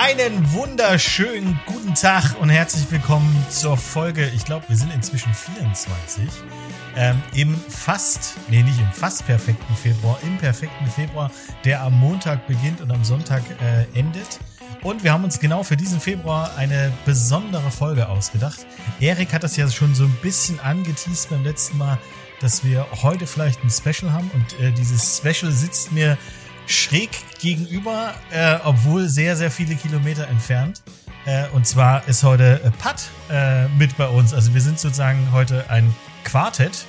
Einen 0.00 0.52
wunderschönen 0.52 1.58
guten 1.66 1.92
Tag 1.92 2.40
und 2.40 2.50
herzlich 2.50 2.88
willkommen 2.88 3.44
zur 3.50 3.76
Folge. 3.76 4.30
Ich 4.32 4.44
glaube, 4.44 4.64
wir 4.68 4.76
sind 4.76 4.94
inzwischen 4.94 5.34
24. 5.34 6.22
Ähm, 6.94 7.20
Im 7.34 7.60
fast, 7.68 8.36
nee, 8.48 8.62
nicht 8.62 8.78
im 8.78 8.92
fast 8.92 9.26
perfekten 9.26 9.74
Februar, 9.74 10.16
im 10.22 10.38
perfekten 10.38 10.86
Februar, 10.86 11.32
der 11.64 11.82
am 11.82 11.98
Montag 11.98 12.46
beginnt 12.46 12.80
und 12.80 12.92
am 12.92 13.02
Sonntag 13.02 13.42
äh, 13.60 13.98
endet. 13.98 14.38
Und 14.84 15.02
wir 15.02 15.12
haben 15.12 15.24
uns 15.24 15.40
genau 15.40 15.64
für 15.64 15.76
diesen 15.76 15.98
Februar 15.98 16.52
eine 16.56 16.92
besondere 17.04 17.72
Folge 17.72 18.08
ausgedacht. 18.08 18.68
Erik 19.00 19.32
hat 19.32 19.42
das 19.42 19.56
ja 19.56 19.68
schon 19.68 19.96
so 19.96 20.04
ein 20.04 20.16
bisschen 20.22 20.60
angeteased 20.60 21.28
beim 21.28 21.42
letzten 21.42 21.76
Mal, 21.76 21.98
dass 22.40 22.62
wir 22.62 22.86
heute 23.02 23.26
vielleicht 23.26 23.64
ein 23.64 23.70
Special 23.70 24.12
haben. 24.12 24.30
Und 24.32 24.60
äh, 24.60 24.70
dieses 24.70 25.18
Special 25.18 25.50
sitzt 25.50 25.90
mir 25.90 26.16
schräg 26.68 27.10
gegenüber, 27.40 28.14
äh, 28.30 28.58
obwohl 28.64 29.08
sehr, 29.08 29.36
sehr 29.36 29.50
viele 29.50 29.74
Kilometer 29.74 30.28
entfernt. 30.28 30.82
Äh, 31.24 31.48
und 31.48 31.66
zwar 31.66 32.06
ist 32.06 32.22
heute 32.22 32.60
äh, 32.62 32.70
Pat 32.70 33.08
äh, 33.30 33.66
mit 33.68 33.96
bei 33.96 34.06
uns. 34.06 34.32
Also 34.32 34.54
wir 34.54 34.60
sind 34.60 34.78
sozusagen 34.78 35.32
heute 35.32 35.68
ein 35.70 35.94
Quartett. 36.24 36.86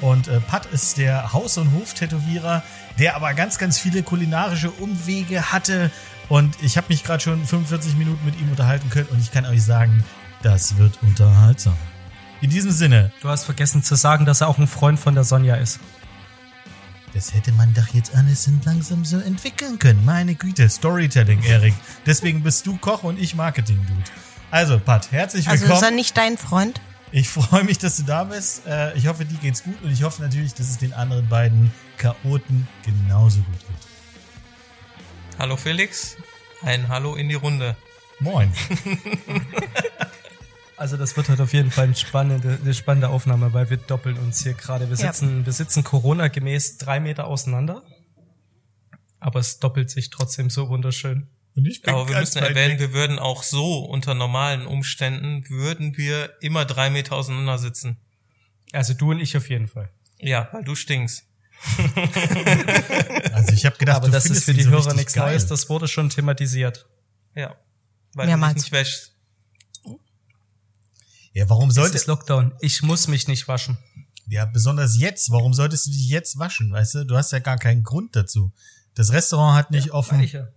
Und 0.00 0.28
äh, 0.28 0.40
Pat 0.40 0.66
ist 0.66 0.98
der 0.98 1.32
Haus- 1.32 1.56
und 1.56 1.72
Hof-Tätowierer, 1.72 2.62
der 2.98 3.16
aber 3.16 3.32
ganz, 3.34 3.58
ganz 3.58 3.78
viele 3.78 4.02
kulinarische 4.02 4.70
Umwege 4.70 5.52
hatte. 5.52 5.90
Und 6.28 6.56
ich 6.62 6.76
habe 6.76 6.88
mich 6.88 7.04
gerade 7.04 7.22
schon 7.22 7.44
45 7.44 7.96
Minuten 7.96 8.24
mit 8.24 8.38
ihm 8.40 8.50
unterhalten 8.50 8.90
können 8.90 9.08
und 9.10 9.20
ich 9.20 9.30
kann 9.30 9.46
euch 9.46 9.62
sagen, 9.62 10.04
das 10.42 10.76
wird 10.78 10.98
unterhaltsam. 11.02 11.76
In 12.40 12.50
diesem 12.50 12.72
Sinne. 12.72 13.12
Du 13.22 13.28
hast 13.28 13.44
vergessen 13.44 13.82
zu 13.82 13.94
sagen, 13.94 14.26
dass 14.26 14.40
er 14.40 14.48
auch 14.48 14.58
ein 14.58 14.66
Freund 14.66 14.98
von 14.98 15.14
der 15.14 15.24
Sonja 15.24 15.54
ist. 15.54 15.80
Das 17.14 17.32
hätte 17.32 17.52
man 17.52 17.72
doch 17.74 17.86
jetzt 17.94 18.12
alles 18.16 18.50
langsam 18.64 19.04
so 19.04 19.18
entwickeln 19.20 19.78
können. 19.78 20.04
Meine 20.04 20.34
Güte, 20.34 20.68
Storytelling, 20.68 21.44
Erik. 21.44 21.74
Deswegen 22.04 22.42
bist 22.42 22.66
du 22.66 22.76
Koch 22.76 23.04
und 23.04 23.20
ich 23.20 23.36
Marketing-Dude. 23.36 24.10
Also, 24.50 24.80
Pat, 24.80 25.12
herzlich 25.12 25.46
willkommen. 25.46 25.70
Also 25.70 25.74
ist 25.84 25.90
er 25.90 25.94
nicht 25.94 26.16
dein 26.16 26.36
Freund? 26.36 26.80
Ich 27.12 27.28
freue 27.28 27.62
mich, 27.62 27.78
dass 27.78 27.98
du 27.98 28.02
da 28.02 28.24
bist. 28.24 28.66
Äh, 28.66 28.94
ich 28.94 29.06
hoffe, 29.06 29.24
dir 29.24 29.38
geht's 29.38 29.62
gut 29.62 29.80
und 29.82 29.92
ich 29.92 30.02
hoffe 30.02 30.22
natürlich, 30.22 30.54
dass 30.54 30.68
es 30.68 30.78
den 30.78 30.92
anderen 30.92 31.28
beiden 31.28 31.72
Chaoten 31.98 32.66
genauso 32.84 33.38
gut 33.38 33.60
geht. 33.60 35.38
Hallo 35.38 35.56
Felix, 35.56 36.16
ein 36.62 36.88
Hallo 36.88 37.14
in 37.14 37.28
die 37.28 37.36
Runde. 37.36 37.76
Moin. 38.18 38.52
Also 40.76 40.96
das 40.96 41.16
wird 41.16 41.28
halt 41.28 41.40
auf 41.40 41.52
jeden 41.52 41.70
Fall 41.70 41.84
eine 41.84 41.94
spannende, 41.94 42.58
eine 42.62 42.74
spannende 42.74 43.08
Aufnahme, 43.08 43.52
weil 43.52 43.70
wir 43.70 43.76
doppeln 43.76 44.18
uns 44.18 44.42
hier 44.42 44.54
gerade. 44.54 44.88
Wir 44.90 44.96
Ja. 44.96 45.12
sitzen, 45.12 45.46
wir 45.46 45.52
sitzen 45.52 45.84
Corona-gemäß 45.84 46.78
drei 46.78 46.98
Meter 47.00 47.26
auseinander. 47.26 47.82
Aber 49.20 49.38
es 49.40 49.58
doppelt 49.60 49.90
sich 49.90 50.10
trotzdem 50.10 50.50
so 50.50 50.68
wunderschön. 50.68 51.28
Und 51.56 51.66
ich 51.66 51.80
bin 51.82 51.94
Aber 51.94 52.08
wir 52.08 52.18
müssen 52.18 52.42
erwähnen, 52.42 52.72
weg. 52.74 52.80
wir 52.80 52.92
würden 52.92 53.18
auch 53.20 53.42
so 53.44 53.84
unter 53.84 54.14
normalen 54.14 54.66
Umständen, 54.66 55.48
würden 55.48 55.96
wir 55.96 56.30
immer 56.40 56.64
drei 56.64 56.90
Meter 56.90 57.14
auseinander 57.14 57.58
sitzen. 57.58 57.98
Also 58.72 58.92
du 58.92 59.12
und 59.12 59.20
ich 59.20 59.36
auf 59.36 59.48
jeden 59.48 59.68
Fall. 59.68 59.88
Ja, 60.18 60.48
weil 60.52 60.64
du 60.64 60.74
stinkst. 60.74 61.24
Also 63.32 63.52
ich 63.52 63.64
habe 63.66 63.76
gedacht, 63.78 63.96
Aber 63.98 64.06
du 64.06 64.12
das 64.12 64.26
ist 64.26 64.44
für 64.44 64.54
die 64.54 64.62
so 64.62 64.70
Hörer 64.70 64.94
nichts 64.94 65.12
geil. 65.14 65.30
Neues, 65.30 65.46
das 65.46 65.68
wurde 65.68 65.88
schon 65.88 66.08
thematisiert. 66.10 66.86
Ja. 67.34 67.48
Weil 68.14 68.26
du 68.26 68.32
dich 68.32 68.38
Mehrmals. 68.40 68.54
nicht 68.56 68.72
wäschst. 68.72 69.13
Ja, 71.34 71.48
warum 71.50 71.68
Es 71.68 71.74
sollte 71.74 71.96
ist 71.96 72.06
Lockdown. 72.06 72.54
Ich 72.60 72.82
muss 72.82 73.06
mich 73.08 73.28
nicht 73.28 73.46
waschen. 73.48 73.76
Ja, 74.26 74.46
besonders 74.46 74.96
jetzt. 74.96 75.30
Warum 75.30 75.52
solltest 75.52 75.86
du 75.86 75.90
dich 75.90 76.08
jetzt 76.08 76.38
waschen, 76.38 76.72
weißt 76.72 76.94
du? 76.94 77.04
Du 77.04 77.16
hast 77.16 77.32
ja 77.32 77.40
gar 77.40 77.58
keinen 77.58 77.82
Grund 77.82 78.16
dazu. 78.16 78.52
Das 78.94 79.12
Restaurant 79.12 79.56
hat 79.58 79.70
nicht 79.70 79.90
offen. 79.90 80.14
Meine 80.14 80.24
ich 80.24 80.32
ja. 80.32 80.48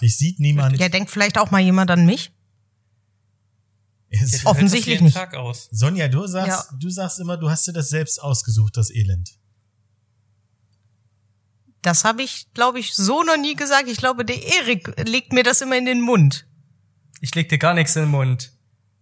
Dich 0.00 0.16
sieht 0.16 0.38
niemand. 0.40 0.78
Ja, 0.78 0.88
denkt 0.88 1.10
vielleicht 1.10 1.38
auch 1.38 1.50
mal 1.50 1.60
jemand 1.60 1.90
an 1.90 2.04
mich? 2.06 2.32
Es- 4.10 4.42
Ja, 4.42 4.50
Offensichtlich 4.50 5.00
nicht. 5.00 5.14
Tag 5.14 5.34
aus. 5.34 5.68
Sonja, 5.72 6.08
du 6.08 6.26
sagst, 6.26 6.70
Ja. 6.70 6.76
du 6.78 6.90
sagst 6.90 7.18
immer, 7.20 7.36
du 7.36 7.50
hast 7.50 7.66
dir 7.66 7.72
das 7.72 7.88
selbst 7.88 8.22
ausgesucht, 8.22 8.76
das 8.76 8.90
Elend. 8.90 9.32
Das 11.82 12.04
habe 12.04 12.22
ich, 12.22 12.46
glaube 12.54 12.78
ich, 12.80 12.94
so 12.94 13.22
noch 13.22 13.36
nie 13.36 13.56
gesagt. 13.56 13.88
Ich 13.88 13.98
glaube, 13.98 14.24
der 14.24 14.40
Erik 14.42 14.94
legt 15.08 15.32
mir 15.32 15.42
das 15.42 15.60
immer 15.60 15.76
in 15.76 15.84
den 15.86 16.00
Mund. 16.00 16.46
Ich 17.20 17.34
leg 17.34 17.48
dir 17.48 17.58
gar 17.58 17.74
nichts 17.74 17.96
in 17.96 18.02
den 18.02 18.10
Mund. 18.10 18.52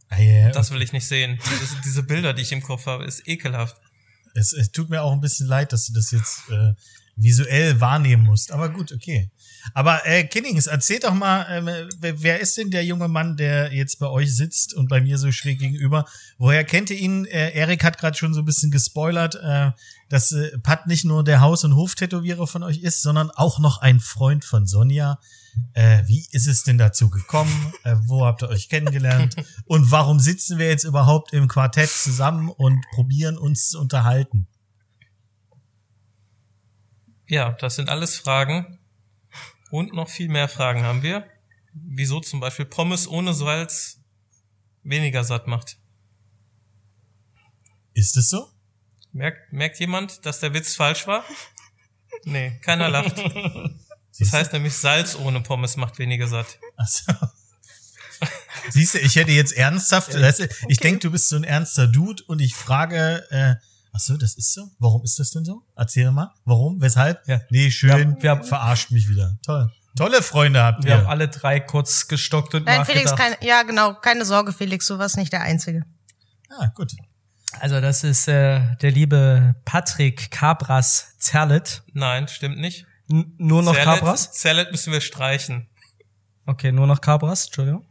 Ah, 0.08 0.20
ja. 0.20 0.50
Das 0.50 0.70
will 0.70 0.82
ich 0.82 0.92
nicht 0.92 1.06
sehen. 1.06 1.38
Diese, 1.60 1.76
diese 1.84 2.02
Bilder, 2.02 2.34
die 2.34 2.42
ich 2.42 2.52
im 2.52 2.62
Kopf 2.62 2.86
habe, 2.86 3.04
ist 3.04 3.26
ekelhaft. 3.26 3.76
Es, 4.34 4.52
es 4.52 4.70
tut 4.70 4.90
mir 4.90 5.02
auch 5.02 5.12
ein 5.12 5.20
bisschen 5.20 5.46
leid, 5.46 5.72
dass 5.72 5.86
du 5.86 5.92
das 5.94 6.10
jetzt 6.10 6.50
äh, 6.50 6.74
visuell 7.16 7.80
wahrnehmen 7.80 8.24
musst. 8.24 8.52
Aber 8.52 8.68
gut, 8.68 8.92
okay. 8.92 9.30
Aber 9.74 10.06
äh, 10.06 10.24
Kinnings, 10.24 10.66
erzähl 10.66 10.98
doch 10.98 11.14
mal, 11.14 11.88
wer, 12.00 12.22
wer 12.22 12.40
ist 12.40 12.56
denn 12.56 12.70
der 12.70 12.84
junge 12.84 13.08
Mann, 13.08 13.36
der 13.36 13.72
jetzt 13.72 13.98
bei 13.98 14.08
euch 14.08 14.34
sitzt 14.34 14.74
und 14.74 14.88
bei 14.88 15.00
mir 15.00 15.18
so 15.18 15.30
schräg 15.30 15.60
gegenüber? 15.60 16.06
Woher 16.38 16.64
kennt 16.64 16.90
ihr 16.90 16.98
ihn? 16.98 17.24
Äh, 17.26 17.52
Erik 17.52 17.84
hat 17.84 17.98
gerade 17.98 18.16
schon 18.16 18.34
so 18.34 18.40
ein 18.40 18.44
bisschen 18.44 18.70
gespoilert, 18.70 19.36
äh, 19.36 19.70
dass 20.08 20.32
äh, 20.32 20.58
Pat 20.58 20.86
nicht 20.86 21.04
nur 21.04 21.22
der 21.22 21.40
Haus- 21.40 21.64
und 21.64 21.76
Hoftätowierer 21.76 22.46
von 22.46 22.62
euch 22.62 22.78
ist, 22.78 23.02
sondern 23.02 23.30
auch 23.30 23.58
noch 23.58 23.78
ein 23.78 24.00
Freund 24.00 24.44
von 24.44 24.66
Sonja. 24.66 25.20
Äh, 25.74 26.02
wie 26.06 26.26
ist 26.30 26.46
es 26.46 26.64
denn 26.64 26.78
dazu 26.78 27.10
gekommen? 27.10 27.72
Äh, 27.84 27.96
wo 28.06 28.24
habt 28.24 28.42
ihr 28.42 28.48
euch 28.48 28.68
kennengelernt? 28.68 29.36
Und 29.66 29.90
warum 29.90 30.20
sitzen 30.20 30.58
wir 30.58 30.68
jetzt 30.68 30.84
überhaupt 30.84 31.32
im 31.32 31.48
Quartett 31.48 31.90
zusammen 31.90 32.48
und 32.48 32.84
probieren 32.94 33.38
uns 33.38 33.70
zu 33.70 33.80
unterhalten? 33.80 34.46
Ja, 37.26 37.52
das 37.52 37.76
sind 37.76 37.88
alles 37.88 38.16
Fragen. 38.16 38.78
Und 39.70 39.94
noch 39.94 40.08
viel 40.08 40.28
mehr 40.28 40.48
Fragen 40.48 40.82
haben 40.82 41.02
wir. 41.02 41.26
Wieso 41.72 42.20
zum 42.20 42.40
Beispiel 42.40 42.66
Pommes 42.66 43.08
ohne 43.08 43.32
Salz 43.32 44.02
weniger 44.82 45.24
satt 45.24 45.46
macht. 45.46 45.78
Ist 47.94 48.16
es 48.16 48.30
so? 48.30 48.48
Merkt, 49.12 49.52
merkt 49.52 49.78
jemand, 49.80 50.24
dass 50.26 50.40
der 50.40 50.54
Witz 50.54 50.74
falsch 50.74 51.06
war? 51.06 51.24
Nee, 52.24 52.58
keiner 52.62 52.88
lacht. 52.88 53.16
Das 54.18 54.32
heißt 54.32 54.52
nämlich, 54.52 54.74
Salz 54.76 55.16
ohne 55.16 55.40
Pommes 55.40 55.76
macht 55.76 55.98
weniger 55.98 56.26
satt. 56.28 56.58
Ach 56.76 56.86
so. 56.88 57.12
Siehst 58.70 58.94
du, 58.94 58.98
ich 58.98 59.16
hätte 59.16 59.32
jetzt 59.32 59.52
ernsthaft, 59.56 60.14
weißt 60.14 60.40
du, 60.40 60.48
ich 60.68 60.78
denke, 60.78 61.00
du 61.00 61.10
bist 61.10 61.28
so 61.28 61.36
ein 61.36 61.42
ernster 61.44 61.88
Dude 61.88 62.22
und 62.28 62.40
ich 62.40 62.54
frage, 62.54 63.24
äh, 63.30 63.54
ach 63.92 63.98
so, 64.00 64.16
das 64.16 64.34
ist 64.34 64.52
so? 64.52 64.68
Warum 64.78 65.02
ist 65.02 65.18
das 65.18 65.30
denn 65.32 65.44
so? 65.44 65.62
Erzähl 65.74 66.10
mal. 66.12 66.30
Warum? 66.44 66.80
Weshalb? 66.80 67.26
Ja. 67.26 67.40
Nee, 67.50 67.70
schön. 67.72 67.90
Wir- 68.16 68.22
wir 68.22 68.30
haben- 68.30 68.44
verarscht 68.44 68.92
mich 68.92 69.08
wieder. 69.08 69.36
Toll. 69.44 69.72
Tolle 69.96 70.22
Freunde 70.22 70.62
habt 70.62 70.84
Wir 70.84 70.94
haben 70.94 71.04
ihr. 71.04 71.08
alle 71.08 71.28
drei 71.28 71.58
kurz 71.60 72.06
gestockt 72.08 72.54
und 72.54 72.64
Nein, 72.64 72.84
Felix, 72.86 73.10
nachgedacht. 73.10 73.40
keine, 73.40 73.48
ja, 73.50 73.62
genau, 73.64 73.94
keine 73.94 74.24
Sorge, 74.24 74.52
Felix, 74.52 74.86
du 74.86 74.98
warst 74.98 75.16
nicht 75.16 75.32
der 75.32 75.42
Einzige. 75.42 75.84
Ah, 76.48 76.66
gut. 76.68 76.92
Also 77.60 77.80
das 77.80 78.02
ist 78.04 78.28
äh, 78.28 78.76
der 78.76 78.90
liebe 78.92 79.54
Patrick 79.66 80.30
Cabras 80.30 81.14
Zerlet. 81.18 81.82
Nein, 81.92 82.28
stimmt 82.28 82.58
nicht. 82.58 82.86
N 83.10 83.34
nur 83.38 83.62
noch 83.62 83.74
Zerlet- 83.74 83.84
Cabras? 84.00 84.32
Zerlet 84.32 84.70
müssen 84.70 84.92
wir 84.92 85.00
streichen. 85.00 85.68
Okay, 86.46 86.72
nur 86.72 86.86
noch 86.86 87.00
Cabras, 87.00 87.46
Entschuldigung. 87.46 87.86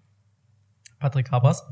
Patrick 0.99 1.29
Cabras. 1.29 1.63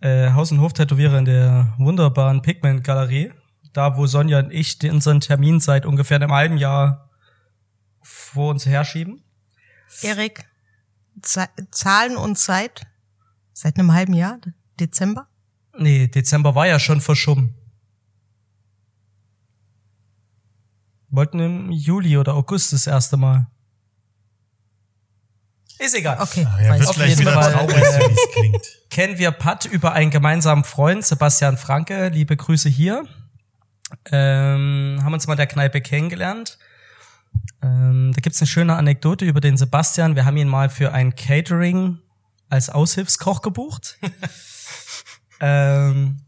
Äh, 0.00 0.32
Haus- 0.32 0.52
und 0.52 0.60
Hof-Tätowierer 0.60 1.18
in 1.18 1.24
der 1.24 1.74
wunderbaren 1.78 2.42
Pigment-Galerie. 2.42 3.32
Da, 3.72 3.96
wo 3.96 4.06
Sonja 4.06 4.38
und 4.40 4.50
ich 4.52 4.78
den- 4.78 4.92
unseren 4.92 5.20
Termin 5.20 5.60
seit 5.60 5.86
ungefähr 5.86 6.16
einem 6.16 6.32
halben 6.32 6.56
Jahr 6.58 7.10
vor 8.02 8.50
uns 8.50 8.66
herschieben. 8.66 9.22
Erik, 10.02 10.44
Zahlen 11.22 12.16
und 12.16 12.36
Zeit 12.38 12.86
seit 13.52 13.78
einem 13.78 13.92
halben 13.92 14.12
Jahr, 14.12 14.38
Dezember? 14.78 15.28
Nee, 15.78 16.08
Dezember 16.08 16.54
war 16.54 16.66
ja 16.66 16.78
schon 16.78 17.00
verschoben. 17.00 17.54
Wollten 21.16 21.40
im 21.40 21.70
Juli 21.72 22.16
oder 22.18 22.34
August 22.34 22.72
das 22.72 22.86
erste 22.86 23.16
Mal. 23.16 23.46
Ist 25.78 25.94
egal. 25.94 26.18
Okay, 26.20 26.46
Ah, 26.48 26.62
ja, 26.62 26.78
wird 26.78 26.88
auf 26.88 26.96
gleich 26.96 27.10
jeden 27.10 27.20
wieder 27.22 27.32
Fall, 27.32 27.52
traurig, 27.52 27.76
äh, 27.76 28.08
wie 28.08 28.12
es 28.12 28.28
klingt. 28.32 28.66
kennen 28.90 29.18
wir 29.18 29.30
Pat 29.30 29.66
über 29.66 29.92
einen 29.92 30.10
gemeinsamen 30.10 30.64
Freund, 30.64 31.04
Sebastian 31.04 31.58
Franke. 31.58 32.08
Liebe 32.08 32.36
Grüße 32.36 32.68
hier. 32.68 33.04
Ähm, 34.10 35.00
haben 35.02 35.12
uns 35.12 35.26
mal 35.26 35.34
in 35.34 35.38
der 35.38 35.46
Kneipe 35.46 35.80
kennengelernt. 35.80 36.58
Ähm, 37.62 38.12
da 38.14 38.20
gibt's 38.20 38.40
eine 38.40 38.48
schöne 38.48 38.74
Anekdote 38.76 39.24
über 39.24 39.40
den 39.40 39.56
Sebastian. 39.56 40.16
Wir 40.16 40.24
haben 40.24 40.36
ihn 40.36 40.48
mal 40.48 40.70
für 40.70 40.92
ein 40.92 41.14
Catering 41.14 41.98
als 42.48 42.70
Aushilfskoch 42.70 43.42
gebucht. 43.42 43.98
ähm, 45.40 46.20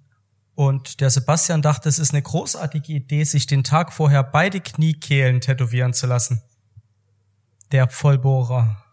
und 0.58 1.00
der 1.00 1.10
Sebastian 1.10 1.62
dachte, 1.62 1.88
es 1.88 2.00
ist 2.00 2.12
eine 2.12 2.20
großartige 2.20 2.92
Idee, 2.92 3.22
sich 3.22 3.46
den 3.46 3.62
Tag 3.62 3.92
vorher 3.92 4.24
beide 4.24 4.60
Kniekehlen 4.60 5.40
tätowieren 5.40 5.92
zu 5.92 6.08
lassen. 6.08 6.42
Der 7.70 7.86
Vollbohrer. 7.86 8.84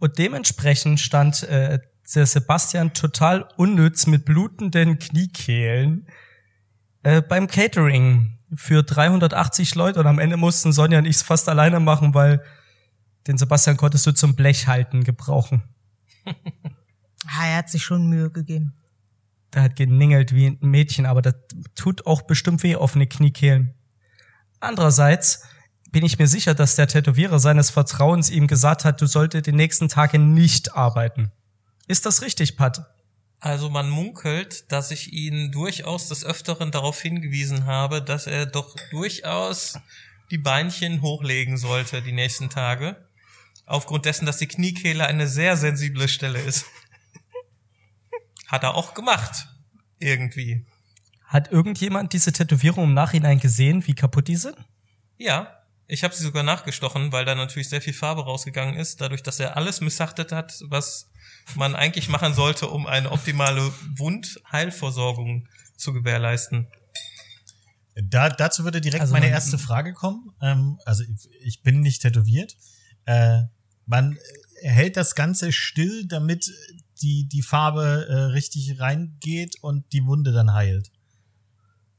Und 0.00 0.18
dementsprechend 0.18 0.98
stand 0.98 1.44
äh, 1.44 1.78
der 2.12 2.26
Sebastian 2.26 2.92
total 2.92 3.48
unnütz 3.56 4.08
mit 4.08 4.24
blutenden 4.24 4.98
Kniekehlen 4.98 6.08
äh, 7.04 7.22
beim 7.22 7.46
Catering. 7.46 8.40
für 8.56 8.82
380 8.82 9.76
Leute 9.76 10.00
und 10.00 10.08
am 10.08 10.18
Ende 10.18 10.36
mussten 10.36 10.72
Sonja 10.72 10.98
und 10.98 11.04
ich 11.04 11.14
es 11.14 11.22
fast 11.22 11.48
alleine 11.48 11.78
machen, 11.78 12.14
weil 12.14 12.42
den 13.28 13.38
Sebastian 13.38 13.76
konntest 13.76 14.06
du 14.06 14.12
zum 14.12 14.34
Blechhalten 14.34 15.04
gebrauchen. 15.04 15.62
Ah, 17.26 17.46
er 17.46 17.56
hat 17.56 17.70
sich 17.70 17.82
schon 17.82 18.06
Mühe 18.06 18.30
gegeben. 18.30 18.74
Der 19.54 19.62
hat 19.62 19.76
geningelt 19.76 20.34
wie 20.34 20.46
ein 20.46 20.58
Mädchen, 20.60 21.06
aber 21.06 21.22
das 21.22 21.34
tut 21.74 22.06
auch 22.06 22.22
bestimmt 22.22 22.62
weh, 22.62 22.76
offene 22.76 23.06
Kniekehlen. 23.06 23.74
Andererseits 24.60 25.44
bin 25.90 26.04
ich 26.04 26.18
mir 26.18 26.26
sicher, 26.26 26.54
dass 26.54 26.74
der 26.74 26.88
Tätowierer 26.88 27.38
seines 27.38 27.70
Vertrauens 27.70 28.28
ihm 28.28 28.48
gesagt 28.48 28.84
hat, 28.84 29.00
du 29.00 29.06
solltest 29.06 29.46
die 29.46 29.52
nächsten 29.52 29.88
Tage 29.88 30.18
nicht 30.18 30.74
arbeiten. 30.74 31.30
Ist 31.86 32.04
das 32.04 32.22
richtig, 32.22 32.56
Pat? 32.56 32.84
Also 33.38 33.68
man 33.68 33.90
munkelt, 33.90 34.72
dass 34.72 34.90
ich 34.90 35.12
ihn 35.12 35.52
durchaus 35.52 36.08
des 36.08 36.24
Öfteren 36.24 36.70
darauf 36.70 37.00
hingewiesen 37.00 37.66
habe, 37.66 38.02
dass 38.02 38.26
er 38.26 38.46
doch 38.46 38.74
durchaus 38.90 39.78
die 40.30 40.38
Beinchen 40.38 41.02
hochlegen 41.02 41.58
sollte 41.58 42.00
die 42.02 42.12
nächsten 42.12 42.48
Tage. 42.48 42.96
Aufgrund 43.66 44.06
dessen, 44.06 44.26
dass 44.26 44.38
die 44.38 44.46
Kniekehle 44.46 45.06
eine 45.06 45.28
sehr 45.28 45.56
sensible 45.56 46.08
Stelle 46.08 46.40
ist. 46.40 46.64
Hat 48.54 48.62
er 48.62 48.76
auch 48.76 48.94
gemacht. 48.94 49.48
Irgendwie. 49.98 50.64
Hat 51.26 51.50
irgendjemand 51.50 52.12
diese 52.12 52.32
Tätowierung 52.32 52.84
im 52.84 52.94
Nachhinein 52.94 53.40
gesehen, 53.40 53.84
wie 53.88 53.94
kaputt 53.96 54.28
die 54.28 54.36
sind? 54.36 54.54
Ja, 55.16 55.58
ich 55.88 56.04
habe 56.04 56.14
sie 56.14 56.22
sogar 56.22 56.44
nachgestochen, 56.44 57.10
weil 57.10 57.24
da 57.24 57.34
natürlich 57.34 57.68
sehr 57.68 57.82
viel 57.82 57.92
Farbe 57.94 58.22
rausgegangen 58.22 58.76
ist, 58.76 59.00
dadurch, 59.00 59.24
dass 59.24 59.40
er 59.40 59.56
alles 59.56 59.80
missachtet 59.80 60.30
hat, 60.30 60.54
was 60.68 61.10
man 61.56 61.74
eigentlich 61.74 62.08
machen 62.08 62.32
sollte, 62.32 62.68
um 62.68 62.86
eine 62.86 63.10
optimale 63.10 63.72
Wundheilversorgung 63.96 65.48
zu 65.76 65.92
gewährleisten. 65.92 66.68
Da, 67.96 68.28
dazu 68.28 68.62
würde 68.62 68.80
direkt 68.80 69.00
Also 69.02 69.14
meine 69.14 69.26
man- 69.26 69.32
erste 69.34 69.58
Frage 69.58 69.94
kommen. 69.94 70.30
Ähm, 70.40 70.78
also 70.84 71.02
ich, 71.02 71.28
ich 71.40 71.62
bin 71.62 71.80
nicht 71.80 72.02
tätowiert. 72.02 72.56
Äh, 73.06 73.42
man 73.86 74.16
hält 74.62 74.96
das 74.96 75.16
Ganze 75.16 75.50
still, 75.50 76.06
damit 76.06 76.48
die, 77.02 77.28
die 77.28 77.42
Farbe 77.42 78.06
äh, 78.08 78.14
richtig 78.32 78.80
reingeht 78.80 79.56
und 79.60 79.92
die 79.92 80.04
Wunde 80.04 80.32
dann 80.32 80.52
heilt. 80.52 80.90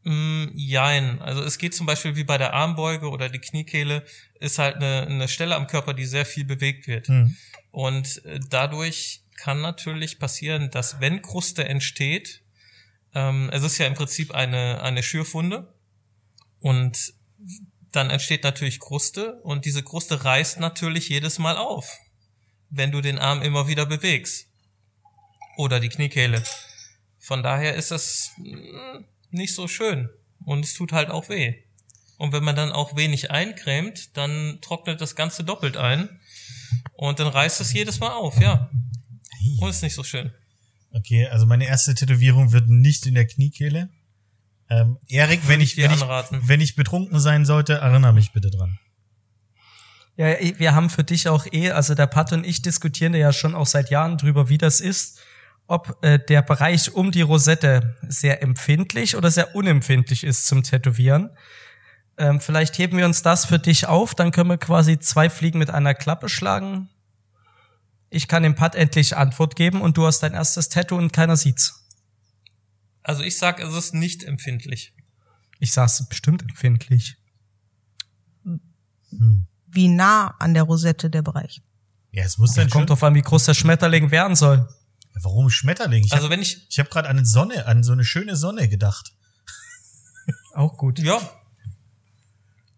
Mm, 0.04 0.50
jein. 0.54 1.22
Also 1.22 1.42
es 1.44 1.58
geht 1.58 1.74
zum 1.74 1.88
Beispiel 1.88 2.16
wie 2.16 2.24
bei 2.24 2.38
der 2.38 2.54
Armbeuge 2.54 3.10
oder 3.10 3.28
die 3.28 3.40
Kniekehle, 3.40 4.06
ist 4.40 4.60
halt 4.60 4.76
eine, 4.76 5.08
eine 5.08 5.28
Stelle 5.28 5.56
am 5.56 5.68
Körper, 5.68 5.94
die 5.94 6.06
sehr 6.06 6.26
viel 6.26 6.46
bewegt 6.46 6.88
wird. 6.88 7.08
Hm. 7.08 7.36
Und 7.72 8.24
äh, 8.26 8.40
dadurch 8.50 9.24
kann 9.36 9.62
natürlich 9.62 10.20
passieren, 10.20 10.70
dass 10.72 11.02
wenn 11.02 11.22
Kruste 11.22 11.68
entsteht, 11.68 12.42
ähm, 13.14 13.50
es 13.52 13.64
ist 13.64 13.78
ja 13.80 13.88
im 13.88 13.96
Prinzip 13.96 14.34
eine, 14.34 14.82
eine 14.82 15.02
Schürfwunde 15.02 15.74
und 16.60 17.14
dann 17.92 18.10
entsteht 18.10 18.44
natürlich 18.44 18.80
Kruste 18.80 19.42
und 19.42 19.66
diese 19.66 19.82
Kruste 19.82 20.24
reißt 20.24 20.60
natürlich 20.60 21.10
jedes 21.10 21.40
Mal 21.40 21.58
auf, 21.58 21.98
wenn 22.70 22.92
du 22.92 23.02
den 23.02 23.18
Arm 23.18 23.42
immer 23.42 23.68
wieder 23.68 23.86
bewegst. 23.86 24.48
Oder 25.58 25.80
die 25.80 25.90
Kniekehle. 25.90 26.44
Von 27.20 27.44
daher 27.44 27.76
ist 27.76 27.92
das 27.92 28.32
mm, 28.38 29.04
nicht 29.32 29.56
so 29.56 29.68
schön 29.68 30.10
und 30.46 30.66
es 30.66 30.74
tut 30.74 30.92
halt 30.92 31.10
auch 31.10 31.30
weh. 31.30 31.56
Und 32.18 32.32
wenn 32.32 32.44
man 32.44 32.56
dann 32.56 32.72
auch 32.72 32.96
wenig 32.96 33.32
eincremt, 33.32 34.16
dann 34.16 34.60
trocknet 34.62 35.02
das 35.02 35.16
Ganze 35.16 35.44
doppelt 35.44 35.76
ein 35.76 36.10
und 36.94 37.20
dann 37.20 37.28
reißt 37.28 37.60
es 37.62 37.74
jedes 37.74 38.00
Mal 38.00 38.14
auf, 38.14 38.40
ja. 38.40 38.70
Und 39.60 39.70
ist 39.70 39.84
nicht 39.84 39.96
so 39.96 40.04
schön. 40.04 40.32
Okay, 40.92 41.28
also 41.28 41.46
meine 41.46 41.66
erste 41.66 41.94
Tätowierung 41.94 42.52
wird 42.52 42.70
nicht 42.70 43.06
in 43.06 43.16
der 43.16 43.28
Kniekehle. 43.28 43.90
Ähm, 44.70 44.98
Erik, 45.10 45.48
wenn 45.48 45.62
ich, 45.62 45.78
wenn 45.78 45.92
ich, 45.92 46.02
wenn 46.02 46.62
ich 46.62 46.76
betrunken 46.76 47.20
sein 47.20 47.46
sollte, 47.46 47.74
erinnere 47.74 48.14
mich 48.14 48.32
bitte 48.32 48.50
dran. 48.50 48.80
Ja, 50.18 50.30
eh, 50.30 50.58
wir 50.58 50.74
haben 50.74 50.90
für 50.90 51.04
dich 51.04 51.28
auch 51.28 51.46
eh, 51.52 51.72
also 51.72 51.94
der 51.94 52.08
Pat 52.08 52.32
und 52.32 52.46
ich 52.46 52.62
diskutieren 52.62 53.14
ja 53.14 53.34
schon 53.34 53.54
auch 53.54 53.68
seit 53.68 53.90
Jahren 53.90 54.18
drüber, 54.18 54.48
wie 54.50 54.58
das 54.58 54.80
ist, 54.80 55.20
ob 55.68 55.98
äh, 56.04 56.20
der 56.20 56.42
Bereich 56.42 56.94
um 56.94 57.12
die 57.12 57.22
Rosette 57.22 57.98
sehr 58.08 58.44
empfindlich 58.44 59.16
oder 59.16 59.32
sehr 59.32 59.56
unempfindlich 59.56 60.24
ist 60.24 60.48
zum 60.48 60.64
Tätowieren. 60.64 61.32
Ähm, 62.18 62.40
vielleicht 62.40 62.78
heben 62.78 62.98
wir 62.98 63.06
uns 63.06 63.24
das 63.24 63.46
für 63.46 63.60
dich 63.60 63.88
auf, 63.88 64.16
dann 64.16 64.32
können 64.32 64.50
wir 64.50 64.58
quasi 64.58 65.00
zwei 65.00 65.30
Fliegen 65.30 65.60
mit 65.60 65.70
einer 65.70 65.94
Klappe 65.94 66.30
schlagen. 66.30 66.90
Ich 68.10 68.28
kann 68.28 68.44
dem 68.44 68.56
Pat 68.56 68.76
endlich 68.76 69.18
Antwort 69.18 69.56
geben 69.56 69.82
und 69.82 69.98
du 69.98 70.06
hast 70.06 70.22
dein 70.22 70.34
erstes 70.34 70.70
Tattoo 70.70 70.98
und 70.98 71.12
keiner 71.12 71.36
sieht's. 71.36 71.86
Also 73.04 73.24
ich 73.24 73.38
sag, 73.38 73.60
es 73.60 73.74
ist 73.74 73.94
nicht 73.94 74.24
empfindlich. 74.24 74.94
Ich 75.60 75.74
sag's 75.74 76.08
bestimmt 76.08 76.42
empfindlich. 76.44 77.18
Hm. 78.44 79.48
Wie 79.68 79.88
nah 79.88 80.36
an 80.40 80.54
der 80.54 80.64
Rosette 80.64 81.10
der 81.10 81.22
Bereich. 81.22 81.62
Ja, 82.12 82.24
es 82.24 82.38
muss 82.38 82.54
dann 82.54 82.70
Kommt 82.70 82.84
schon. 82.84 82.88
drauf 82.88 83.04
an, 83.04 83.16
wie 83.16 83.22
groß 83.22 83.46
der 83.46 83.54
Schmetterling 83.54 84.12
werden 84.12 84.36
soll. 84.36 84.70
Warum 85.22 85.50
Schmetterling? 85.50 86.04
Ich 86.04 86.14
Also 86.14 86.26
hab, 86.26 86.32
wenn 86.32 86.42
ich, 86.42 86.68
ich 86.70 86.80
habe 86.80 86.90
gerade 86.90 87.10
an 87.10 87.18
eine 87.18 87.26
Sonne, 87.26 87.66
an 87.66 87.84
so 87.84 87.94
eine 87.94 88.04
schöne 88.04 88.36
Sonne 88.36 88.68
gedacht. 88.68 89.14
Auch 90.54 90.78
gut. 90.78 91.00
ja. 91.00 91.20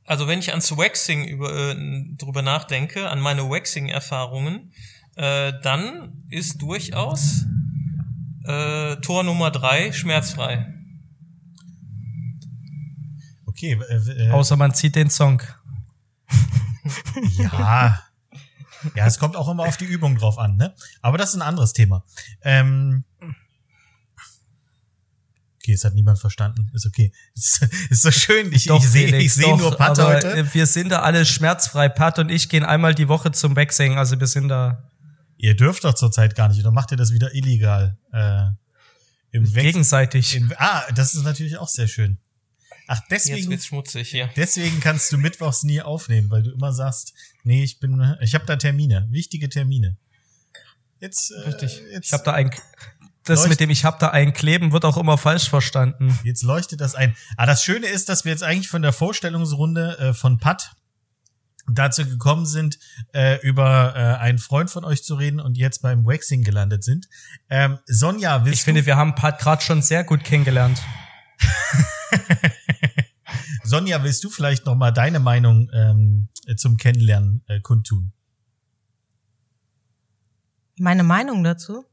Also 0.06 0.28
wenn 0.28 0.40
ich 0.40 0.52
ans 0.52 0.72
Waxing 0.72 1.26
über, 1.26 1.52
äh, 1.54 1.76
drüber 2.18 2.42
nachdenke, 2.42 3.10
an 3.10 3.20
meine 3.20 3.50
Waxing-Erfahrungen, 3.50 4.72
äh, 5.16 5.52
dann 5.62 6.24
ist 6.30 6.62
durchaus 6.62 7.46
äh, 8.46 8.96
Tor 8.98 9.24
Nummer 9.24 9.52
drei 9.52 9.92
schmerzfrei. 9.92 10.74
Okay, 13.46 13.78
äh, 13.90 14.28
äh, 14.28 14.32
Außer 14.32 14.56
man 14.56 14.74
zieht 14.74 14.96
den 14.96 15.10
Song. 15.10 15.42
ja. 17.38 18.07
Ja, 18.96 19.06
es 19.06 19.20
kommt 19.20 19.36
auch 19.36 19.48
immer 19.50 19.64
auf 19.64 19.78
die 19.78 19.86
Übung 19.86 20.18
drauf 20.18 20.38
an, 20.38 20.56
ne? 20.56 20.76
Aber 21.02 21.18
das 21.18 21.30
ist 21.30 21.36
ein 21.36 21.42
anderes 21.42 21.74
Thema. 21.74 22.04
Ähm, 22.42 23.04
okay, 25.56 25.74
es 25.74 25.84
hat 25.84 25.94
niemand 25.94 26.20
verstanden. 26.20 26.70
Ist 26.74 26.86
okay. 26.86 27.12
Ist, 27.36 27.68
ist 27.90 28.02
so 28.02 28.12
schön. 28.12 28.52
Ich, 28.54 28.70
ich 28.70 28.84
sehe 28.90 29.06
ich 29.06 29.12
Felix, 29.12 29.36
seh 29.36 29.44
doch, 29.44 29.58
nur 29.58 29.76
Pat 29.76 29.98
heute. 30.00 30.32
äh, 30.38 30.54
Wir 30.54 30.66
sind 30.68 30.90
da 30.90 31.02
alle 31.02 31.26
schmerzfrei. 31.26 31.90
Pat 31.90 32.20
und 32.20 32.30
ich 32.30 32.50
gehen 32.50 32.64
einmal 32.64 32.94
die 32.96 33.08
Woche 33.08 33.32
zum 33.32 33.56
Waxing. 33.56 33.98
Also 33.98 34.20
wir 34.20 34.28
sind 34.28 34.48
da 34.50 34.84
Ihr 35.40 35.56
dürft 35.56 35.84
doch 35.84 35.94
zurzeit 35.94 36.34
gar 36.36 36.50
nicht, 36.50 36.60
oder 36.62 36.72
macht 36.72 36.92
ihr 36.92 36.98
das 36.98 37.12
wieder 37.12 37.34
illegal? 37.36 37.98
Äh, 38.12 38.46
im 39.32 39.44
gegenseitig. 39.44 40.36
in, 40.36 40.52
Ah, 40.58 40.82
das 40.96 41.14
ist 41.14 41.24
natürlich 41.24 41.58
auch 41.60 41.68
sehr 41.68 41.88
schön. 41.88 42.18
Ach, 42.88 43.00
Jetzt 43.10 43.28
deswegen, 43.28 43.52
wird's 43.52 43.66
schmutzig 43.66 44.10
hier. 44.10 44.30
deswegen 44.36 44.80
kannst 44.80 45.12
du 45.12 45.18
mittwochs 45.18 45.64
nie 45.64 45.82
aufnehmen, 45.82 46.32
weil 46.32 46.44
du 46.44 46.52
immer 46.52 46.72
sagst, 46.72 47.14
nee, 47.44 47.64
ich 47.64 47.80
bin, 47.80 48.16
ich 48.22 48.34
habe 48.34 48.46
da 48.46 48.56
Termine, 48.56 49.08
wichtige 49.10 49.50
Termine. 49.50 49.98
Jetzt, 51.00 51.32
äh, 51.32 51.40
Richtig. 51.42 51.82
Jetzt, 51.92 52.06
Ich 52.08 52.14
habe 52.14 52.24
da 52.24 52.34
ein 52.34 52.52
das 53.28 53.48
mit 53.50 53.60
dem 53.60 53.70
ich 53.70 53.84
hab 53.84 54.00
da 54.00 54.08
ein 54.10 54.32
kleben 54.32 54.72
wird 54.72 54.86
auch 54.86 54.96
immer 54.96 55.18
falsch 55.18 55.50
verstanden. 55.50 56.18
Jetzt 56.24 56.44
leuchtet 56.44 56.80
das 56.80 56.96
ein. 56.96 57.16
Ah, 57.36 57.46
das 57.46 57.62
Schöne 57.62 57.88
ist, 57.88 58.08
dass 58.08 58.24
wir 58.24 58.32
jetzt 58.32 58.44
eigentlich 58.44 58.70
von 58.70 58.82
der 58.82 58.94
Vorstellungsrunde 58.94 59.98
äh, 60.00 60.14
von 60.14 60.38
Pat 60.38 60.72
dazu 61.70 62.06
gekommen 62.06 62.46
sind, 62.46 62.80
äh, 63.14 63.40
über 63.42 63.94
äh, 63.96 64.22
einen 64.22 64.38
Freund 64.38 64.72
von 64.72 64.86
euch 64.86 65.04
zu 65.04 65.16
reden 65.16 65.42
und 65.42 65.58
jetzt 65.58 65.82
beim 65.82 66.06
Waxing 66.06 66.44
gelandet 66.44 66.86
sind. 66.86 67.10
Ähm, 67.50 67.80
Sonja, 67.86 68.46
willst 68.46 68.60
Ich 68.60 68.64
finde, 68.64 68.86
wir 68.86 68.96
haben 68.96 69.16
Pat 69.16 69.40
gerade 69.40 69.62
schon 69.62 69.82
sehr 69.82 70.06
gut 70.06 70.24
kennengelernt. 70.24 70.82
Sonja, 73.68 74.04
willst 74.04 74.24
du 74.24 74.30
vielleicht 74.30 74.66
noch 74.66 74.76
mal 74.76 74.92
deine 74.92 75.20
Meinung 75.20 75.70
ähm, 75.74 76.30
zum 76.56 76.78
Kennenlernen 76.78 77.44
äh, 77.48 77.60
kundtun? 77.60 78.14
Meine 80.80 81.04
Meinung 81.04 81.44
dazu? 81.44 81.86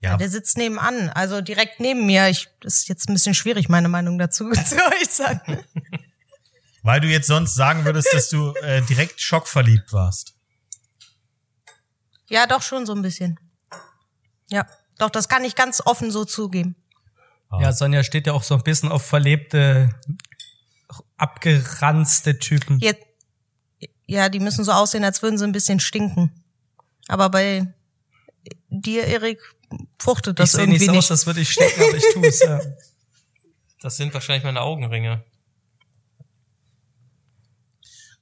Ja, 0.00 0.16
Der 0.16 0.28
sitzt 0.28 0.58
nebenan, 0.58 1.08
also 1.08 1.40
direkt 1.40 1.80
neben 1.80 2.06
mir. 2.06 2.28
Ich, 2.28 2.48
das 2.60 2.78
ist 2.78 2.88
jetzt 2.88 3.08
ein 3.08 3.14
bisschen 3.14 3.34
schwierig, 3.34 3.68
meine 3.68 3.88
Meinung 3.88 4.18
dazu 4.18 4.50
zu 4.52 4.76
euch 4.76 5.08
sagen. 5.08 5.64
weil 6.82 7.00
du 7.00 7.08
jetzt 7.08 7.26
sonst 7.26 7.54
sagen 7.54 7.84
würdest, 7.84 8.12
dass 8.12 8.28
du 8.28 8.52
äh, 8.62 8.82
direkt 8.82 9.20
schockverliebt 9.20 9.92
warst. 9.92 10.34
Ja, 12.28 12.46
doch 12.46 12.62
schon 12.62 12.86
so 12.86 12.94
ein 12.94 13.02
bisschen. 13.02 13.38
Ja, 14.48 14.66
doch, 14.98 15.10
das 15.10 15.28
kann 15.28 15.44
ich 15.44 15.54
ganz 15.56 15.82
offen 15.84 16.10
so 16.10 16.24
zugeben. 16.24 16.76
Ah. 17.48 17.60
Ja, 17.62 17.72
Sonja 17.72 18.02
steht 18.02 18.26
ja 18.26 18.32
auch 18.32 18.42
so 18.42 18.54
ein 18.54 18.62
bisschen 18.62 18.90
auf 18.90 19.04
verlebte, 19.04 19.90
abgeranzte 21.16 22.38
Typen. 22.38 22.78
Jetzt, 22.80 23.02
ja, 24.06 24.28
die 24.28 24.40
müssen 24.40 24.64
so 24.64 24.72
aussehen, 24.72 25.04
als 25.04 25.22
würden 25.22 25.38
sie 25.38 25.44
ein 25.44 25.52
bisschen 25.52 25.80
stinken. 25.80 26.44
Aber 27.08 27.30
bei 27.30 27.72
dir, 28.68 29.04
Erik, 29.04 29.40
fruchtet 29.98 30.38
das 30.38 30.50
ich 30.50 30.52
sehe 30.52 30.60
irgendwie 30.62 30.78
nicht 30.78 30.86
so 30.86 30.92
nicht. 30.92 30.98
aus, 30.98 31.10
als 31.10 31.26
würde 31.26 31.40
ich 31.40 31.50
stecken, 31.52 31.82
aber 31.82 31.96
ich 31.96 32.04
tue 32.12 32.26
es. 32.26 32.40
Ja. 32.40 32.60
Das 33.82 33.98
sind 33.98 34.12
wahrscheinlich 34.14 34.42
meine 34.42 34.62
Augenringe. 34.62 35.22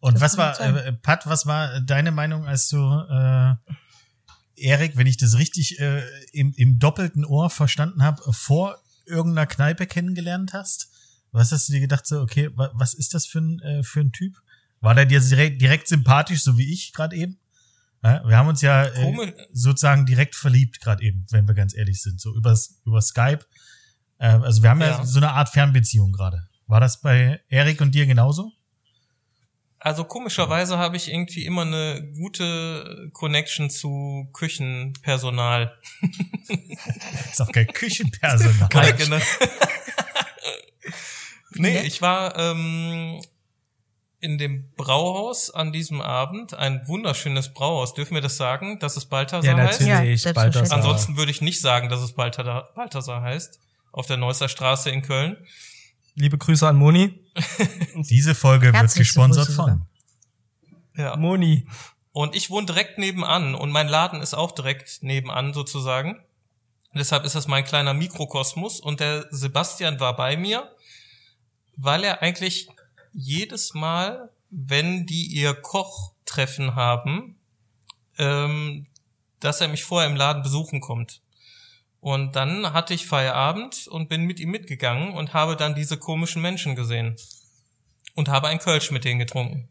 Und 0.00 0.14
Das 0.14 0.20
was 0.20 0.36
war, 0.36 0.60
äh, 0.60 0.92
Pat, 0.92 1.26
was 1.26 1.46
war 1.46 1.80
deine 1.80 2.10
Meinung, 2.10 2.44
als 2.44 2.68
du 2.68 2.76
äh, 2.76 3.54
Erik, 4.56 4.96
wenn 4.96 5.06
ich 5.06 5.16
das 5.16 5.38
richtig 5.38 5.80
äh, 5.80 6.02
im, 6.32 6.52
im 6.56 6.78
doppelten 6.78 7.24
Ohr 7.24 7.48
verstanden 7.48 8.02
habe, 8.02 8.20
vor 8.32 8.78
irgendeiner 9.06 9.46
Kneipe 9.46 9.86
kennengelernt 9.86 10.52
hast? 10.52 10.90
Was 11.34 11.50
hast 11.50 11.68
du 11.68 11.72
dir 11.72 11.80
gedacht, 11.80 12.06
so, 12.06 12.20
okay, 12.20 12.48
wa 12.54 12.70
was 12.74 12.94
ist 12.94 13.12
das 13.12 13.26
für 13.26 13.40
ein, 13.40 13.58
äh, 13.60 13.82
für 13.82 14.00
ein 14.00 14.12
Typ? 14.12 14.40
War 14.80 14.94
der 14.94 15.04
dir 15.04 15.20
direkt, 15.20 15.60
direkt 15.60 15.88
sympathisch, 15.88 16.44
so 16.44 16.56
wie 16.58 16.72
ich 16.72 16.92
gerade 16.92 17.16
eben? 17.16 17.40
Ja, 18.04 18.22
wir 18.24 18.36
haben 18.36 18.46
uns 18.48 18.60
ja 18.60 18.84
äh, 18.84 19.32
sozusagen 19.52 20.06
direkt 20.06 20.36
verliebt 20.36 20.80
gerade 20.80 21.02
eben, 21.02 21.26
wenn 21.30 21.48
wir 21.48 21.54
ganz 21.54 21.74
ehrlich 21.74 22.00
sind, 22.00 22.20
so 22.20 22.32
übers, 22.36 22.80
über 22.84 23.02
Skype. 23.02 23.40
Äh, 24.18 24.28
also 24.28 24.62
wir 24.62 24.70
haben 24.70 24.80
ja. 24.80 24.98
Ja. 24.98 25.04
so 25.04 25.18
eine 25.18 25.32
Art 25.32 25.48
Fernbeziehung 25.48 26.12
gerade. 26.12 26.46
War 26.68 26.80
das 26.80 27.00
bei 27.00 27.40
Erik 27.48 27.80
und 27.80 27.96
dir 27.96 28.06
genauso? 28.06 28.52
Also 29.80 30.04
komischerweise 30.04 30.78
habe 30.78 30.96
ich 30.96 31.10
irgendwie 31.10 31.44
immer 31.46 31.62
eine 31.62 32.12
gute 32.16 33.10
Connection 33.12 33.70
zu 33.70 34.30
Küchenpersonal. 34.32 35.76
Ist 37.32 37.42
auch 37.42 37.50
kein 37.50 37.66
Küchenpersonal. 37.66 38.68
Eigene. 38.72 39.20
nee, 41.56 41.80
ich 41.80 42.02
war 42.02 42.38
ähm, 42.38 43.20
in 44.20 44.38
dem 44.38 44.70
Brauhaus 44.76 45.50
an 45.50 45.72
diesem 45.72 46.00
Abend. 46.00 46.54
Ein 46.54 46.86
wunderschönes 46.88 47.52
Brauhaus. 47.52 47.94
Dürfen 47.94 48.14
wir 48.14 48.22
das 48.22 48.36
sagen, 48.36 48.78
dass 48.78 48.96
es 48.96 49.04
Balthasar 49.04 49.44
Ja, 49.44 49.56
heißt? 49.62 49.80
Ja, 49.82 49.94
natürlich. 49.96 50.22
selbstverständlich. 50.22 50.70
Balthasar. 50.70 50.78
Ansonsten 50.78 51.16
würde 51.16 51.30
ich 51.30 51.40
nicht 51.40 51.60
sagen, 51.60 51.88
dass 51.88 52.00
es 52.00 52.14
Balthasar, 52.14 52.70
Balthasar 52.74 53.22
heißt. 53.22 53.60
Auf 53.92 54.06
der 54.06 54.16
Neusser 54.16 54.48
Straße 54.48 54.90
in 54.90 55.02
Köln. 55.02 55.36
Liebe 56.14 56.38
Grüße 56.38 56.66
an 56.66 56.76
Moni. 56.76 57.20
Diese 57.94 58.34
Folge 58.34 58.72
wird 58.72 58.94
gesponsert 58.94 59.48
von. 59.48 59.86
Ja. 60.96 61.16
Moni. 61.16 61.66
Und 62.12 62.36
ich 62.36 62.48
wohne 62.50 62.66
direkt 62.66 62.98
nebenan 62.98 63.54
und 63.54 63.72
mein 63.72 63.88
Laden 63.88 64.22
ist 64.22 64.34
auch 64.34 64.52
direkt 64.52 65.02
nebenan 65.02 65.52
sozusagen. 65.52 66.20
Deshalb 66.94 67.24
ist 67.24 67.34
das 67.34 67.48
mein 67.48 67.64
kleiner 67.64 67.92
Mikrokosmos 67.92 68.78
und 68.78 69.00
der 69.00 69.26
Sebastian 69.30 69.98
war 69.98 70.14
bei 70.14 70.36
mir, 70.36 70.70
weil 71.76 72.04
er 72.04 72.22
eigentlich 72.22 72.68
jedes 73.12 73.74
Mal, 73.74 74.30
wenn 74.50 75.06
die 75.06 75.26
ihr 75.26 75.54
Kochtreffen 75.54 76.74
haben, 76.74 77.36
ähm, 78.18 78.86
dass 79.40 79.60
er 79.60 79.68
mich 79.68 79.84
vorher 79.84 80.08
im 80.08 80.16
Laden 80.16 80.42
besuchen 80.42 80.80
kommt. 80.80 81.20
Und 82.00 82.36
dann 82.36 82.72
hatte 82.72 82.92
ich 82.92 83.06
Feierabend 83.06 83.86
und 83.88 84.08
bin 84.08 84.24
mit 84.24 84.38
ihm 84.38 84.50
mitgegangen 84.50 85.14
und 85.14 85.32
habe 85.32 85.56
dann 85.56 85.74
diese 85.74 85.96
komischen 85.96 86.42
Menschen 86.42 86.76
gesehen. 86.76 87.16
Und 88.14 88.28
habe 88.28 88.48
ein 88.48 88.58
Kölsch 88.58 88.90
mit 88.90 89.04
denen 89.04 89.18
getrunken. 89.18 89.68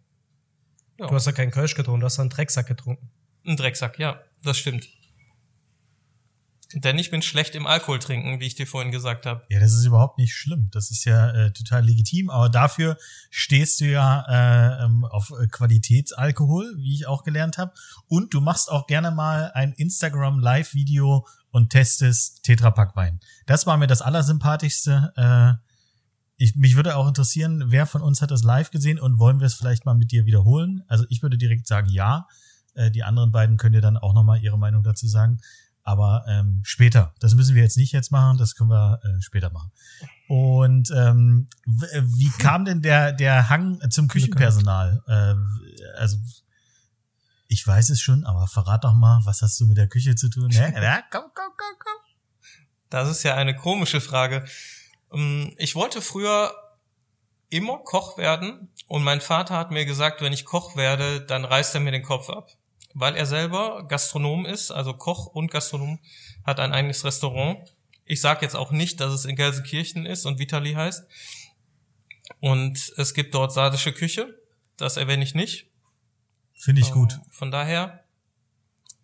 Du 0.97 1.09
hast 1.09 1.25
ja 1.25 1.31
keinen 1.31 1.51
Kölsch 1.51 1.75
getrunken, 1.75 2.01
du 2.01 2.05
hast 2.05 2.19
einen 2.19 2.29
Drecksack 2.29 2.67
getrunken. 2.67 3.09
Ein 3.45 3.57
Drecksack, 3.57 3.99
ja, 3.99 4.21
das 4.43 4.57
stimmt. 4.57 4.89
Denn 6.75 6.97
ich 6.97 7.11
bin 7.11 7.21
schlecht 7.21 7.55
im 7.55 7.67
Alkohol 7.67 7.99
trinken, 7.99 8.39
wie 8.39 8.45
ich 8.45 8.55
dir 8.55 8.67
vorhin 8.67 8.91
gesagt 8.91 9.25
habe. 9.25 9.43
Ja, 9.49 9.59
das 9.59 9.73
ist 9.73 9.85
überhaupt 9.85 10.17
nicht 10.17 10.33
schlimm. 10.33 10.69
Das 10.71 10.91
ist 10.91 11.05
ja 11.05 11.29
äh, 11.31 11.51
total 11.51 11.85
legitim. 11.85 12.29
Aber 12.29 12.49
dafür 12.49 12.97
stehst 13.29 13.81
du 13.81 13.85
ja 13.85 14.25
äh, 14.27 14.85
ähm, 14.85 15.05
auf 15.05 15.31
äh, 15.31 15.47
Qualitätsalkohol, 15.47 16.75
wie 16.77 16.95
ich 16.95 17.07
auch 17.07 17.23
gelernt 17.23 17.57
habe. 17.57 17.73
Und 18.07 18.33
du 18.33 18.41
machst 18.41 18.71
auch 18.71 18.87
gerne 18.87 19.11
mal 19.11 19.51
ein 19.53 19.73
Instagram-Live-Video 19.73 21.25
und 21.51 21.69
testest 21.69 22.43
Tetrapack-Wein. 22.43 23.19
Das 23.45 23.67
war 23.67 23.77
mir 23.77 23.87
das 23.87 24.01
Allersympathischste. 24.01 25.13
Äh, 25.15 25.63
ich, 26.37 26.55
mich 26.55 26.75
würde 26.75 26.95
auch 26.95 27.07
interessieren, 27.07 27.65
wer 27.67 27.85
von 27.85 28.01
uns 28.01 28.21
hat 28.21 28.31
das 28.31 28.43
live 28.43 28.71
gesehen 28.71 28.99
und 28.99 29.19
wollen 29.19 29.39
wir 29.39 29.45
es 29.47 29.53
vielleicht 29.53 29.85
mal 29.85 29.93
mit 29.93 30.11
dir 30.11 30.25
wiederholen? 30.25 30.83
Also 30.87 31.05
ich 31.09 31.21
würde 31.21 31.37
direkt 31.37 31.67
sagen, 31.67 31.89
ja. 31.89 32.27
Äh, 32.73 32.91
die 32.91 33.03
anderen 33.03 33.31
beiden 33.31 33.57
können 33.57 33.73
dir 33.73 33.81
dann 33.81 33.97
auch 33.97 34.13
noch 34.13 34.23
mal 34.23 34.41
ihre 34.41 34.57
Meinung 34.57 34.83
dazu 34.83 35.07
sagen. 35.07 35.39
Aber 35.83 36.25
ähm, 36.29 36.61
später. 36.63 37.13
Das 37.19 37.35
müssen 37.35 37.55
wir 37.55 37.63
jetzt 37.63 37.77
nicht 37.77 37.91
jetzt 37.91 38.11
machen, 38.11 38.37
das 38.37 38.55
können 38.55 38.69
wir 38.69 38.99
äh, 39.03 39.21
später 39.21 39.51
machen. 39.51 39.71
Und 40.27 40.89
ähm, 40.91 41.49
äh, 41.91 42.01
wie 42.03 42.31
kam 42.39 42.63
denn 42.63 42.81
der, 42.81 43.11
der 43.11 43.49
Hang 43.49 43.79
zum 43.89 44.07
Küchenpersonal? 44.07 45.03
Äh, 45.07 45.99
also 45.99 46.17
ich 47.47 47.67
weiß 47.67 47.89
es 47.89 47.99
schon, 48.01 48.25
aber 48.25 48.47
verrat 48.47 48.83
doch 48.83 48.93
mal, 48.93 49.21
was 49.25 49.41
hast 49.41 49.59
du 49.59 49.65
mit 49.67 49.77
der 49.77 49.87
Küche 49.87 50.15
zu 50.15 50.29
tun? 50.29 50.49
Ja, 50.51 50.69
ja, 50.69 51.03
komm, 51.11 51.25
komm, 51.35 51.51
komm, 51.57 51.75
komm. 51.79 51.93
Das 52.89 53.09
ist 53.09 53.23
ja 53.23 53.35
eine 53.35 53.55
komische 53.55 54.01
Frage. 54.01 54.45
Ähm, 55.11 55.53
Ich 55.57 55.75
wollte 55.75 56.01
früher 56.01 56.53
immer 57.49 57.77
Koch 57.79 58.17
werden 58.17 58.69
und 58.87 59.03
mein 59.03 59.21
Vater 59.21 59.57
hat 59.57 59.69
mir 59.69 59.85
gesagt, 59.85 60.21
wenn 60.21 60.33
ich 60.33 60.45
Koch 60.45 60.75
werde, 60.75 61.21
dann 61.21 61.45
reißt 61.45 61.75
er 61.75 61.81
mir 61.81 61.91
den 61.91 62.03
Kopf 62.03 62.29
ab. 62.29 62.49
Weil 62.93 63.15
er 63.15 63.25
selber 63.25 63.87
Gastronom 63.87 64.45
ist, 64.45 64.71
also 64.71 64.93
Koch 64.93 65.27
und 65.27 65.49
Gastronom, 65.49 65.99
hat 66.43 66.59
ein 66.59 66.71
eigenes 66.73 67.03
Restaurant. 67.03 67.73
Ich 68.05 68.21
sage 68.21 68.41
jetzt 68.41 68.55
auch 68.55 68.71
nicht, 68.71 68.99
dass 68.99 69.13
es 69.13 69.25
in 69.25 69.35
Gelsenkirchen 69.35 70.05
ist 70.05 70.25
und 70.25 70.39
Vitali 70.39 70.73
heißt. 70.73 71.03
Und 72.39 72.93
es 72.97 73.13
gibt 73.13 73.33
dort 73.33 73.53
sardische 73.53 73.93
Küche. 73.93 74.37
Das 74.77 74.97
erwähne 74.97 75.23
ich 75.23 75.33
nicht. 75.33 75.67
Finde 76.53 76.81
ich 76.81 76.91
gut. 76.91 77.13
Ähm, 77.13 77.21
Von 77.31 77.51
daher, 77.51 78.03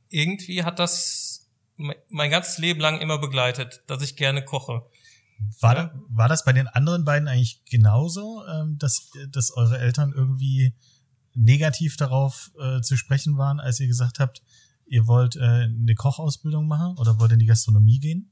irgendwie 0.09 0.63
hat 0.63 0.79
das 0.79 1.47
me- 1.75 1.97
mein 2.09 2.29
ganzes 2.29 2.57
Leben 2.57 2.79
lang 2.79 2.99
immer 2.99 3.17
begleitet, 3.17 3.83
dass 3.87 4.01
ich 4.01 4.15
gerne 4.15 4.43
koche. 4.43 4.83
War, 5.61 5.75
ja. 5.75 5.93
war 6.09 6.27
das 6.27 6.43
bei 6.43 6.53
den 6.53 6.67
anderen 6.67 7.05
beiden 7.05 7.27
eigentlich 7.27 7.63
genauso, 7.65 8.45
ähm, 8.45 8.77
dass, 8.77 9.09
dass 9.29 9.51
eure 9.51 9.79
Eltern 9.79 10.13
irgendwie 10.15 10.73
negativ 11.39 11.95
darauf 11.97 12.51
äh, 12.61 12.81
zu 12.81 12.97
sprechen 12.97 13.37
waren, 13.37 13.59
als 13.59 13.79
ihr 13.79 13.87
gesagt 13.87 14.19
habt, 14.19 14.41
ihr 14.85 15.07
wollt 15.07 15.35
äh, 15.35 15.39
eine 15.41 15.95
Kochausbildung 15.95 16.67
machen 16.67 16.97
oder 16.97 17.19
wollt 17.19 17.31
in 17.31 17.39
die 17.39 17.45
Gastronomie 17.45 17.99
gehen? 17.99 18.31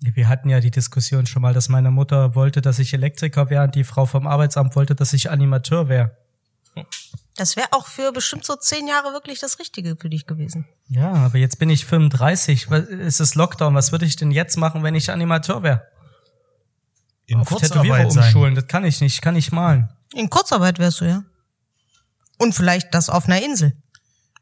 Wir 0.00 0.28
hatten 0.28 0.50
ja 0.50 0.60
die 0.60 0.70
Diskussion 0.70 1.24
schon 1.26 1.40
mal, 1.42 1.54
dass 1.54 1.68
meine 1.68 1.90
Mutter 1.90 2.34
wollte, 2.34 2.60
dass 2.60 2.78
ich 2.78 2.92
Elektriker 2.92 3.48
wäre 3.48 3.64
und 3.64 3.74
die 3.74 3.84
Frau 3.84 4.06
vom 4.06 4.26
Arbeitsamt 4.26 4.76
wollte, 4.76 4.94
dass 4.94 5.12
ich 5.12 5.30
Animateur 5.30 5.88
wäre. 5.88 6.16
Das 7.36 7.56
wäre 7.56 7.68
auch 7.72 7.86
für 7.86 8.12
bestimmt 8.12 8.44
so 8.44 8.56
zehn 8.56 8.86
Jahre 8.86 9.12
wirklich 9.12 9.40
das 9.40 9.58
Richtige 9.58 9.96
für 9.96 10.10
dich 10.10 10.26
gewesen. 10.26 10.66
Ja, 10.88 11.12
aber 11.12 11.38
jetzt 11.38 11.58
bin 11.58 11.70
ich 11.70 11.86
35. 11.86 12.70
Was- 12.70 12.86
Es 12.88 13.20
ist 13.20 13.34
Lockdown. 13.34 13.74
Was 13.74 13.92
würde 13.92 14.04
ich 14.04 14.16
denn 14.16 14.30
jetzt 14.30 14.56
machen, 14.56 14.82
wenn 14.82 14.94
ich 14.94 15.10
Animateur 15.10 15.62
wäre? 15.62 15.82
In 17.26 17.38
Auf 17.38 17.48
Tätowierer 17.48 18.02
Kurzarbeit 18.02 18.12
sein. 18.12 18.24
umschulen. 18.24 18.54
Das 18.56 18.66
kann 18.66 18.84
ich 18.84 19.00
nicht. 19.00 19.14
Ich 19.14 19.20
kann 19.20 19.34
nicht 19.34 19.52
malen. 19.52 19.88
In 20.12 20.28
Kurzarbeit 20.28 20.78
wärst 20.78 21.00
du, 21.00 21.06
ja. 21.06 21.24
Und 22.38 22.54
vielleicht 22.54 22.94
das 22.94 23.08
auf 23.10 23.26
einer 23.26 23.42
Insel. 23.42 23.72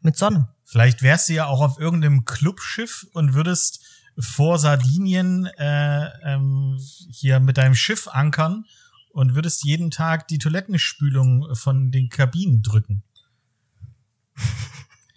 Mit 0.01 0.17
Sonne. 0.17 0.49
Vielleicht 0.65 1.03
wärst 1.03 1.29
du 1.29 1.35
ja 1.35 1.47
auch 1.47 1.61
auf 1.61 1.79
irgendeinem 1.79 2.25
Clubschiff 2.25 3.07
und 3.13 3.35
würdest 3.35 3.81
vor 4.19 4.59
Sardinien 4.59 5.47
äh, 5.59 6.07
ähm, 6.25 6.79
hier 7.11 7.41
mit 7.41 7.57
deinem 7.59 7.75
Schiff 7.75 8.09
ankern 8.09 8.65
und 9.13 9.35
würdest 9.35 9.65
jeden 9.65 9.91
Tag 9.91 10.29
die 10.29 10.39
Toilettenspülung 10.39 11.55
von 11.55 11.91
den 11.93 12.09
Kabinen 12.09 12.63
drücken. 12.63 13.03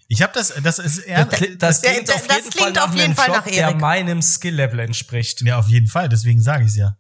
Ich 0.08 0.22
habe 0.22 0.34
das, 0.34 0.54
das 0.62 0.78
ist 0.80 1.00
eher, 1.00 1.26
Das, 1.26 1.40
das 1.58 1.82
Der- 1.82 1.92
klingt 1.94 2.08
der- 2.10 2.16
auf 2.16 2.28
das 2.28 2.38
jeden 2.38 2.50
klingt 2.52 2.64
Fall 2.64 2.72
nach 2.74 2.84
auf 2.90 2.94
jeden 2.94 3.06
einem 3.06 3.16
Fall 3.16 3.28
Job, 3.28 3.36
nach 3.38 3.44
der 3.46 3.54
Erik. 3.54 3.82
meinem 3.82 4.22
Skill-Level 4.22 4.80
entspricht. 4.80 5.42
ja 5.42 5.58
auf 5.58 5.68
jeden 5.68 5.88
Fall, 5.88 6.10
deswegen 6.10 6.42
sage 6.42 6.64
ich 6.64 6.70
es 6.72 6.76
ja. 6.76 6.98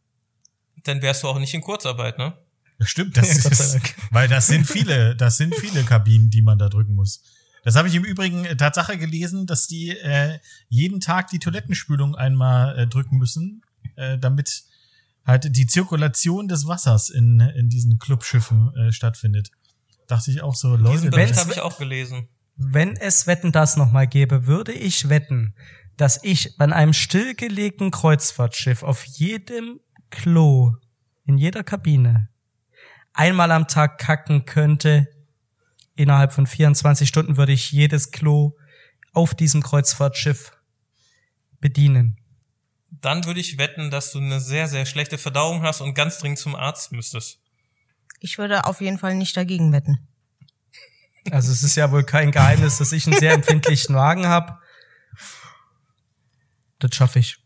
Dann 0.84 1.01
wärst 1.01 1.24
du 1.24 1.27
auch 1.27 1.38
nicht 1.39 1.53
in 1.53 1.62
Kurzarbeit, 1.62 2.17
ne? 2.17 2.34
Stimmt, 2.82 3.17
das 3.17 3.27
Ja, 3.44 3.50
ist, 3.50 3.79
weil 4.12 4.27
das 4.27 4.48
sind 4.48 4.67
viele, 4.67 5.15
das 5.15 5.38
sind 5.38 5.55
viele 5.55 5.84
Kabinen, 5.84 6.29
die 6.29 6.41
man 6.41 6.58
da 6.58 6.70
drücken 6.70 6.96
muss. 6.96 7.22
Das 7.63 7.75
habe 7.75 7.88
ich 7.88 7.96
im 7.96 8.03
Übrigen 8.03 8.46
äh, 8.46 8.55
Tatsache 8.55 8.98
gelesen, 8.98 9.48
dass 9.48 9.67
die 9.67 9.89
äh, 9.89 10.39
jeden 10.70 11.00
Tag 11.00 11.29
die 11.29 11.39
Toilettenspülung 11.39 12.15
einmal 12.15 12.77
äh, 12.77 12.88
drücken 12.88 13.17
müssen, 13.17 13.63
äh, 13.96 14.20
damit 14.20 14.63
halt 15.25 15.55
die 15.55 15.65
Zirkulation 15.65 16.48
des 16.48 16.67
Wassers 16.67 17.10
in, 17.10 17.39
in 17.39 17.70
diesen 17.70 17.98
Clubschiffen 17.98 18.72
äh, 18.75 18.91
stattfindet. 18.91 19.50
Dachte 20.08 20.29
ich 20.29 20.41
auch 20.41 20.53
so, 20.53 20.75
Leute, 20.75 20.91
Diesen 20.91 21.12
das 21.12 21.15
Bericht 21.15 21.38
habe 21.38 21.51
ich 21.53 21.60
auch 21.62 21.79
gelesen. 21.79 22.27
Wenn 22.55 22.96
es 22.96 23.25
Wetten 23.25 23.51
das 23.51 23.77
nochmal 23.77 24.08
gäbe, 24.08 24.46
würde 24.46 24.72
ich 24.72 25.10
wetten, 25.10 25.55
dass 25.98 26.24
ich 26.24 26.60
an 26.60 26.72
einem 26.72 26.94
stillgelegten 26.94 27.89
Kreuzfahrtschiff 27.89 28.84
auf 28.84 29.03
jedem 29.05 29.79
Klo, 30.12 30.75
in 31.25 31.38
jeder 31.38 31.63
Kabine, 31.63 32.29
einmal 33.15 33.51
am 33.51 33.67
Tag 33.67 33.98
kacken 33.98 34.45
könnte. 34.45 35.07
Innerhalb 35.95 36.34
von 36.34 36.45
24 36.45 37.07
Stunden 37.07 37.38
würde 37.38 37.53
ich 37.53 37.72
jedes 37.72 38.12
Klo 38.12 38.57
auf 39.13 39.34
diesem 39.34 39.63
Kreuzfahrtschiff 39.63 40.51
bedienen. 41.60 42.17
Dann 42.91 43.25
würde 43.25 43.39
ich 43.39 43.57
wetten, 43.57 43.89
dass 43.89 44.12
du 44.12 44.19
eine 44.19 44.39
sehr, 44.39 44.67
sehr 44.67 44.86
schlechte 44.86 45.17
Verdauung 45.17 45.63
hast 45.63 45.81
und 45.81 45.93
ganz 45.93 46.19
dringend 46.19 46.39
zum 46.39 46.55
Arzt 46.55 46.91
müsstest. 46.91 47.39
Ich 48.19 48.38
würde 48.38 48.65
auf 48.65 48.81
jeden 48.81 48.98
Fall 48.98 49.15
nicht 49.15 49.36
dagegen 49.36 49.72
wetten. 49.72 50.07
Also 51.31 51.51
es 51.51 51.63
ist 51.63 51.75
ja 51.75 51.91
wohl 51.91 52.03
kein 52.03 52.31
Geheimnis, 52.31 52.77
dass 52.77 52.91
ich 52.91 53.07
einen 53.07 53.19
sehr 53.19 53.34
empfindlichen 53.34 53.95
Magen 53.95 54.27
habe. 54.27 54.60
Das 56.79 56.93
schaffe 56.95 57.19
ich. 57.19 57.38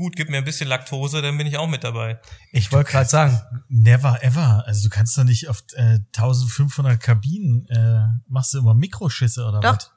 Gut, 0.00 0.16
gib 0.16 0.30
mir 0.30 0.38
ein 0.38 0.44
bisschen 0.44 0.66
Laktose, 0.66 1.20
dann 1.20 1.36
bin 1.36 1.46
ich 1.46 1.58
auch 1.58 1.66
mit 1.66 1.84
dabei. 1.84 2.18
Ich 2.52 2.72
wollte 2.72 2.90
gerade 2.90 3.06
sagen, 3.06 3.38
never 3.68 4.24
ever. 4.24 4.64
Also 4.66 4.84
du 4.84 4.88
kannst 4.88 5.18
doch 5.18 5.24
nicht 5.24 5.46
auf 5.50 5.62
äh, 5.74 5.98
1500 6.16 6.98
Kabinen 6.98 7.66
äh, 7.68 8.06
machst 8.26 8.54
du 8.54 8.60
immer 8.60 8.72
Mikroschisse 8.72 9.44
oder 9.44 9.60
Doch. 9.60 9.74
was? 9.74 9.90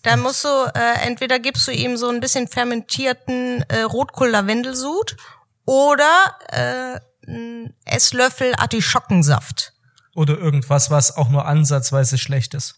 Da 0.00 0.16
musst 0.16 0.44
du, 0.44 0.48
äh, 0.48 1.06
entweder 1.06 1.38
gibst 1.40 1.68
du 1.68 1.72
ihm 1.72 1.98
so 1.98 2.08
ein 2.08 2.20
bisschen 2.20 2.48
fermentierten 2.48 3.60
äh, 3.68 3.82
Rotkohl-Lavendelsud 3.82 5.18
oder 5.66 6.34
äh, 6.48 6.98
einen 7.28 7.74
Esslöffel 7.84 8.54
Artischockensaft. 8.56 9.74
Oder 10.14 10.38
irgendwas, 10.38 10.90
was 10.90 11.18
auch 11.18 11.28
nur 11.28 11.44
ansatzweise 11.44 12.16
schlecht 12.16 12.54
ist. 12.54 12.76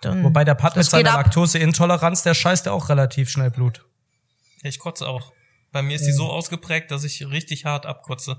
Dann, 0.00 0.24
Wobei 0.24 0.44
der 0.44 0.56
Pat 0.56 0.74
mit 0.74 0.86
seiner. 0.86 1.12
Laktoseintoleranz, 1.12 2.24
der 2.24 2.34
scheißt 2.34 2.66
ja 2.66 2.72
auch 2.72 2.88
relativ 2.88 3.30
schnell 3.30 3.52
Blut. 3.52 3.84
Ich 4.64 4.80
kotze 4.80 5.06
auch. 5.06 5.32
Bei 5.72 5.82
mir 5.82 5.96
ist 5.96 6.06
die 6.06 6.12
so 6.12 6.30
ausgeprägt, 6.30 6.90
dass 6.90 7.04
ich 7.04 7.28
richtig 7.30 7.64
hart 7.64 7.86
abkotze. 7.86 8.38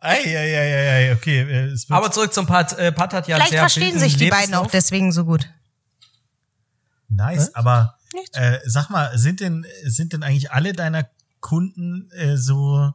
Eieieiei, 0.00 1.12
okay. 1.12 1.40
äh, 1.42 1.64
Es 1.66 1.88
wird, 1.88 1.96
Aber 1.96 2.10
zurück 2.10 2.32
zum 2.32 2.46
Pat. 2.46 2.72
Äh, 2.78 2.90
Pat 2.92 3.12
hat 3.12 3.28
ja 3.28 3.36
Vielleicht 3.36 3.50
sehr 3.50 3.60
verstehen 3.60 3.98
sich 3.98 4.16
die 4.16 4.30
beiden 4.30 4.54
auch 4.54 4.66
deswegen 4.70 5.12
so 5.12 5.24
gut. 5.24 5.48
nice, 7.08 7.54
aber 7.54 7.96
Nichts. 8.14 8.36
äh, 8.36 8.60
sag 8.64 8.88
mal, 8.88 9.16
sind 9.18 9.40
denn, 9.40 9.66
sind 9.84 10.12
denn 10.14 10.22
eigentlich 10.22 10.52
alle 10.52 10.72
deiner 10.72 11.08
Kunden 11.40 12.10
äh, 12.12 12.36
so 12.38 12.94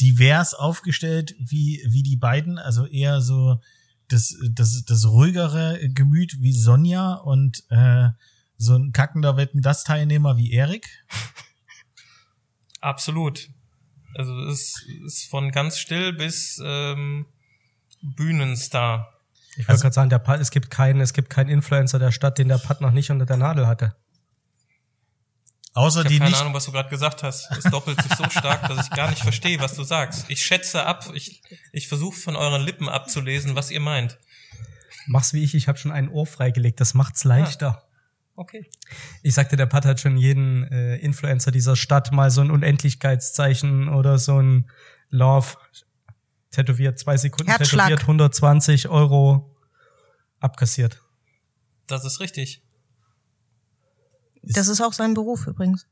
divers 0.00 0.54
aufgestellt 0.54 1.34
wie, 1.38 1.82
wie 1.88 2.02
die 2.04 2.16
beiden? 2.16 2.58
Also 2.58 2.86
eher 2.86 3.20
so 3.20 3.60
das, 4.08 4.36
das, 4.50 4.84
das 4.84 5.04
ruhigere 5.06 5.80
Gemüt 5.88 6.40
wie 6.40 6.52
Sonja 6.52 7.14
und 7.14 7.64
äh, 7.70 8.10
so 8.58 8.76
ein 8.76 8.92
kackender 8.92 9.36
Wetten 9.36 9.62
das 9.62 9.84
Teilnehmer 9.84 10.36
wie 10.36 10.52
Erik? 10.52 10.86
Absolut. 12.80 13.48
Also 14.14 14.38
es 14.46 14.84
ist 15.04 15.28
von 15.28 15.50
ganz 15.50 15.78
still 15.78 16.12
bis 16.12 16.60
ähm, 16.64 17.26
Bühnenstar. 18.02 19.12
Ich 19.56 19.68
wollte 19.68 19.82
gerade 19.82 19.94
sagen, 19.94 20.10
der 20.10 20.18
Pat, 20.18 20.40
es 20.40 20.50
gibt 20.50 20.70
keinen, 20.70 21.00
es 21.00 21.12
gibt 21.12 21.30
keinen 21.30 21.48
Influencer 21.48 21.98
der 21.98 22.12
Stadt, 22.12 22.38
den 22.38 22.48
der 22.48 22.58
Pat 22.58 22.80
noch 22.80 22.92
nicht 22.92 23.10
unter 23.10 23.26
der 23.26 23.36
Nadel 23.36 23.66
hatte. 23.66 23.96
Außer 25.74 26.00
Ich 26.00 26.04
habe 26.04 26.08
die 26.14 26.18
keine 26.18 26.30
nicht. 26.30 26.40
Ahnung, 26.40 26.54
was 26.54 26.64
du 26.64 26.72
gerade 26.72 26.88
gesagt 26.88 27.22
hast. 27.22 27.50
Es 27.56 27.64
doppelt 27.64 28.00
sich 28.00 28.14
so 28.14 28.28
stark, 28.30 28.66
dass 28.68 28.86
ich 28.86 28.90
gar 28.94 29.10
nicht 29.10 29.22
verstehe, 29.22 29.60
was 29.60 29.74
du 29.74 29.82
sagst. 29.82 30.24
Ich 30.28 30.42
schätze 30.42 30.84
ab, 30.86 31.10
ich, 31.12 31.42
ich 31.72 31.88
versuche 31.88 32.18
von 32.18 32.34
euren 32.36 32.62
Lippen 32.62 32.88
abzulesen, 32.88 33.54
was 33.56 33.70
ihr 33.70 33.80
meint. 33.80 34.18
Mach's 35.06 35.34
wie 35.34 35.44
ich, 35.44 35.54
ich 35.54 35.68
habe 35.68 35.76
schon 35.78 35.92
ein 35.92 36.08
Ohr 36.08 36.26
freigelegt, 36.26 36.80
das 36.80 36.94
macht's 36.94 37.24
leichter. 37.24 37.85
Okay. 38.36 38.68
Ich 39.22 39.34
sagte, 39.34 39.56
der 39.56 39.66
Pat 39.66 39.84
hat 39.86 39.98
schon 39.98 40.16
jeden 40.16 40.64
äh, 40.64 40.96
Influencer 40.98 41.50
dieser 41.50 41.74
Stadt 41.74 42.12
mal 42.12 42.30
so 42.30 42.42
ein 42.42 42.50
Unendlichkeitszeichen 42.50 43.88
oder 43.88 44.18
so 44.18 44.40
ein 44.40 44.70
Love 45.08 45.56
tätowiert, 46.50 46.98
zwei 46.98 47.16
Sekunden 47.16 47.50
Herzschlag. 47.50 47.86
tätowiert, 47.88 48.02
120 48.02 48.88
Euro 48.88 49.56
abkassiert. 50.38 51.02
Das 51.86 52.04
ist 52.04 52.20
richtig. 52.20 52.62
Das 54.42 54.68
ist 54.68 54.80
auch 54.80 54.92
sein 54.92 55.14
Beruf 55.14 55.46
übrigens. 55.46 55.86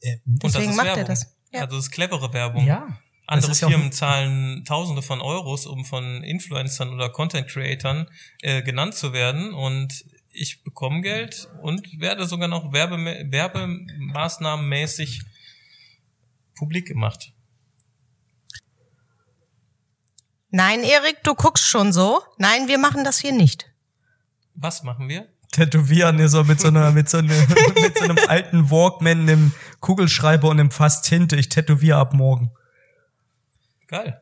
Äh, 0.00 0.16
Und 0.24 0.42
das 0.44 0.52
Deswegen 0.52 0.70
ist 0.70 0.76
macht 0.76 0.86
er 0.86 0.96
Werbung. 0.96 1.08
das. 1.08 1.36
Ja. 1.52 1.60
Also 1.62 1.76
das 1.76 1.84
ist 1.86 1.90
clevere 1.92 2.32
Werbung. 2.32 2.66
Ja. 2.66 2.98
Andere 3.26 3.52
ja 3.52 3.68
Firmen 3.68 3.92
zahlen 3.92 4.64
Tausende 4.64 5.00
von 5.00 5.20
Euros, 5.20 5.66
um 5.66 5.84
von 5.84 6.24
Influencern 6.24 6.90
oder 6.92 7.08
Content 7.08 7.46
Creatern 7.48 8.08
äh, 8.42 8.62
genannt 8.62 8.94
zu 8.94 9.12
werden. 9.12 9.54
Und 9.54 10.04
ich 10.32 10.64
bekomme 10.64 11.02
Geld 11.02 11.48
und 11.62 12.00
werde 12.00 12.26
sogar 12.26 12.48
noch 12.48 12.72
Werbe 12.72 12.96
werbemaßnahmenmäßig 12.96 15.22
publik 16.54 16.88
gemacht. 16.88 17.32
Nein, 20.50 20.82
Erik, 20.82 21.22
du 21.22 21.34
guckst 21.34 21.66
schon 21.66 21.92
so. 21.92 22.22
Nein, 22.38 22.68
wir 22.68 22.78
machen 22.78 23.04
das 23.04 23.18
hier 23.18 23.32
nicht. 23.32 23.70
Was 24.54 24.82
machen 24.82 25.08
wir? 25.08 25.28
Tätowieren 25.50 26.18
hier 26.18 26.28
so 26.28 26.44
mit 26.44 26.60
so 26.60 26.68
einer, 26.68 26.92
mit 26.92 27.08
so 27.08 27.16
einem, 27.18 27.28
mit 27.74 27.98
so 27.98 28.04
einem 28.04 28.18
alten 28.28 28.70
Walkman, 28.70 29.22
einem 29.22 29.52
Kugelschreiber 29.80 30.48
und 30.48 30.60
einem 30.60 30.70
Fass 30.70 31.02
Tinte. 31.02 31.34
Ich 31.36 31.48
tätowiere 31.48 31.98
ab 31.98 32.14
morgen. 32.14 32.52
Geil. 33.88 34.21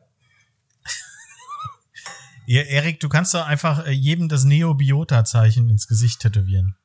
Ja, 2.51 2.63
Erik, 2.63 2.99
du 2.99 3.07
kannst 3.07 3.33
doch 3.33 3.47
einfach 3.47 3.85
äh, 3.85 3.91
jedem 3.91 4.27
das 4.27 4.43
Neobiota-Zeichen 4.43 5.69
ins 5.69 5.87
Gesicht 5.87 6.19
tätowieren. 6.19 6.75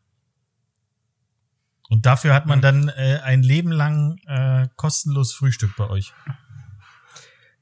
Und 1.89 2.07
dafür 2.07 2.35
hat 2.35 2.47
man 2.47 2.61
dann 2.61 2.89
äh, 2.89 3.19
ein 3.25 3.43
Leben 3.43 3.73
lang 3.73 4.17
äh, 4.29 4.69
kostenlos 4.77 5.35
Frühstück 5.35 5.75
bei 5.77 5.91
euch. 5.91 6.13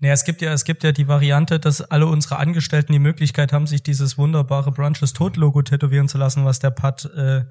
Naja, 0.00 0.12
es 0.12 0.24
gibt 0.24 0.42
ja, 0.42 0.52
es 0.52 0.66
gibt 0.66 0.82
ja 0.82 0.92
die 0.92 1.08
Variante, 1.08 1.58
dass 1.58 1.80
alle 1.80 2.06
unsere 2.06 2.36
Angestellten 2.36 2.92
die 2.92 2.98
Möglichkeit 2.98 3.54
haben, 3.54 3.66
sich 3.66 3.82
dieses 3.82 4.18
wunderbare 4.18 4.70
Brunches 4.70 5.14
Tod 5.14 5.38
Logo 5.38 5.62
tätowieren 5.62 6.06
zu 6.06 6.18
lassen, 6.18 6.44
was 6.44 6.58
der 6.58 6.72
Pat 6.72 7.06
äh, 7.06 7.46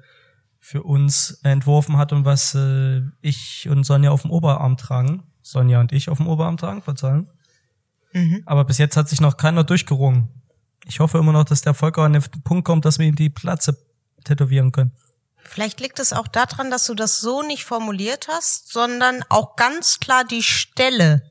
für 0.60 0.84
uns 0.84 1.40
entworfen 1.42 1.96
hat 1.96 2.12
und 2.12 2.24
was 2.24 2.54
äh, 2.54 3.02
ich 3.22 3.68
und 3.68 3.82
Sonja 3.82 4.12
auf 4.12 4.22
dem 4.22 4.30
Oberarm 4.30 4.76
tragen. 4.76 5.24
Sonja 5.42 5.80
und 5.80 5.90
ich 5.90 6.08
auf 6.08 6.18
dem 6.18 6.28
Oberarm 6.28 6.58
tragen, 6.58 6.80
verzeihen. 6.80 7.26
Aber 8.46 8.64
bis 8.64 8.78
jetzt 8.78 8.96
hat 8.96 9.08
sich 9.08 9.20
noch 9.20 9.36
keiner 9.36 9.64
durchgerungen. 9.64 10.43
Ich 10.86 11.00
hoffe 11.00 11.18
immer 11.18 11.32
noch, 11.32 11.44
dass 11.44 11.62
der 11.62 11.74
Volker 11.74 12.02
an 12.02 12.12
den 12.12 12.22
Punkt 12.44 12.64
kommt, 12.64 12.84
dass 12.84 12.98
wir 12.98 13.06
ihm 13.06 13.16
die 13.16 13.30
Platze 13.30 13.78
tätowieren 14.24 14.72
können. 14.72 14.92
Vielleicht 15.42 15.80
liegt 15.80 15.98
es 15.98 16.12
auch 16.12 16.26
daran, 16.26 16.70
dass 16.70 16.86
du 16.86 16.94
das 16.94 17.20
so 17.20 17.42
nicht 17.42 17.64
formuliert 17.64 18.28
hast, 18.28 18.72
sondern 18.72 19.22
auch 19.28 19.56
ganz 19.56 20.00
klar 20.00 20.24
die 20.24 20.42
Stelle 20.42 21.30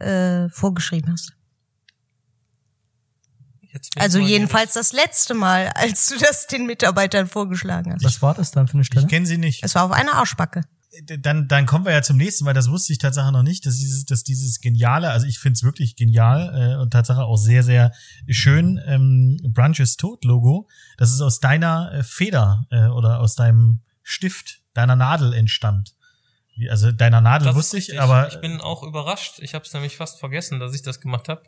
äh, 0.00 0.48
vorgeschrieben 0.48 1.12
hast. 1.12 1.32
Also 3.96 4.18
jedenfalls 4.18 4.74
das 4.74 4.92
letzte 4.92 5.34
Mal, 5.34 5.68
als 5.74 6.06
du 6.06 6.16
das 6.16 6.46
den 6.46 6.66
Mitarbeitern 6.66 7.26
vorgeschlagen 7.26 7.92
hast. 7.92 8.04
Was 8.04 8.22
war 8.22 8.34
das 8.34 8.52
dann 8.52 8.68
für 8.68 8.74
eine 8.74 8.84
Stelle? 8.84 9.04
Ich 9.04 9.10
kenne 9.10 9.26
sie 9.26 9.36
nicht. 9.36 9.64
Es 9.64 9.74
war 9.74 9.84
auf 9.84 9.90
einer 9.90 10.14
Arschbacke. 10.14 10.62
Dann, 11.18 11.48
dann 11.48 11.66
kommen 11.66 11.84
wir 11.84 11.92
ja 11.92 12.02
zum 12.02 12.16
nächsten, 12.16 12.44
weil 12.44 12.54
das 12.54 12.70
wusste 12.70 12.92
ich 12.92 12.98
Tatsache 12.98 13.32
noch 13.32 13.42
nicht, 13.42 13.66
dass 13.66 13.76
dieses, 13.76 14.04
dass 14.04 14.22
dieses 14.22 14.60
geniale, 14.60 15.10
also 15.10 15.26
ich 15.26 15.38
finde 15.38 15.54
es 15.56 15.62
wirklich 15.64 15.96
genial 15.96 16.72
äh, 16.72 16.80
und 16.80 16.90
Tatsache 16.92 17.24
auch 17.24 17.36
sehr, 17.36 17.62
sehr 17.62 17.92
schön, 18.28 18.80
ähm, 18.86 19.38
Brunches 19.52 19.96
Tod-Logo, 19.96 20.68
das 20.96 21.10
ist 21.12 21.20
aus 21.20 21.40
deiner 21.40 21.92
äh, 21.92 22.02
Feder 22.04 22.66
äh, 22.70 22.86
oder 22.86 23.20
aus 23.20 23.34
deinem 23.34 23.80
Stift, 24.02 24.60
deiner 24.72 24.96
Nadel 24.96 25.32
entstammt. 25.34 25.94
Wie- 26.56 26.70
Also 26.70 26.92
deiner 26.92 27.20
Nadel 27.20 27.46
Das 27.48 27.56
wusste 27.56 27.78
ich, 27.78 28.00
aber 28.00 28.28
ich 28.28 28.40
bin 28.40 28.60
auch 28.60 28.82
überrascht. 28.82 29.40
Ich 29.40 29.54
habe 29.54 29.64
es 29.64 29.72
nämlich 29.72 29.96
fast 29.96 30.20
vergessen, 30.20 30.60
dass 30.60 30.74
ich 30.74 30.82
das 30.82 31.00
gemacht 31.00 31.28
habe, 31.28 31.42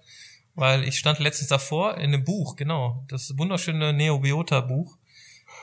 weil 0.55 0.83
ich 0.85 0.99
stand 0.99 1.19
letztens 1.21 1.49
davor 1.49 1.99
in 1.99 2.13
einem 2.15 2.25
Buch, 2.25 2.57
genau, 2.57 3.05
das 3.09 3.33
wunderschöne 3.37 3.93
Neobiota 3.93 4.61
Buch. 4.63 4.97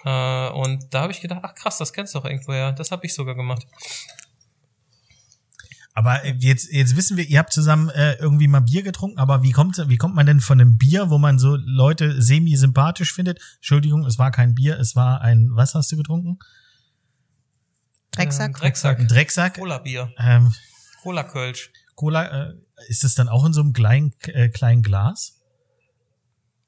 Äh, 0.05 0.49
und 0.49 0.93
da 0.93 1.01
habe 1.01 1.11
ich 1.11 1.21
gedacht, 1.21 1.41
ach 1.43 1.55
krass, 1.55 1.77
das 1.77 1.93
kennst 1.93 2.13
du 2.13 2.19
doch 2.19 2.25
irgendwoher. 2.25 2.71
Das 2.71 2.91
habe 2.91 3.05
ich 3.05 3.13
sogar 3.13 3.35
gemacht. 3.35 3.65
Aber 5.95 6.25
jetzt, 6.25 6.71
jetzt 6.71 6.95
wissen 6.95 7.17
wir, 7.17 7.25
ihr 7.25 7.37
habt 7.37 7.53
zusammen 7.53 7.89
äh, 7.89 8.13
irgendwie 8.13 8.47
mal 8.47 8.61
Bier 8.61 8.81
getrunken, 8.81 9.19
aber 9.19 9.43
wie 9.43 9.51
kommt, 9.51 9.77
wie 9.89 9.97
kommt 9.97 10.15
man 10.15 10.25
denn 10.25 10.39
von 10.39 10.59
einem 10.59 10.77
Bier, 10.77 11.11
wo 11.11 11.19
man 11.19 11.37
so 11.37 11.55
Leute 11.55 12.19
semi-sympathisch 12.19 13.13
findet? 13.13 13.39
Entschuldigung, 13.57 14.03
es 14.05 14.17
war 14.17 14.31
kein 14.31 14.55
Bier, 14.55 14.79
es 14.79 14.95
war 14.95 15.21
ein, 15.21 15.49
was 15.51 15.75
hast 15.75 15.91
du 15.91 15.97
getrunken? 15.97 16.39
Drecksack. 18.11 18.49
Ähm, 18.49 18.53
Drecksack. 18.53 18.99
Ein 18.99 19.07
Drecksack. 19.07 19.53
Cola-Bier. 19.55 20.11
Ähm, 20.17 20.53
Cola-Kölsch. 21.03 21.71
Cola, 21.95 22.47
äh, 22.47 22.53
ist 22.87 23.03
das 23.03 23.13
dann 23.13 23.29
auch 23.29 23.45
in 23.45 23.53
so 23.53 23.61
einem 23.61 23.73
kleinen, 23.73 24.13
äh, 24.23 24.49
kleinen 24.49 24.81
Glas? 24.81 25.42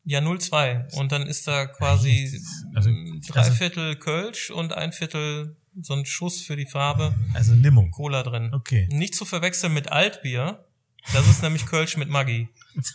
Ja, 0.05 0.19
0,2. 0.19 0.93
Und 0.95 1.11
dann 1.11 1.23
ist 1.27 1.47
da 1.47 1.65
quasi 1.65 2.39
Also- 2.75 2.91
drei 3.27 3.49
Viertel 3.51 3.95
Kölsch 3.97 4.51
und 4.51 4.71
ein 4.73 4.91
Viertel 4.93 5.57
so 5.81 5.93
ein 5.93 6.05
Schuss 6.05 6.41
für 6.41 6.55
die 6.55 6.67
Farbe 6.67 7.13
Also 7.33 7.53
Limo. 7.53 7.89
Cola 7.91 8.23
drin. 8.23 8.53
Okay. 8.53 8.87
Nicht 8.91 9.15
zu 9.15 9.25
verwechseln 9.25 9.73
mit 9.73 9.91
Altbier. 9.91 10.63
Das 11.13 11.27
ist 11.27 11.41
nämlich 11.43 11.65
Kölsch 11.65 11.97
mit 11.97 12.07
Maggi. 12.09 12.47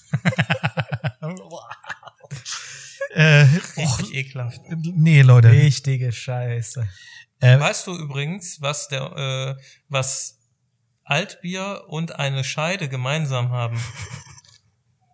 Äh, 3.12 3.40
Richtig 3.76 4.14
ekelhaft. 4.14 4.60
nee, 4.68 5.22
Leute. 5.22 5.50
Richtige 5.50 6.12
Scheiße. 6.12 6.86
Äh, 7.40 7.58
Weißt 7.58 7.86
du 7.88 7.96
übrigens, 7.98 8.60
was 8.60 8.86
der, 8.88 9.56
äh, 9.58 9.62
was 9.88 10.38
Altbier 11.02 11.84
und 11.88 12.14
eine 12.20 12.44
Scheide 12.44 12.88
gemeinsam 12.88 13.50
haben? 13.50 13.80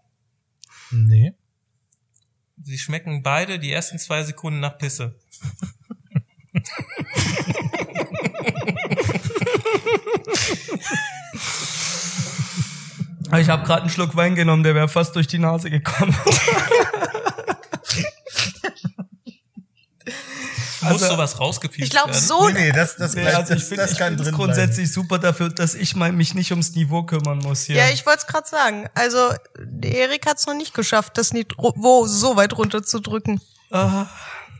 nee. 0.90 1.32
Sie 2.68 2.78
schmecken 2.78 3.22
beide 3.22 3.60
die 3.60 3.70
ersten 3.70 3.96
zwei 3.96 4.24
Sekunden 4.24 4.58
nach 4.58 4.76
Pisse. 4.76 5.14
Ich 13.38 13.48
habe 13.48 13.64
gerade 13.64 13.82
einen 13.82 13.90
Schluck 13.90 14.16
Wein 14.16 14.34
genommen, 14.34 14.64
der 14.64 14.74
wäre 14.74 14.88
fast 14.88 15.14
durch 15.14 15.28
die 15.28 15.38
Nase 15.38 15.70
gekommen. 15.70 16.16
Muss 20.92 21.02
Also- 21.02 21.14
sowas 21.14 21.38
rausgepiepst 21.40 21.84
Ich 21.84 21.90
glaube, 21.90 22.10
werden? 22.12 22.20
so 22.22 22.48
Nee, 22.48 22.52
nee, 22.54 22.72
das, 22.72 22.96
das, 22.96 23.14
Nee, 23.14 23.22
bleibt, 23.22 23.36
also 23.36 23.54
ich 23.54 23.60
das, 23.60 23.68
finde 23.68 23.82
das 23.84 23.92
ich 23.92 23.98
kann 23.98 24.08
find's 24.08 24.24
drin 24.24 24.34
grundsätzlich 24.34 24.92
super 24.92 25.18
dafür, 25.18 25.48
dass 25.50 25.74
ich 25.74 25.94
mein, 25.96 26.16
mich 26.16 26.34
nicht 26.34 26.50
ums 26.52 26.74
Niveau 26.74 27.02
kümmern 27.04 27.38
muss 27.38 27.62
hier. 27.64 27.76
Ja, 27.76 27.88
ich 27.92 28.04
wollte 28.06 28.20
es 28.20 28.26
gerade 28.26 28.48
sagen. 28.48 28.88
Also, 28.94 29.18
Erik 29.82 30.26
hat 30.26 30.38
es 30.38 30.46
noch 30.46 30.54
nicht 30.54 30.74
geschafft, 30.74 31.18
das 31.18 31.32
Niveau 31.32 32.06
so 32.06 32.36
weit 32.36 32.56
runterzudrücken. 32.56 33.40
Ah, 33.70 34.06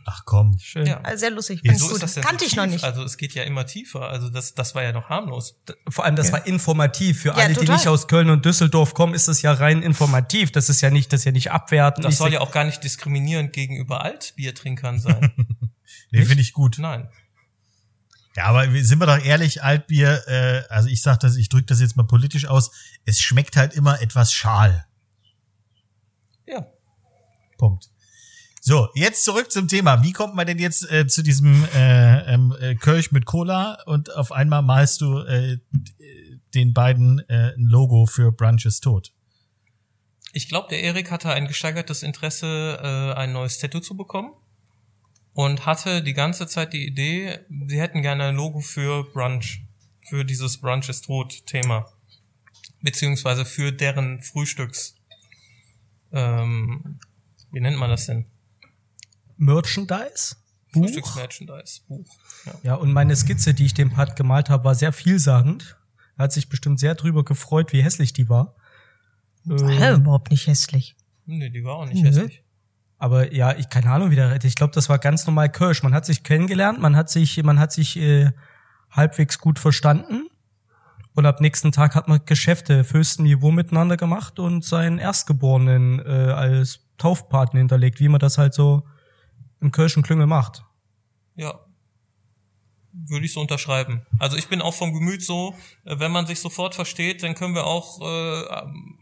Ach 0.08 0.22
komm. 0.24 0.56
Schön. 0.60 0.86
Ja. 0.86 1.00
Sehr 1.16 1.32
lustig. 1.32 1.62
Ja, 1.64 1.72
Ganz 1.72 1.82
So 1.82 1.88
gut. 1.88 2.00
das 2.00 2.14
denn 2.14 2.22
Kannte 2.22 2.44
so 2.44 2.50
ich 2.50 2.54
noch 2.54 2.66
nicht. 2.66 2.84
Also 2.84 3.02
es 3.02 3.16
geht 3.16 3.34
ja 3.34 3.42
immer 3.42 3.66
tiefer. 3.66 4.02
Also 4.08 4.28
das, 4.28 4.54
das 4.54 4.72
war 4.76 4.84
ja 4.84 4.92
noch 4.92 5.08
harmlos. 5.08 5.56
Vor 5.88 6.04
allem, 6.04 6.14
das 6.14 6.30
war 6.30 6.46
informativ. 6.46 7.22
Für 7.22 7.30
Ja, 7.30 7.34
alle, 7.34 7.48
die 7.48 7.54
total. 7.54 7.74
nicht 7.74 7.88
aus 7.88 8.06
Köln 8.06 8.30
und 8.30 8.44
Düsseldorf 8.44 8.94
kommen, 8.94 9.14
ist 9.14 9.26
es 9.26 9.42
ja 9.42 9.52
rein 9.52 9.82
informativ. 9.82 10.52
Das 10.52 10.68
ist 10.68 10.80
ja 10.80 10.90
nicht, 10.90 11.12
das 11.12 11.22
ist 11.22 11.24
ja 11.24 11.32
nicht 11.32 11.50
abwertend. 11.50 12.04
Das 12.04 12.12
Ich 12.14 12.18
soll 12.18 12.32
ja 12.32 12.40
auch 12.40 12.52
gar 12.52 12.62
nicht 12.62 12.84
diskriminierend 12.84 13.52
gegenüber 13.52 14.02
Altbiertrinkern 14.04 15.00
sein. 15.00 15.32
Nee, 16.10 16.24
finde 16.24 16.42
ich 16.42 16.52
gut. 16.52 16.78
Nein. 16.78 17.08
Ja, 18.36 18.44
aber 18.44 18.66
sind 18.82 19.00
wir 19.00 19.06
doch 19.06 19.24
ehrlich, 19.24 19.62
Altbier, 19.62 20.22
äh, 20.28 20.62
also 20.68 20.88
ich 20.88 21.00
sag 21.00 21.20
das, 21.20 21.36
ich 21.36 21.48
drücke 21.48 21.66
das 21.66 21.80
jetzt 21.80 21.96
mal 21.96 22.06
politisch 22.06 22.46
aus, 22.46 22.70
es 23.06 23.18
schmeckt 23.20 23.56
halt 23.56 23.74
immer 23.74 24.02
etwas 24.02 24.32
schal. 24.32 24.86
Ja. 26.46 26.66
Punkt. 27.56 27.88
So, 28.60 28.88
jetzt 28.94 29.24
zurück 29.24 29.50
zum 29.50 29.68
Thema. 29.68 30.02
Wie 30.02 30.12
kommt 30.12 30.34
man 30.34 30.46
denn 30.46 30.58
jetzt 30.58 30.90
äh, 30.90 31.06
zu 31.06 31.22
diesem 31.22 31.64
äh, 31.74 32.34
ähm, 32.34 32.54
äh, 32.60 32.74
Kölsch 32.74 33.12
mit 33.12 33.24
Cola 33.24 33.78
und 33.86 34.14
auf 34.14 34.32
einmal 34.32 34.60
malst 34.60 35.00
du 35.00 35.20
äh, 35.20 35.58
den 36.54 36.74
beiden 36.74 37.20
äh, 37.28 37.54
ein 37.56 37.66
Logo 37.68 38.06
für 38.06 38.32
Brunch 38.32 38.66
ist 38.66 38.80
tot? 38.80 39.12
Ich 40.32 40.48
glaube, 40.48 40.68
der 40.68 40.82
Erik 40.82 41.10
hatte 41.10 41.30
ein 41.30 41.46
gesteigertes 41.46 42.02
Interesse, 42.02 42.78
äh, 42.82 43.18
ein 43.18 43.32
neues 43.32 43.58
Tattoo 43.58 43.80
zu 43.80 43.96
bekommen. 43.96 44.34
Und 45.36 45.66
hatte 45.66 46.02
die 46.02 46.14
ganze 46.14 46.46
Zeit 46.46 46.72
die 46.72 46.86
Idee, 46.86 47.40
sie 47.66 47.78
hätten 47.78 48.00
gerne 48.00 48.24
ein 48.24 48.36
Logo 48.36 48.60
für 48.60 49.04
Brunch. 49.12 49.66
Für 50.08 50.24
dieses 50.24 50.56
Brunch 50.56 50.88
ist 50.88 51.04
tot 51.04 51.44
Thema. 51.44 51.92
Beziehungsweise 52.80 53.44
für 53.44 53.70
deren 53.70 54.22
Frühstücks. 54.22 54.94
Ähm, 56.10 56.98
wie 57.52 57.60
nennt 57.60 57.76
man 57.76 57.90
das 57.90 58.06
denn? 58.06 58.24
Merchandise? 59.36 60.36
Buch? 60.72 60.84
Frühstücksmerchandise. 60.84 61.82
Buch. 61.86 62.06
Ja. 62.46 62.54
Ja, 62.62 62.74
und 62.76 62.94
meine 62.94 63.14
Skizze, 63.14 63.52
die 63.52 63.66
ich 63.66 63.74
dem 63.74 63.90
Pat 63.90 64.16
gemalt 64.16 64.48
habe, 64.48 64.64
war 64.64 64.74
sehr 64.74 64.94
vielsagend. 64.94 65.76
Er 66.16 66.24
hat 66.24 66.32
sich 66.32 66.48
bestimmt 66.48 66.80
sehr 66.80 66.94
drüber 66.94 67.26
gefreut, 67.26 67.74
wie 67.74 67.82
hässlich 67.82 68.14
die 68.14 68.30
war. 68.30 68.56
Äh, 69.46 69.96
überhaupt 69.96 70.30
nicht 70.30 70.46
hässlich. 70.46 70.96
Nee, 71.26 71.50
die 71.50 71.62
war 71.62 71.74
auch 71.74 71.86
nicht 71.86 72.02
Nö. 72.02 72.08
hässlich. 72.08 72.42
Aber 72.98 73.32
ja, 73.32 73.52
ich 73.56 73.68
keine 73.68 73.90
Ahnung, 73.90 74.10
wie 74.10 74.16
der 74.16 74.30
rettet. 74.30 74.44
Ich 74.44 74.54
glaube, 74.54 74.72
das 74.74 74.88
war 74.88 74.98
ganz 74.98 75.26
normal 75.26 75.50
Kirsch. 75.50 75.82
Man 75.82 75.94
hat 75.94 76.06
sich 76.06 76.22
kennengelernt, 76.22 76.80
man 76.80 76.96
hat 76.96 77.10
sich, 77.10 77.42
man 77.42 77.60
hat 77.60 77.72
sich 77.72 77.98
äh, 77.98 78.32
halbwegs 78.90 79.38
gut 79.38 79.58
verstanden. 79.58 80.28
Und 81.14 81.24
ab 81.24 81.40
nächsten 81.40 81.72
Tag 81.72 81.94
hat 81.94 82.08
man 82.08 82.20
Geschäfte 82.26 82.80
auf 82.80 82.92
höchstem 82.92 83.24
Niveau 83.24 83.50
miteinander 83.50 83.96
gemacht 83.96 84.38
und 84.38 84.64
seinen 84.64 84.98
Erstgeborenen 84.98 85.98
äh, 86.00 86.32
als 86.32 86.80
Taufpaten 86.98 87.56
hinterlegt, 87.58 88.00
wie 88.00 88.08
man 88.08 88.20
das 88.20 88.38
halt 88.38 88.54
so 88.54 88.86
im 89.60 89.72
Kölschen 89.72 90.02
Klüngel 90.02 90.26
macht. 90.26 90.64
Ja. 91.34 91.65
Würde 93.08 93.26
ich 93.26 93.32
so 93.32 93.40
unterschreiben. 93.40 94.04
Also 94.18 94.36
ich 94.36 94.48
bin 94.48 94.60
auch 94.60 94.74
vom 94.74 94.92
Gemüt 94.92 95.22
so, 95.22 95.54
äh, 95.84 95.98
wenn 95.98 96.10
man 96.10 96.26
sich 96.26 96.40
sofort 96.40 96.74
versteht, 96.74 97.22
dann 97.22 97.34
können 97.34 97.54
wir 97.54 97.64
auch 97.64 98.00
äh, 98.00 98.48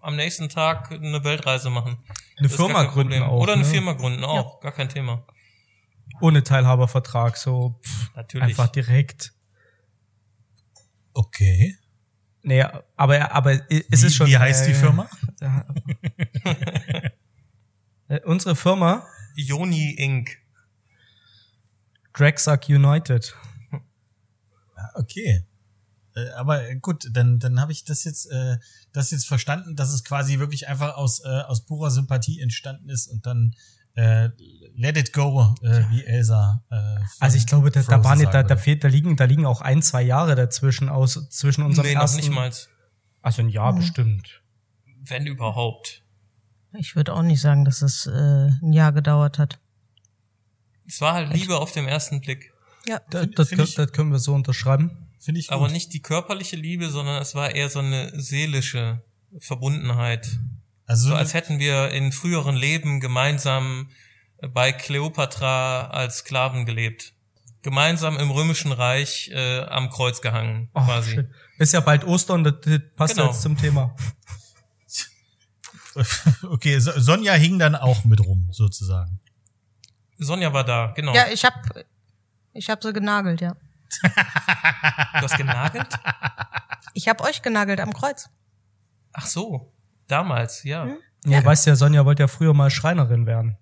am- 0.03 0.17
nächsten 0.17 0.49
Tag 0.49 0.93
eine 0.93 1.25
Weltreise 1.25 1.71
machen. 1.71 1.97
Eine 2.37 2.49
Das 2.49 2.53
ist 2.53 2.57
Firma 2.57 2.83
gründen 2.85 3.13
Problem. 3.15 3.23
auch. 3.23 3.41
Oder 3.41 3.55
eine 3.55 3.63
ne? 3.63 3.69
Firma 3.69 3.93
gründen 3.95 4.25
auch, 4.25 4.61
gar 4.61 4.73
kein 4.73 4.89
Thema. 4.89 5.25
Ohne 6.21 6.43
Teilhabervertrag, 6.43 7.37
so 7.37 7.81
pff, 7.83 8.15
Natürlich. 8.15 8.49
einfach 8.49 8.69
direkt. 8.69 9.33
Okay. 11.15 11.77
Nee, 12.43 12.63
aber, 12.97 13.33
aber 13.33 13.53
es 13.53 14.03
Wie, 14.03 14.07
ist 14.07 14.15
schon. 14.17 14.27
wie 14.27 14.37
heißt 14.37 14.67
die 14.67 14.73
äh, 14.73 14.75
Firma? 14.75 15.09
Äh, 18.09 18.21
Unsere 18.25 18.55
Firma, 18.55 19.07
Ioni 19.35 19.93
Inc. 19.93 20.37
Dragsuck 22.13 22.69
United. 22.69 23.35
Okay. 24.95 25.45
Äh, 26.17 26.31
aber 26.31 26.69
äh, 26.71 26.77
gut, 26.77 27.09
dann, 27.13 27.39
dann 27.39 27.61
habe 27.61 27.73
ich 27.73 27.85
das 27.85 28.05
jetzt, 28.05 28.27
äh, 28.31 28.57
das 28.93 29.11
jetzt 29.11 29.27
verstanden, 29.27 29.77
dass 29.77 29.93
es 29.93 30.05
quasi 30.05 30.39
wirklich 30.39 30.69
einfach 30.69 30.95
aus, 30.97 31.25
äh, 31.25 31.29
aus 31.29 31.65
purer 31.67 31.91
Sympathie 31.91 32.41
entstanden 32.41 32.89
ist 32.89 33.09
und 33.09 33.27
dann 33.27 33.55
äh, 33.97 34.31
let 34.77 34.97
it 34.97 35.13
go, 35.13 35.55
äh, 35.63 35.85
wie 35.91 36.05
Elsa. 36.05 36.65
Äh, 36.71 36.77
Also 37.21 37.37
ich 37.37 37.47
glaube, 37.47 37.71
da, 37.71 37.81
da 37.81 37.85
Frozen 37.87 38.05
war 38.05 38.17
nicht, 38.17 38.27
da, 38.29 38.33
sagen 38.33 38.49
da 38.49 38.55
würde. 38.55 38.63
fehlt, 38.63 38.85
da 38.85 38.89
liegen, 38.89 39.17
da 39.17 39.25
liegen 39.25 39.47
auch 39.47 39.61
ein, 39.61 39.83
zwei 39.83 40.03
Jahre 40.03 40.35
dazwischen 40.35 40.89
aus, 40.89 41.29
zwischen 41.31 41.63
unserem 41.63 41.87
Nee, 41.89 41.95
noch 41.95 42.03
ersten. 42.03 42.17
nicht 42.19 42.31
mal. 42.31 42.51
Also 43.23 43.43
ein 43.43 43.49
Jahr 43.49 43.75
bestimmt. 43.75 44.43
Wenn 45.03 45.27
überhaupt. 45.27 46.03
Ich 46.77 46.97
würde 46.97 47.13
auch 47.15 47.23
nicht 47.23 47.41
sagen, 47.41 47.65
dass 47.65 47.83
es 47.83 48.07
äh, 48.07 48.11
ein 48.63 48.73
Jahr 48.73 48.93
gedauert 48.93 49.39
hat. 49.39 49.59
Es 50.87 51.01
war 51.01 51.15
halt 51.15 51.33
Liebe 51.33 51.57
auf 51.59 51.73
den 51.73 51.87
ersten 51.87 52.21
Blick. 52.21 52.53
Ja. 52.87 53.01
Das, 53.11 53.21
Find- 53.23 53.39
das, 53.39 53.49
find 53.49 53.61
ich- 53.63 53.75
das 53.75 53.93
können 53.93 54.11
wir 54.13 54.19
so 54.19 54.35
unterschreiben. 54.35 55.09
Finde 55.19 55.41
ich 55.41 55.51
Aber 55.51 55.65
gut. 55.67 55.73
nicht 55.73 55.93
die 55.95 56.03
körperliche 56.03 56.57
Liebe, 56.57 56.91
sondern 56.91 57.21
es 57.23 57.35
war 57.35 57.55
eher 57.55 57.71
so 57.71 57.79
eine 57.79 58.13
seelische 58.21 59.03
Verbundenheit. 59.39 60.39
Also 60.87 61.09
So 61.09 61.15
als 61.15 61.33
hätten 61.33 61.59
wir 61.59 61.91
in 61.91 62.13
früheren 62.13 62.57
Leben 62.57 63.01
gemeinsam 63.01 63.89
bei 64.53 64.73
Kleopatra 64.73 65.87
als 65.87 66.19
Sklaven 66.19 66.67
gelebt. 66.67 67.15
Gemeinsam 67.63 68.19
im 68.19 68.31
Römischen 68.31 68.73
Reich 68.73 69.31
äh, 69.33 69.61
am 69.63 69.89
Kreuz 69.89 70.21
gehangen, 70.21 70.69
Oh, 70.75 70.83
quasi. 70.85 71.13
schön. 71.13 71.31
Ist 71.59 71.73
ja 71.73 71.81
bald 71.81 72.05
Ostern, 72.05 72.45
das, 72.45 72.55
das 72.63 72.81
passt 72.95 73.15
Genau. 73.15 73.29
jetzt 73.31 73.41
zum 73.41 73.57
Thema. 73.57 73.97
okay, 76.51 76.79
So- 76.79 76.93
Sonja 77.01 77.33
hing 77.35 77.59
dann 77.59 77.75
auch 77.75 78.05
mit 78.05 78.21
rum, 78.21 78.49
sozusagen. 78.51 79.21
Sonja 80.19 80.53
war 80.53 80.65
da, 80.65 80.93
genau. 80.95 81.15
Ja, 81.15 81.27
ich 81.33 81.45
hab, 81.45 81.55
ich 82.55 82.71
hab 82.71 82.83
sie 82.83 82.93
genagelt, 82.93 83.41
ja. 83.41 83.57
Du 84.03 85.23
hast 85.23 85.37
genagelt? 85.37 85.89
Ich 86.95 87.09
hab 87.09 87.21
euch 87.21 87.43
genagelt 87.43 87.81
am 87.81 87.93
Kreuz. 87.93 88.29
Ach 89.13 89.27
so, 89.27 89.73
damals, 90.07 90.65
ja. 90.65 90.85
Hm? 90.85 90.99
Ja, 91.27 91.45
weißt 91.45 91.67
ja, 91.67 91.77
Sonja 91.77 92.05
wollte 92.05 92.23
ja 92.23 92.29
früher 92.29 92.55
mal 92.55 92.71
Schreinerin 92.71 93.27
werden. 93.27 93.57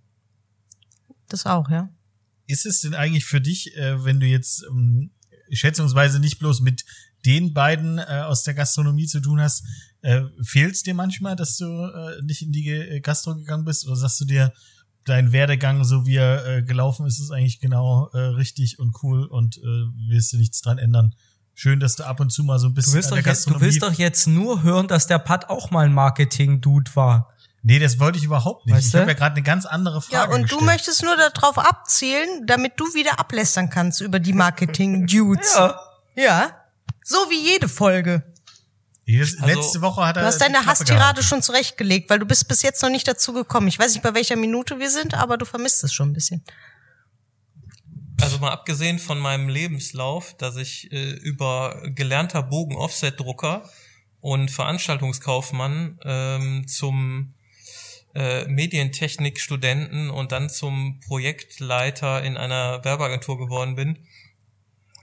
Das 1.28 1.46
auch, 1.46 1.70
ja. 1.70 1.88
Ist 2.46 2.66
es 2.66 2.80
denn 2.80 2.94
eigentlich 2.94 3.24
für 3.24 3.40
dich, 3.40 3.76
äh, 3.76 4.04
wenn 4.04 4.20
du 4.20 4.26
jetzt 4.26 4.64
ähm, 4.68 5.12
schätzungsweise 5.50 6.20
nicht 6.20 6.38
bloß 6.38 6.60
mit 6.60 6.84
den 7.24 7.54
beiden 7.54 7.98
äh, 7.98 8.24
aus 8.26 8.42
der 8.42 8.54
Gastronomie 8.54 9.06
zu 9.06 9.20
tun 9.20 9.40
hast, 9.40 9.64
äh, 10.02 10.22
fehlt 10.42 10.74
es 10.74 10.82
dir 10.82 10.94
manchmal, 10.94 11.36
dass 11.36 11.56
du 11.56 11.66
äh, 11.66 12.20
nicht 12.22 12.42
in 12.42 12.52
die 12.52 13.00
Gastro 13.02 13.36
gegangen 13.36 13.64
bist? 13.64 13.86
Oder 13.86 13.96
sagst 13.96 14.20
du 14.20 14.24
dir, 14.24 14.52
dein 15.04 15.32
Werdegang, 15.32 15.84
so 15.84 16.06
wie 16.06 16.16
er 16.16 16.46
äh, 16.46 16.62
gelaufen 16.62 17.06
ist, 17.06 17.18
ist 17.20 17.30
eigentlich 17.30 17.60
genau 17.60 18.08
äh, 18.12 18.18
richtig 18.18 18.78
und 18.78 18.94
cool 19.02 19.24
und 19.26 19.58
äh, 19.58 19.60
willst 20.08 20.32
du 20.32 20.36
nichts 20.38 20.60
dran 20.60 20.78
ändern? 20.78 21.14
Schön, 21.54 21.80
dass 21.80 21.96
du 21.96 22.04
ab 22.04 22.20
und 22.20 22.30
zu 22.30 22.44
mal 22.44 22.58
so 22.58 22.68
ein 22.68 22.70
Du 22.70 22.74
bisschen 22.76 22.94
willst, 22.94 23.12
an 23.12 23.18
doch 23.18 23.26
jetzt, 23.26 23.50
du 23.50 23.60
willst 23.60 23.82
doch 23.82 23.92
jetzt 23.92 24.26
nur 24.26 24.62
hören, 24.62 24.88
dass 24.88 25.06
der 25.06 25.18
Pat 25.18 25.50
auch 25.50 25.70
mal 25.70 25.84
ein 25.84 25.92
Marketing-Dude 25.92 26.90
war. 26.94 27.28
nee, 27.62 27.78
das 27.78 27.98
wollte 28.00 28.18
ich 28.18 28.24
überhaupt 28.24 28.64
nicht. 28.66 28.74
Weißt 28.76 28.86
ich 28.86 28.92
du? 28.92 28.98
habe 29.00 29.10
ja 29.10 29.16
gerade 29.16 29.34
eine 29.36 29.42
ganz 29.42 29.66
andere 29.66 30.00
Frage 30.00 30.14
Ja, 30.30 30.34
und 30.34 30.42
gestellt. 30.42 30.60
du 30.60 30.64
möchtest 30.64 31.02
nur 31.02 31.14
darauf 31.16 31.58
abzielen, 31.58 32.46
damit 32.46 32.72
du 32.80 32.84
wieder 32.94 33.20
ablästern 33.20 33.68
kannst 33.70 34.00
über 34.00 34.18
die 34.18 34.32
Marketing-Dudes. 34.32 35.56
Ja. 35.56 35.76
ja. 36.14 36.50
So 37.04 37.16
wie 37.30 37.52
jede 37.52 37.68
Folge. 37.68 38.22
Nee, 39.04 39.18
das, 39.18 39.34
Also, 39.40 39.60
letzte 39.60 39.80
Woche 39.80 40.04
hat 40.06 40.16
er 40.16 40.22
Du 40.22 40.26
hast 40.26 40.36
die 40.40 40.44
deine 40.44 40.64
Hasstirade 40.64 41.22
schon 41.22 41.42
zurechtgelegt, 41.42 42.08
weil 42.08 42.18
du 42.18 42.26
bist 42.26 42.46
bis 42.48 42.62
jetzt 42.62 42.82
noch 42.82 42.90
nicht 42.90 43.06
dazu 43.08 43.32
gekommen. 43.32 43.68
Ich 43.68 43.78
weiß 43.78 43.94
nicht, 43.94 44.02
bei 44.02 44.14
welcher 44.14 44.36
Minute 44.36 44.78
wir 44.78 44.90
sind, 44.90 45.14
aber 45.14 45.36
du 45.36 45.44
vermisst 45.44 45.82
es 45.82 45.92
schon 45.92 46.10
ein 46.10 46.12
bisschen. 46.12 46.44
Also 48.20 48.38
mal 48.38 48.52
abgesehen 48.52 49.00
von 49.00 49.18
meinem 49.18 49.48
Lebenslauf, 49.48 50.36
dass 50.36 50.56
ich 50.56 50.92
äh, 50.92 51.10
über 51.10 51.82
gelernter 51.86 52.44
Bogen-Offset-Drucker 52.44 53.68
und 54.20 54.50
Veranstaltungskaufmann 54.52 55.98
ähm, 56.04 56.68
zum 56.68 57.34
äh, 58.14 58.44
Medientechnik-Studenten 58.46 60.10
und 60.10 60.30
dann 60.30 60.48
zum 60.48 61.00
Projektleiter 61.00 62.22
in 62.22 62.36
einer 62.36 62.84
Werbeagentur 62.84 63.38
geworden 63.38 63.74
bin, 63.74 64.06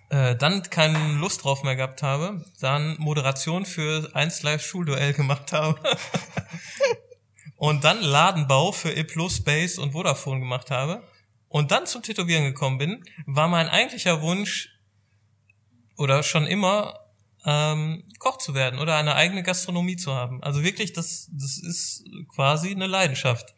äh, 0.09 0.35
dann 0.35 0.63
keine 0.63 1.13
Lust 1.13 1.43
drauf 1.43 1.63
mehr 1.63 1.75
gehabt 1.75 2.03
habe, 2.03 2.43
dann 2.59 2.95
Moderation 2.97 3.65
für 3.65 4.09
1 4.13 4.43
Live 4.43 4.65
Schulduell 4.65 5.13
gemacht 5.13 5.53
habe 5.53 5.79
und 7.55 7.83
dann 7.83 8.01
Ladenbau 8.01 8.71
für 8.71 8.91
E 8.91 9.03
Plus, 9.03 9.43
Base 9.43 9.79
und 9.81 9.91
Vodafone 9.91 10.39
gemacht 10.39 10.71
habe 10.71 11.03
und 11.47 11.71
dann 11.71 11.85
zum 11.85 12.03
Tätowieren 12.03 12.45
gekommen 12.45 12.77
bin, 12.77 13.03
war 13.25 13.47
mein 13.47 13.69
eigentlicher 13.69 14.21
Wunsch 14.21 14.69
oder 15.97 16.23
schon 16.23 16.47
immer 16.47 16.99
ähm, 17.45 18.03
Koch 18.19 18.37
zu 18.37 18.53
werden 18.53 18.79
oder 18.79 18.95
eine 18.95 19.15
eigene 19.15 19.43
Gastronomie 19.43 19.97
zu 19.97 20.13
haben. 20.13 20.41
Also 20.43 20.63
wirklich, 20.63 20.93
das, 20.93 21.29
das 21.31 21.57
ist 21.57 22.03
quasi 22.33 22.71
eine 22.71 22.87
Leidenschaft. 22.87 23.53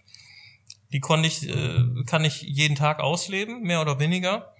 Die 0.92 1.00
konnte 1.00 1.28
ich, 1.28 1.48
äh, 1.48 2.04
kann 2.06 2.26
ich 2.26 2.42
jeden 2.42 2.76
Tag 2.76 3.00
ausleben, 3.00 3.62
mehr 3.62 3.82
oder 3.82 4.00
weniger. 4.00 4.54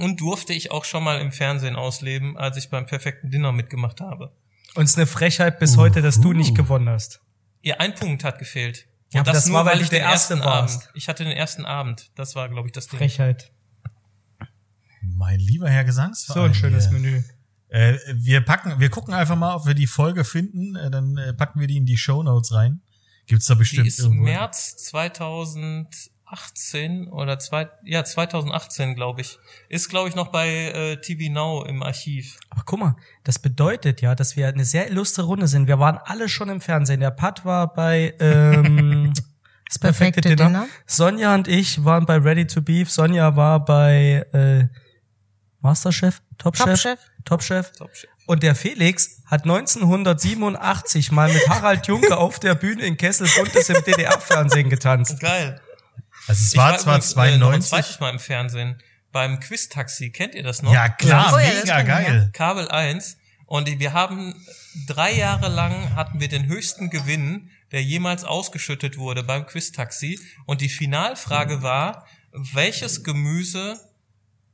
Und 0.00 0.20
durfte 0.20 0.52
ich 0.52 0.70
auch 0.70 0.84
schon 0.84 1.04
mal 1.04 1.20
im 1.20 1.32
Fernsehen 1.32 1.76
ausleben, 1.76 2.36
als 2.36 2.56
ich 2.56 2.70
beim 2.70 2.86
perfekten 2.86 3.30
Dinner 3.30 3.52
mitgemacht 3.52 4.00
habe. 4.00 4.32
Und 4.74 4.84
es 4.84 4.90
ist 4.92 4.96
eine 4.96 5.06
Frechheit 5.06 5.58
bis 5.58 5.76
heute, 5.76 6.00
dass 6.02 6.20
du 6.20 6.32
nicht 6.32 6.54
gewonnen 6.54 6.88
hast. 6.88 7.20
Ja, 7.62 7.76
ein 7.78 7.94
Punkt 7.94 8.24
hat 8.24 8.38
gefehlt. 8.38 8.86
Ja, 9.12 9.20
Und 9.20 9.28
aber 9.28 9.34
das 9.34 9.52
war, 9.52 9.64
weil 9.66 9.80
ich 9.80 9.88
du 9.88 9.96
der 9.96 10.00
den 10.04 10.10
Erste 10.10 10.34
ersten 10.34 10.46
warst. 10.48 10.82
Abend. 10.84 10.90
Ich 10.94 11.08
hatte 11.08 11.24
den 11.24 11.32
ersten 11.36 11.64
Abend. 11.66 12.10
Das 12.14 12.34
war, 12.36 12.48
glaube 12.48 12.68
ich, 12.68 12.72
das 12.72 12.86
Ding. 12.86 12.98
Frechheit. 12.98 13.50
Mein 15.02 15.40
lieber 15.40 15.68
Herr 15.68 15.84
Gesangsverein. 15.84 16.52
hier. 16.52 16.90
Menü. 16.92 17.22
Äh, 17.68 17.98
wir 18.14 18.40
packen, 18.40 18.80
wir 18.80 18.90
gucken 18.90 19.14
einfach 19.14 19.36
mal, 19.36 19.54
ob 19.54 19.66
wir 19.66 19.74
die 19.74 19.86
Folge 19.86 20.24
finden. 20.24 20.76
Äh, 20.76 20.90
dann 20.90 21.16
äh, 21.16 21.32
packen 21.34 21.60
wir 21.60 21.66
die 21.66 21.76
in 21.76 21.86
die 21.86 21.96
Show 21.96 22.22
Notes 22.22 22.52
rein. 22.52 22.80
Gibt's 23.26 23.46
da 23.46 23.54
Die 23.54 23.58
bestimmt 23.60 23.86
ist 23.86 23.98
irgendwo. 24.00 24.24
März 24.24 24.76
2018 26.30 27.08
oder 27.08 27.38
zwei, 27.38 27.68
ja 27.84 28.04
2018 28.04 28.94
glaube 28.94 29.20
ich. 29.20 29.38
Ist 29.68 29.88
glaube 29.88 30.08
ich 30.08 30.14
noch 30.14 30.28
bei 30.28 30.48
äh, 30.48 31.00
TV 31.00 31.32
Now 31.32 31.64
im 31.64 31.82
Archiv. 31.82 32.38
Aber 32.50 32.62
guck 32.64 32.80
mal, 32.80 32.96
das 33.24 33.38
bedeutet 33.38 34.00
ja, 34.00 34.14
dass 34.14 34.36
wir 34.36 34.48
eine 34.48 34.64
sehr 34.64 34.88
illustre 34.88 35.22
Runde 35.22 35.48
sind. 35.48 35.66
Wir 35.66 35.78
waren 35.78 35.98
alle 36.04 36.28
schon 36.28 36.48
im 36.48 36.60
Fernsehen. 36.60 37.00
Der 37.00 37.10
Pat 37.10 37.44
war 37.44 37.72
bei 37.72 38.14
ähm, 38.20 39.12
das 39.68 39.78
perfekte, 39.78 40.20
Perfekte 40.20 40.36
Dinner. 40.36 40.48
Dinner. 40.48 40.66
Sonja 40.86 41.34
und 41.34 41.48
ich 41.48 41.84
waren 41.84 42.06
bei 42.06 42.16
Ready 42.16 42.46
to 42.46 42.62
Beef. 42.62 42.90
Sonja 42.90 43.34
war 43.36 43.64
bei 43.64 44.24
äh, 44.32 44.68
Masterchef, 45.60 46.22
Topchef, 46.38 46.64
Topchef. 46.64 46.98
Topchef. 47.24 47.72
Top-Chef. 47.72 48.10
Und 48.26 48.44
der 48.44 48.54
Felix 48.54 49.22
hat 49.26 49.42
1987 49.42 51.10
mal 51.10 51.32
mit 51.32 51.48
Harald 51.48 51.86
Junke 51.88 52.16
auf 52.16 52.38
der 52.38 52.54
Bühne 52.54 52.84
in 52.84 52.96
Kessel 52.96 53.28
Buntes 53.36 53.68
im 53.68 53.82
DDR-Fernsehen 53.82 54.70
getanzt. 54.70 55.18
Geil. 55.18 55.60
Also 56.30 56.44
es 56.44 56.52
Ich 56.52 56.58
war 56.58 56.78
zwar 56.78 56.98
übrigens, 56.98 57.12
äh, 57.16 57.38
noch 57.38 57.50
ein 57.50 57.60
92. 57.60 57.68
zweites 57.68 58.00
Mal 58.00 58.10
im 58.10 58.18
Fernsehen 58.20 58.82
beim 59.10 59.40
Quiz-Taxi. 59.40 60.10
Kennt 60.10 60.36
ihr 60.36 60.44
das 60.44 60.62
noch? 60.62 60.72
ja 60.72 60.88
klar, 60.88 61.32
Oh 61.34 61.38
ja, 61.38 61.48
mega 61.60 61.80
ich, 61.80 61.86
geil. 61.86 62.30
Kabel 62.32 62.68
1 62.68 63.16
und 63.46 63.66
wir 63.80 63.92
haben 63.92 64.34
drei 64.86 65.12
Jahre 65.12 65.48
lang 65.48 65.96
hatten 65.96 66.20
wir 66.20 66.28
den 66.28 66.46
höchsten 66.46 66.88
Gewinn, 66.88 67.50
der 67.72 67.82
jemals 67.82 68.22
ausgeschüttet 68.22 68.96
wurde 68.96 69.24
beim 69.24 69.44
Quiz-Taxi 69.44 70.20
und 70.46 70.60
die 70.60 70.68
Finalfrage 70.68 71.62
war, 71.62 72.06
welches 72.30 73.02
Gemüse 73.02 73.80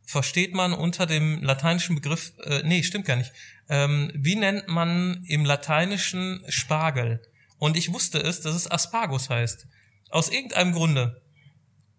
versteht 0.03 0.55
man 0.55 0.73
unter 0.73 1.05
dem 1.05 1.43
lateinischen 1.43 1.95
Begriff, 1.95 2.33
äh, 2.43 2.63
nee, 2.65 2.83
stimmt 2.85 3.05
gar 3.05 3.17
nicht, 3.17 3.33
ähm, 3.69 4.11
wie 4.15 4.37
nennt 4.37 4.67
man 4.69 5.25
im 5.29 5.45
Lateinischen 5.45 6.43
Spargel? 6.49 7.21
Und 7.59 7.77
ich 7.77 7.93
wusste 7.93 8.19
es, 8.19 8.41
dass 8.41 8.55
es 8.55 8.71
Aspargus 8.71 9.29
heißt. 9.29 9.67
Aus 10.09 10.31
irgendeinem 10.31 10.73
Grunde. 10.73 11.21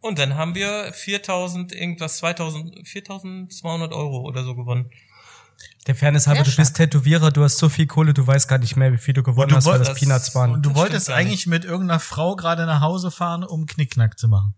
Und 0.08 0.20
dann 0.20 0.36
haben 0.36 0.56
wir 0.56 0.92
4000, 0.94 1.74
irgendwas, 1.74 2.18
2000, 2.18 2.88
4200 2.88 3.92
Euro 3.94 4.22
oder 4.22 4.44
so 4.44 4.56
gewonnen. 4.56 4.90
Der 5.88 5.96
Fairness 5.96 6.26
Sehr 6.26 6.44
du 6.44 6.56
bist 6.56 6.76
Tätowierer, 6.76 7.32
du 7.32 7.44
hast 7.44 7.58
so 7.58 7.70
viel 7.70 7.88
Kohle, 7.88 8.14
du 8.14 8.26
weißt 8.28 8.48
gar 8.48 8.58
nicht 8.60 8.76
mehr, 8.76 8.92
wie 8.92 8.98
viel 8.98 9.14
du 9.14 9.24
gewonnen 9.24 9.50
du 9.50 9.56
hast, 9.56 9.66
weil 9.66 9.80
das 9.80 9.90
das- 9.90 10.00
Peanuts 10.00 10.36
waren. 10.36 10.52
Und 10.52 10.66
du 10.66 10.70
Das 10.70 10.78
wolltest 10.78 11.10
eigentlich 11.10 11.48
mit 11.48 11.66
irgendeiner 11.66 12.00
Frau 12.00 12.36
gerade 12.36 12.66
nach 12.66 12.82
Hause 12.82 13.10
fahren, 13.10 13.44
um 13.44 13.66
Knickknack 13.66 14.20
zu 14.20 14.28
machen. 14.28 14.54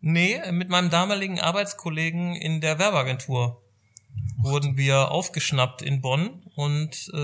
Nee, 0.00 0.40
mit 0.50 0.68
meinem 0.68 0.90
damaligen 0.90 1.40
Arbeitskollegen 1.40 2.34
in 2.34 2.60
der 2.60 2.78
Werbeagentur 2.78 3.62
wurden 4.36 4.76
wir 4.76 5.10
aufgeschnappt 5.10 5.80
in 5.82 6.00
Bonn 6.00 6.42
und 6.56 7.08
äh, 7.14 7.18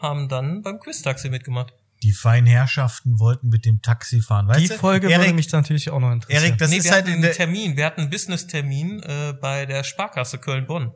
haben 0.00 0.28
dann 0.28 0.62
beim 0.62 0.78
Quiz-Taxi 0.78 1.30
mitgemacht. 1.30 1.72
Die 2.02 2.12
feinen 2.12 2.46
Herrschaften 2.46 3.18
wollten 3.18 3.48
mit 3.48 3.64
dem 3.64 3.82
Taxi 3.82 4.20
fahren. 4.20 4.46
Weißt 4.46 4.60
Die 4.60 4.68
du? 4.68 4.78
Folge 4.78 5.08
würde 5.08 5.24
Erik, 5.24 5.34
mich 5.34 5.50
natürlich 5.50 5.90
auch 5.90 5.98
noch 5.98 6.12
interessieren. 6.12 6.44
Erik, 6.44 6.58
das 6.58 6.70
nee, 6.70 6.76
ist 6.76 6.84
wir 6.84 6.92
halt 6.92 7.06
hatten 7.06 7.18
in 7.18 7.24
einen 7.24 7.34
Termin, 7.34 7.76
wir 7.76 7.86
hatten 7.86 8.02
einen 8.02 8.10
Business-Termin 8.10 9.02
äh, 9.02 9.34
bei 9.40 9.66
der 9.66 9.82
Sparkasse 9.82 10.38
Köln-Bonn 10.38 10.92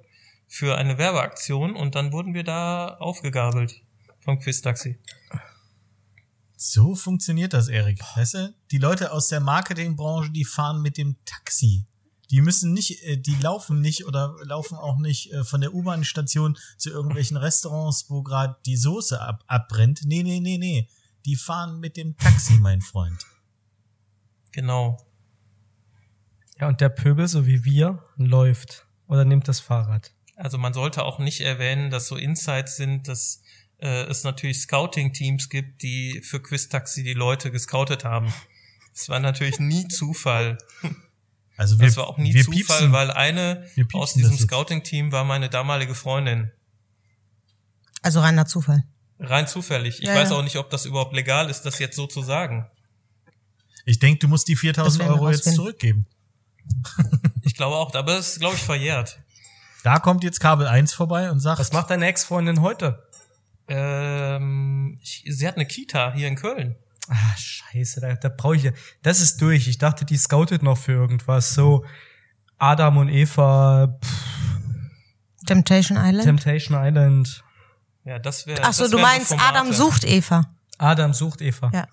für 0.47 0.77
eine 0.77 0.99
Werbeaktion 0.99 1.75
und 1.75 1.95
dann 1.95 2.13
wurden 2.13 2.35
wir 2.35 2.45
da 2.45 2.89
aufgegabelt 3.01 3.83
vom 4.21 4.39
Quiz-Taxi. 4.39 4.99
So 6.57 6.95
funktioniert 6.95 7.55
das, 7.55 7.67
Erik. 7.67 8.01
Weißt 8.15 8.35
du? 8.35 8.55
Die 8.71 8.79
Leute 8.79 9.11
aus 9.11 9.27
der 9.27 9.41
Marketingbranche, 9.41 10.31
die 10.31 10.45
fahren 10.45 10.81
mit 10.81 10.97
dem 10.97 11.17
Taxi. 11.25 11.85
Die 12.33 12.41
müssen 12.41 12.73
nicht, 12.73 13.05
äh, 13.05 13.19
die 13.19 13.37
laufen 13.37 13.81
nicht 13.81 14.07
oder 14.07 14.35
laufen 14.43 14.77
auch 14.77 14.99
nicht 14.99 15.31
äh, 15.33 15.45
von 15.45 15.61
der 15.61 15.75
U-Bahn-Station 15.75 16.59
zu 16.79 16.91
irgendwelchen 16.91 17.37
Restaurants, 17.37 18.07
wo 18.09 18.23
gerade 18.23 18.57
die 18.65 18.77
Soße 18.77 19.21
ab, 19.21 19.45
abbrennt. 19.47 20.01
Nee, 20.07 20.23
nee, 20.23 20.41
nee, 20.41 20.57
nee. 20.57 20.89
Die 21.27 21.37
fahren 21.37 21.79
mit 21.79 21.99
dem 21.99 22.17
Taxi, 22.17 22.55
mein 22.55 22.81
Freund. 22.81 23.25
Genau. 24.51 24.99
ja, 26.59 26.69
und 26.69 26.81
der 26.81 26.89
Pöbel, 26.89 27.29
so 27.29 27.47
wie 27.47 27.65
wir, 27.65 28.03
läuft 28.17 28.87
oder 29.07 29.25
nimmt 29.25 29.47
das 29.47 29.61
Fahrrad. 29.61 30.13
Also 30.37 30.57
man 30.57 30.73
sollte 30.73 31.05
auch 31.05 31.19
nicht 31.19 31.43
erwähnen, 31.43 31.91
dass 31.91 32.09
so 32.09 32.17
Insights 32.17 32.77
sind, 32.77 33.09
dass 33.09 33.43
äh, 33.79 34.05
es 34.05 34.25
natürlich 34.25 34.61
Scouting-Teams 34.63 35.51
gibt, 35.51 35.83
die 35.83 36.23
für 36.23 36.41
Quiz-Taxi 36.41 37.03
die 37.03 37.15
Leute 37.15 37.51
gescoutet 37.51 38.05
haben. 38.05 38.33
Das 38.95 39.11
war 39.11 39.21
natürlich 39.21 39.59
nie 39.59 39.87
Zufall. 39.89 40.57
Also 41.57 41.79
wir, 41.79 41.87
Das 41.87 41.97
war 41.97 42.07
auch 42.09 42.19
nie 42.19 42.33
Zufall, 42.35 42.55
piepsen, 42.55 42.93
weil 42.93 43.11
eine 43.11 43.67
aus 43.93 44.15
diesem. 44.15 44.37
Scouting-Team 44.39 45.13
war 45.13 45.25
meine 45.25 45.49
damalige 45.49 45.95
Freundin. 45.95 46.51
Also 48.03 48.21
reiner 48.21 48.47
Zufall. 48.47 48.85
Rein 49.21 49.47
zufällig. 49.47 50.01
Ich 50.01 50.09
Ja, 50.09 50.15
weiß 50.17 50.31
ja. 50.31 50.37
auch 50.37 50.43
nicht, 50.43 50.57
ob 50.57 50.71
das 50.71 50.85
überhaupt 50.87 51.15
legal 51.15 51.49
ist, 51.51 51.63
das 51.63 51.79
jetzt 51.79 51.95
so 51.95 52.07
zu 52.07 52.23
sagen. 52.23 52.67
Ich 53.85 53.99
denke, 54.01 54.19
du 54.21 54.29
musst 54.29 54.49
die 54.49 54.55
Das 54.55 54.61
4000 54.61 54.99
werden 55.05 55.11
wir 55.11 55.15
Euro 55.21 55.31
jetzt 55.31 55.39
rausfinden. 55.41 55.57
zurückgeben. 55.57 56.07
Ich 57.45 57.55
glaube 57.57 57.75
auch, 57.77 57.93
aber 57.95 58.15
das 58.17 58.29
ist, 58.35 58.39
glaube 58.41 58.55
ich, 58.55 58.63
verjährt. 58.63 59.19
Da 59.83 59.99
kommt 59.99 60.23
jetzt 60.23 60.39
Kabel 60.39 60.67
1 60.69 60.93
vorbei 60.95 61.31
und 61.31 61.41
sagt, 61.41 61.59
Was 61.59 61.73
macht 61.73 61.91
deine 61.91 62.07
Ex-Freundin 62.07 62.61
heute? 62.61 63.03
Ähm, 63.69 64.99
ich, 65.03 65.25
sie 65.29 65.47
hat 65.47 65.57
eine 65.57 65.67
Kita 65.67 66.13
hier 66.15 66.29
in 66.29 66.37
Köln. 66.37 66.77
Ah, 67.13 67.37
scheiße, 67.37 68.01
da, 68.01 68.15
da 68.15 68.31
brauche 68.31 68.57
ich 68.57 68.63
ja. 68.63 68.73
Das 69.03 69.21
ist 69.21 69.43
durch. 69.43 69.69
Ich 69.69 69.77
dachte, 69.77 70.07
die 70.07 70.17
scoutet 70.17 70.63
noch 70.63 70.79
für 70.79 70.93
irgendwas. 70.93 71.53
So 71.53 71.85
Adam 72.57 72.97
und 72.97 73.11
Eva, 73.11 73.99
pff, 74.03 74.33
Temptation 75.47 75.99
Island. 75.99 76.25
Temptation 76.25 76.79
Island. 76.83 77.45
Ja, 78.05 78.19
das 78.19 78.47
wäre. 78.47 78.63
Ach 78.65 78.73
so, 78.73 78.89
du 78.89 78.99
meinst. 78.99 79.33
Adam 79.33 79.73
sucht 79.73 80.05
Eva. 80.05 80.55
Adam 80.79 81.13
sucht 81.13 81.43
Eva. 81.43 81.71
Ja. 81.75 81.87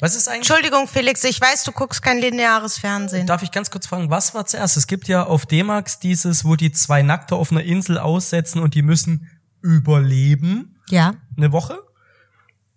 Was 0.00 0.16
ist 0.16 0.26
eigentlich? 0.26 0.50
Entschuldigung, 0.50 0.88
Felix, 0.88 1.22
ich 1.22 1.40
weiß, 1.40 1.64
du 1.64 1.72
guckst 1.72 2.02
kein 2.02 2.18
lineares 2.18 2.78
Fernsehen. 2.78 3.26
Darf 3.26 3.42
ich 3.42 3.52
ganz 3.52 3.70
kurz 3.70 3.86
fragen, 3.86 4.10
was 4.10 4.34
war 4.34 4.46
zuerst? 4.46 4.76
Es 4.76 4.88
gibt 4.88 5.06
ja 5.06 5.24
auf 5.24 5.46
D-Max 5.46 6.00
dieses, 6.00 6.44
wo 6.44 6.56
die 6.56 6.72
zwei 6.72 7.02
Nackte 7.02 7.36
auf 7.36 7.52
einer 7.52 7.62
Insel 7.62 7.98
aussetzen 7.98 8.60
und 8.60 8.74
die 8.74 8.82
müssen 8.82 9.30
überleben. 9.60 10.80
Ja. 10.88 11.14
Eine 11.36 11.52
Woche? 11.52 11.78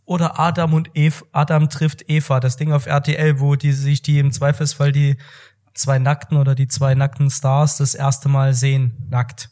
Oder 0.06 0.40
Adam 0.40 0.74
und 0.74 0.92
Eva, 0.94 1.26
Adam 1.32 1.70
trifft 1.70 2.08
Eva, 2.08 2.40
das 2.40 2.58
Ding 2.58 2.72
auf 2.72 2.86
RTL, 2.86 3.40
wo 3.40 3.56
die 3.56 3.74
sich 3.74 4.02
die 4.02 4.20
im 4.20 4.32
Zweifelsfall 4.32 4.92
die 4.92 5.18
zwei 5.74 6.00
Nackten 6.00 6.38
oder 6.38 6.56
die 6.56 6.68
zwei 6.68 6.96
nackten 6.96 7.30
Stars 7.30 7.78
das 7.78 7.96
erste 7.96 8.30
Mal 8.30 8.54
sehen, 8.54 9.08
nackt. 9.10 9.50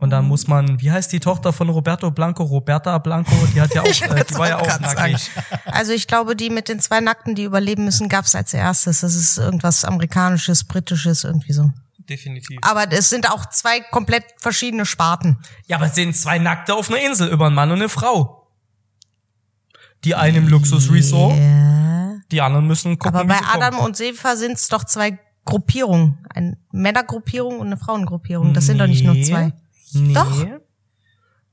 Und 0.00 0.10
dann 0.10 0.26
muss 0.26 0.46
man, 0.46 0.80
wie 0.80 0.92
heißt 0.92 1.12
die 1.12 1.18
Tochter 1.18 1.52
von 1.52 1.68
Roberto 1.70 2.12
Blanco? 2.12 2.44
Roberta 2.44 2.98
Blanco, 2.98 3.32
die 3.52 3.60
hat 3.60 3.74
ja 3.74 3.82
auch, 3.82 3.86
äh, 4.16 4.24
die 4.24 4.34
war 4.34 4.48
ja 4.48 4.58
auch 4.58 4.80
nackig. 4.80 5.28
Also 5.64 5.92
ich 5.92 6.06
glaube, 6.06 6.36
die 6.36 6.50
mit 6.50 6.68
den 6.68 6.78
zwei 6.78 7.00
Nackten, 7.00 7.34
die 7.34 7.42
überleben 7.42 7.84
müssen, 7.84 8.08
gab's 8.08 8.36
als 8.36 8.54
erstes. 8.54 9.00
Das 9.00 9.16
ist 9.16 9.38
irgendwas 9.38 9.84
amerikanisches, 9.84 10.64
britisches, 10.64 11.24
irgendwie 11.24 11.52
so. 11.52 11.72
Definitiv. 12.08 12.58
Aber 12.62 12.90
es 12.92 13.10
sind 13.10 13.28
auch 13.28 13.46
zwei 13.46 13.80
komplett 13.80 14.24
verschiedene 14.38 14.86
Sparten. 14.86 15.36
Ja, 15.66 15.76
aber 15.76 15.86
es 15.86 15.96
sind 15.96 16.16
zwei 16.16 16.38
Nackte 16.38 16.74
auf 16.74 16.90
einer 16.90 17.00
Insel 17.00 17.28
über 17.28 17.46
einen 17.46 17.56
Mann 17.56 17.70
und 17.70 17.78
eine 17.78 17.88
Frau. 17.88 18.37
Die 20.04 20.14
einen 20.14 20.36
im 20.36 20.48
Luxusresort, 20.48 21.36
Ja. 21.36 22.12
die 22.30 22.40
anderen 22.40 22.66
müssen 22.66 22.98
gucken, 22.98 23.16
Aber 23.18 23.28
bei 23.28 23.34
sie 23.38 23.44
kommen. 23.44 23.62
Adam 23.62 23.78
und 23.80 23.96
Sefa 23.96 24.36
sind's 24.36 24.68
doch 24.68 24.84
zwei 24.84 25.18
Gruppierungen. 25.44 26.18
Eine 26.34 26.56
Männergruppierung 26.72 27.58
und 27.58 27.66
eine 27.68 27.76
Frauengruppierung. 27.76 28.54
Das 28.54 28.66
sind 28.66 28.78
doch 28.78 28.86
nicht 28.86 29.04
nur 29.04 29.14
Nee. 29.14 29.22
zwei. 29.24 29.52
Nee. 29.92 30.12
Doch. 30.14 30.46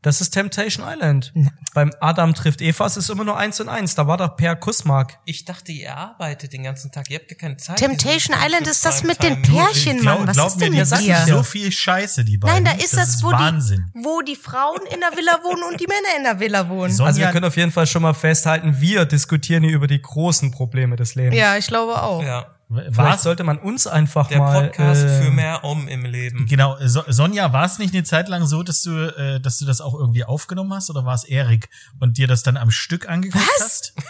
Das 0.06 0.22
ist 0.22 0.30
Temptation 0.30 0.86
Island. 0.88 1.34
Beim 1.74 1.92
Adam 2.00 2.36
trifft 2.36 2.62
Eva, 2.62 2.86
es 2.86 2.96
ist 2.96 3.10
immer 3.10 3.24
nur 3.24 3.38
eins 3.38 3.60
und 3.60 3.70
eins. 3.70 3.96
Da 3.96 4.06
war 4.06 4.18
doch 4.18 4.38
Per 4.38 4.56
Kussmark. 4.56 5.18
Ich 5.26 5.46
dachte, 5.46 5.72
ihr 5.72 5.98
arbeitet 5.98 6.54
den 6.54 6.62
ganzen 6.62 6.92
Tag. 6.92 7.10
Ihr 7.10 7.18
habt 7.18 7.32
ja 7.32 7.36
keine 7.36 7.58
Zeit. 7.58 7.78
Temptation 7.78 8.38
Island 8.40 8.68
ist 8.68 8.86
das 8.86 9.02
mit 9.02 9.24
den 9.24 9.42
Pärchen, 9.42 9.98
glaub, 10.02 10.20
Mann. 10.20 10.28
Was 10.28 10.36
glaub 10.36 10.48
ist 10.50 10.60
mir, 10.60 10.70
denn 10.70 10.78
mit 10.78 11.00
dir? 11.00 11.26
so 11.26 11.42
viel 11.42 11.72
Scheiße, 11.72 12.24
die 12.24 12.38
beiden. 12.38 12.64
Nein, 12.64 12.78
da 12.78 12.84
ist 12.84 12.96
das, 12.96 13.16
ist 13.16 13.24
wo, 13.24 13.32
Wahnsinn. 13.32 13.92
die, 13.96 14.06
wo 14.06 14.22
die 14.22 14.36
Frauen 14.36 14.82
in 14.94 15.00
der 15.00 15.18
Villa 15.18 15.40
wohnen 15.44 15.64
und 15.72 15.82
die 15.82 15.88
Männer 15.88 16.18
in 16.20 16.24
der 16.24 16.40
Villa 16.40 16.70
wohnen. 16.70 16.94
Sonja, 16.94 17.08
Also 17.08 17.22
wir 17.22 17.28
können 17.30 17.46
auf 17.46 17.58
jeden 17.58 17.72
Fall 17.72 17.88
schon 17.88 18.04
mal 18.04 18.14
festhalten, 18.14 18.80
wir 18.80 19.06
diskutieren 19.06 19.64
hier 19.64 19.74
über 19.74 19.88
die 19.88 20.04
großen 20.04 20.52
Probleme 20.52 20.98
des 20.98 21.16
Lebens. 21.16 21.36
Ja, 21.36 21.58
ich 21.58 21.66
glaube 21.66 22.00
auch. 22.00 22.22
Ja, 22.22 22.55
Vielleicht 22.68 22.98
war's, 22.98 23.24
sollte 23.24 23.44
man 23.44 23.60
uns 23.60 23.86
einfach 23.86 24.28
der 24.28 24.40
mal. 24.40 24.64
Podcast 24.68 25.04
äh, 25.04 25.22
für 25.22 25.32
mehr 25.32 25.64
Om 25.64 25.88
im 25.88 26.04
Leben. 26.04 26.48
genau, 26.48 26.78
so, 26.84 27.04
Sonja, 27.08 27.54
war 27.54 27.66
es 27.66 27.78
nicht 27.78 27.94
eine 27.94 28.04
Zeit 28.04 28.28
lang 28.28 28.46
so, 28.48 28.64
dass 28.64 28.82
du, 28.82 29.16
äh, 29.16 29.40
dass 29.40 29.60
du 29.60 29.66
das 29.66 29.82
auch 29.82 29.94
irgendwie 29.94 30.24
aufgenommen 30.24 30.74
hast 30.74 30.90
oder 30.90 31.06
war 31.06 31.14
es 31.14 31.24
Erik 31.26 31.70
und 32.00 32.18
dir 32.18 32.28
das 32.28 32.42
dann 32.44 32.58
am 32.58 32.72
Stück 32.72 33.08
angeguckt 33.08 33.46
Was? 33.60 33.64
hast? 33.64 33.94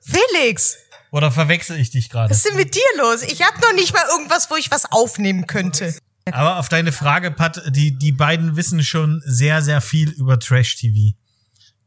Felix, 0.00 0.76
Oder 1.12 1.30
verwechsel 1.30 1.78
ich 1.78 1.90
dich 1.90 2.10
gerade? 2.10 2.30
was 2.30 2.38
ist 2.38 2.48
denn 2.48 2.56
mit 2.56 2.74
dir 2.74 2.80
los? 2.98 3.22
Ich 3.22 3.42
habe 3.42 3.60
noch 3.60 3.72
nicht 3.74 3.92
mal 3.94 4.04
irgendwas, 4.12 4.50
wo 4.50 4.56
ich 4.56 4.70
was 4.70 4.90
aufnehmen 4.90 5.46
könnte. 5.46 5.94
Aber 6.30 6.58
auf 6.58 6.68
deine 6.68 6.92
Frage, 6.92 7.30
Pat, 7.30 7.62
die, 7.74 7.96
die 7.98 8.12
beiden 8.12 8.56
wissen 8.56 8.82
schon 8.84 9.22
sehr, 9.24 9.62
sehr 9.62 9.80
viel 9.80 10.10
über 10.10 10.38
Trash-TV. 10.38 11.16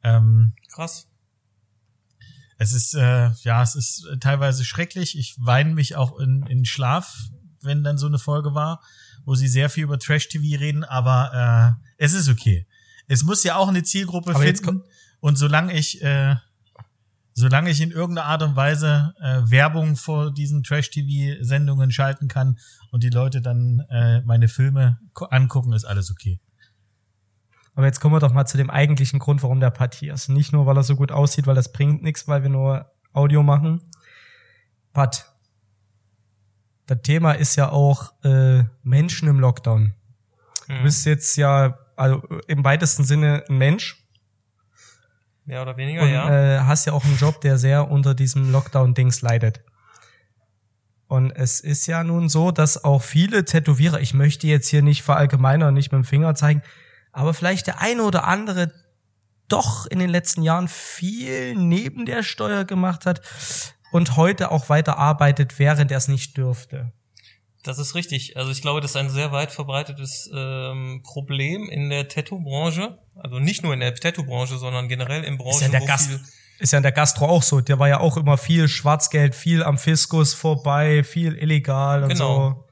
Ähm, 0.03 0.53
Krass. 0.73 1.07
Es 2.57 2.73
ist, 2.73 2.93
äh, 2.95 3.31
ja, 3.43 3.61
es 3.61 3.75
ist 3.75 4.07
teilweise 4.19 4.63
schrecklich. 4.63 5.17
Ich 5.17 5.35
weine 5.39 5.73
mich 5.73 5.95
auch 5.95 6.19
in, 6.19 6.45
in 6.47 6.65
Schlaf, 6.65 7.29
wenn 7.61 7.83
dann 7.83 7.97
so 7.97 8.07
eine 8.07 8.19
Folge 8.19 8.53
war, 8.53 8.81
wo 9.25 9.35
sie 9.35 9.47
sehr 9.47 9.69
viel 9.69 9.83
über 9.83 9.99
Trash-TV 9.99 10.59
reden, 10.59 10.83
aber 10.83 11.77
äh, 11.77 11.85
es 11.97 12.13
ist 12.13 12.29
okay. 12.29 12.67
Es 13.07 13.23
muss 13.23 13.43
ja 13.43 13.55
auch 13.55 13.67
eine 13.67 13.83
Zielgruppe 13.83 14.31
Aber 14.31 14.39
finden. 14.39 14.83
Und 15.19 15.37
solange 15.37 15.73
ich, 15.73 16.01
äh, 16.01 16.35
solange 17.33 17.69
ich 17.69 17.81
in 17.81 17.91
irgendeiner 17.91 18.27
Art 18.27 18.43
und 18.43 18.55
Weise 18.55 19.13
äh, 19.19 19.41
Werbung 19.49 19.95
vor 19.95 20.31
diesen 20.31 20.63
Trash-TV-Sendungen 20.63 21.91
schalten 21.91 22.27
kann 22.27 22.57
und 22.91 23.03
die 23.03 23.09
Leute 23.09 23.41
dann 23.41 23.81
äh, 23.89 24.21
meine 24.21 24.47
Filme 24.47 24.99
angucken, 25.13 25.73
ist 25.73 25.85
alles 25.85 26.11
okay. 26.11 26.39
Aber 27.75 27.85
jetzt 27.85 27.99
kommen 27.99 28.15
wir 28.15 28.19
doch 28.19 28.33
mal 28.33 28.45
zu 28.45 28.57
dem 28.57 28.69
eigentlichen 28.69 29.19
Grund, 29.19 29.43
warum 29.43 29.59
der 29.59 29.69
Pat 29.69 29.95
hier 29.95 30.13
ist. 30.13 30.29
Nicht 30.29 30.53
nur, 30.53 30.65
weil 30.65 30.77
er 30.77 30.83
so 30.83 30.95
gut 30.95 31.11
aussieht, 31.11 31.45
weil 31.45 31.55
das 31.55 31.71
bringt 31.71 32.03
nichts, 32.03 32.27
weil 32.27 32.41
wir 32.41 32.49
nur 32.49 32.91
Audio 33.13 33.43
machen. 33.43 33.81
Pat, 34.93 35.31
das 36.87 37.01
Thema 37.01 37.33
ist 37.33 37.55
ja 37.57 37.69
auch 37.69 38.13
äh, 38.23 38.63
Menschen 38.83 39.27
im 39.27 39.39
Lockdown. 39.39 39.93
Du 40.67 40.73
Hm. 40.75 40.83
bist 40.83 41.05
jetzt 41.05 41.35
ja 41.35 41.77
also 41.95 42.21
im 42.47 42.63
weitesten 42.63 43.03
Sinne 43.03 43.43
ein 43.49 43.57
Mensch 43.57 44.01
Mehr 45.45 45.61
oder 45.61 45.77
weniger, 45.77 46.01
und 46.01 46.09
ja. 46.09 46.57
äh, 46.57 46.59
hast 46.61 46.85
ja 46.85 46.93
auch 46.93 47.05
einen 47.05 47.17
Job, 47.17 47.39
der 47.41 47.59
sehr 47.59 47.91
unter 47.91 48.15
diesem 48.15 48.51
Lockdown-Dings 48.51 49.21
leidet. 49.21 49.61
Und 51.07 51.29
es 51.29 51.59
ist 51.59 51.85
ja 51.85 52.03
nun 52.03 52.29
so, 52.29 52.49
dass 52.49 52.83
auch 52.83 53.03
viele 53.03 53.45
Tätowierer, 53.45 53.99
ich 53.99 54.15
möchte 54.15 54.47
jetzt 54.47 54.69
hier 54.69 54.81
nicht 54.81 55.03
verallgemeinern, 55.03 55.71
nicht 55.75 55.91
mit 55.91 56.01
dem 56.01 56.03
Finger 56.03 56.33
zeigen, 56.33 56.63
aber 57.15 57.33
vielleicht 57.33 57.67
der 57.67 57.81
eine 57.81 58.03
oder 58.03 58.25
andere 58.25 58.71
doch 59.47 59.85
in 59.85 59.99
den 59.99 60.09
letzten 60.09 60.41
Jahren 60.41 60.67
viel 60.67 61.55
neben 61.55 62.05
der 62.05 62.23
Steuer 62.23 62.65
gemacht 62.65 63.05
hat 63.05 63.21
und 63.91 64.17
heute 64.17 64.51
auch 64.51 64.69
weiter 64.69 64.97
arbeitet, 64.97 65.57
während 65.57 65.91
er 65.91 65.97
es 65.97 66.07
nicht 66.07 66.35
dürfte. 66.35 66.91
Das 67.63 67.79
ist 67.79 67.95
richtig. 67.95 68.37
Also 68.37 68.51
ich 68.51 68.61
glaube, 68.61 68.81
das 68.81 68.91
ist 68.91 68.97
ein 68.97 69.09
sehr 69.09 69.31
weit 69.31 69.51
verbreitetes 69.51 70.29
ähm, 70.35 71.01
Problem 71.03 71.69
in 71.69 71.89
der 71.89 72.07
Tattoo-Branche. 72.07 72.99
Also 73.15 73.39
nicht 73.39 73.63
nur 73.63 73.73
in 73.73 73.79
der 73.79 73.95
Tattoo-Branche, 73.95 74.57
sondern 74.57 74.87
generell 74.87 75.23
in 75.23 75.37
Branchen, 75.37 75.51
Ist 75.55 75.61
ja, 75.61 75.65
in 75.67 75.71
der 75.71 75.85
Gast, 75.85 76.19
ist 76.59 76.73
ja 76.73 76.77
in 76.77 76.83
der 76.83 76.91
Gastro 76.91 77.27
auch 77.27 77.41
so. 77.41 77.61
Der 77.61 77.79
war 77.79 77.87
ja 77.87 77.99
auch 78.01 78.17
immer 78.17 78.37
viel 78.37 78.67
Schwarzgeld, 78.67 79.33
viel 79.33 79.63
am 79.63 79.77
Fiskus 79.77 80.33
vorbei, 80.33 81.03
viel 81.03 81.35
illegal 81.35 82.03
und 82.03 82.09
Genau. 82.09 82.49
so. 82.49 82.64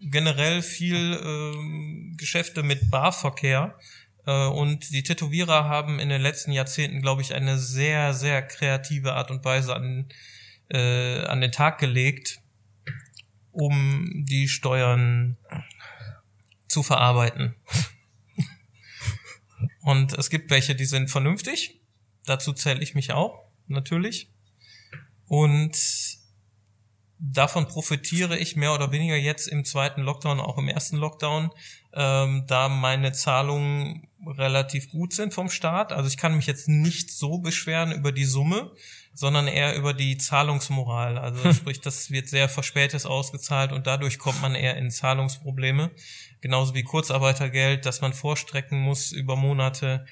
Generell 0.00 0.62
viel 0.62 1.20
ähm, 1.22 2.14
Geschäfte 2.16 2.62
mit 2.62 2.90
Barverkehr. 2.90 3.78
Äh, 4.26 4.46
und 4.46 4.90
die 4.90 5.02
Tätowierer 5.02 5.64
haben 5.64 5.98
in 5.98 6.08
den 6.08 6.22
letzten 6.22 6.52
Jahrzehnten, 6.52 7.02
glaube 7.02 7.22
ich, 7.22 7.34
eine 7.34 7.58
sehr, 7.58 8.14
sehr 8.14 8.42
kreative 8.42 9.14
Art 9.14 9.30
und 9.30 9.44
Weise 9.44 9.74
an, 9.74 10.08
äh, 10.68 11.24
an 11.24 11.40
den 11.40 11.52
Tag 11.52 11.78
gelegt, 11.78 12.40
um 13.52 14.24
die 14.28 14.48
Steuern 14.48 15.36
zu 16.68 16.82
verarbeiten. 16.82 17.54
Und 19.82 20.12
es 20.12 20.30
gibt 20.30 20.50
welche, 20.50 20.74
die 20.74 20.84
sind 20.84 21.10
vernünftig. 21.10 21.80
Dazu 22.26 22.52
zähle 22.52 22.82
ich 22.82 22.94
mich 22.94 23.12
auch, 23.12 23.50
natürlich. 23.66 24.30
Und 25.26 25.76
davon 27.20 27.68
profitiere 27.68 28.38
ich 28.38 28.56
mehr 28.56 28.74
oder 28.74 28.92
weniger 28.92 29.16
jetzt 29.16 29.46
im 29.46 29.64
zweiten 29.64 30.02
Lockdown, 30.02 30.40
auch 30.40 30.58
im 30.58 30.68
ersten 30.68 30.96
Lockdown, 30.96 31.50
ähm, 31.92 32.44
da 32.46 32.68
meine 32.68 33.12
Zahlungen 33.12 34.08
relativ 34.26 34.90
gut 34.90 35.12
sind 35.12 35.34
vom 35.34 35.50
Staat. 35.50 35.92
Also 35.92 36.08
ich 36.08 36.16
kann 36.16 36.34
mich 36.34 36.46
jetzt 36.46 36.68
nicht 36.68 37.10
so 37.10 37.38
beschweren 37.38 37.92
über 37.92 38.12
die 38.12 38.24
Summe, 38.24 38.70
sondern 39.12 39.48
eher 39.48 39.76
über 39.76 39.92
die 39.92 40.16
Zahlungsmoral. 40.16 41.18
Also 41.18 41.52
sprich, 41.52 41.80
das 41.80 42.10
wird 42.10 42.28
sehr 42.28 42.48
verspätet 42.48 43.04
ausgezahlt 43.06 43.72
und 43.72 43.86
dadurch 43.86 44.18
kommt 44.18 44.40
man 44.40 44.54
eher 44.54 44.76
in 44.76 44.90
Zahlungsprobleme. 44.90 45.90
Genauso 46.40 46.74
wie 46.74 46.84
Kurzarbeitergeld, 46.84 47.84
dass 47.84 48.00
man 48.00 48.14
vorstrecken 48.14 48.80
muss 48.80 49.12
über 49.12 49.36
Monate. 49.36 50.06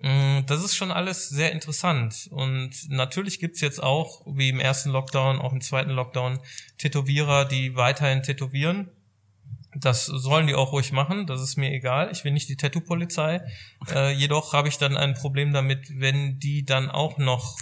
Mm, 0.00 0.46
Das 0.46 0.62
ist 0.64 0.76
schon 0.76 0.90
alles 0.90 1.28
sehr 1.28 1.52
interessant. 1.52 2.28
Und 2.30 2.88
natürlich 2.88 3.40
gibt's 3.40 3.60
jetzt 3.60 3.82
auch, 3.82 4.22
wie 4.26 4.48
im 4.48 4.60
ersten 4.60 4.90
Lockdown, 4.90 5.40
auch 5.40 5.52
im 5.52 5.60
zweiten 5.60 5.90
Lockdown, 5.90 6.38
Tätowierer, 6.78 7.44
die 7.44 7.74
weiterhin 7.76 8.22
tätowieren. 8.22 8.90
Das 9.74 10.06
sollen 10.06 10.46
die 10.46 10.54
auch 10.54 10.72
ruhig 10.72 10.92
machen, 10.92 11.26
das 11.26 11.42
ist 11.42 11.56
mir 11.56 11.70
egal. 11.70 12.10
Ich 12.10 12.24
will 12.24 12.32
nicht 12.32 12.48
die 12.48 12.56
Tattoo-Polizei. 12.56 13.42
Äh, 13.92 14.12
jedoch 14.12 14.54
habe 14.54 14.68
ich 14.68 14.78
dann 14.78 14.96
ein 14.96 15.14
Problem 15.14 15.52
damit, 15.52 16.00
wenn 16.00 16.38
die 16.40 16.64
dann 16.64 16.90
auch 16.90 17.18
noch 17.18 17.58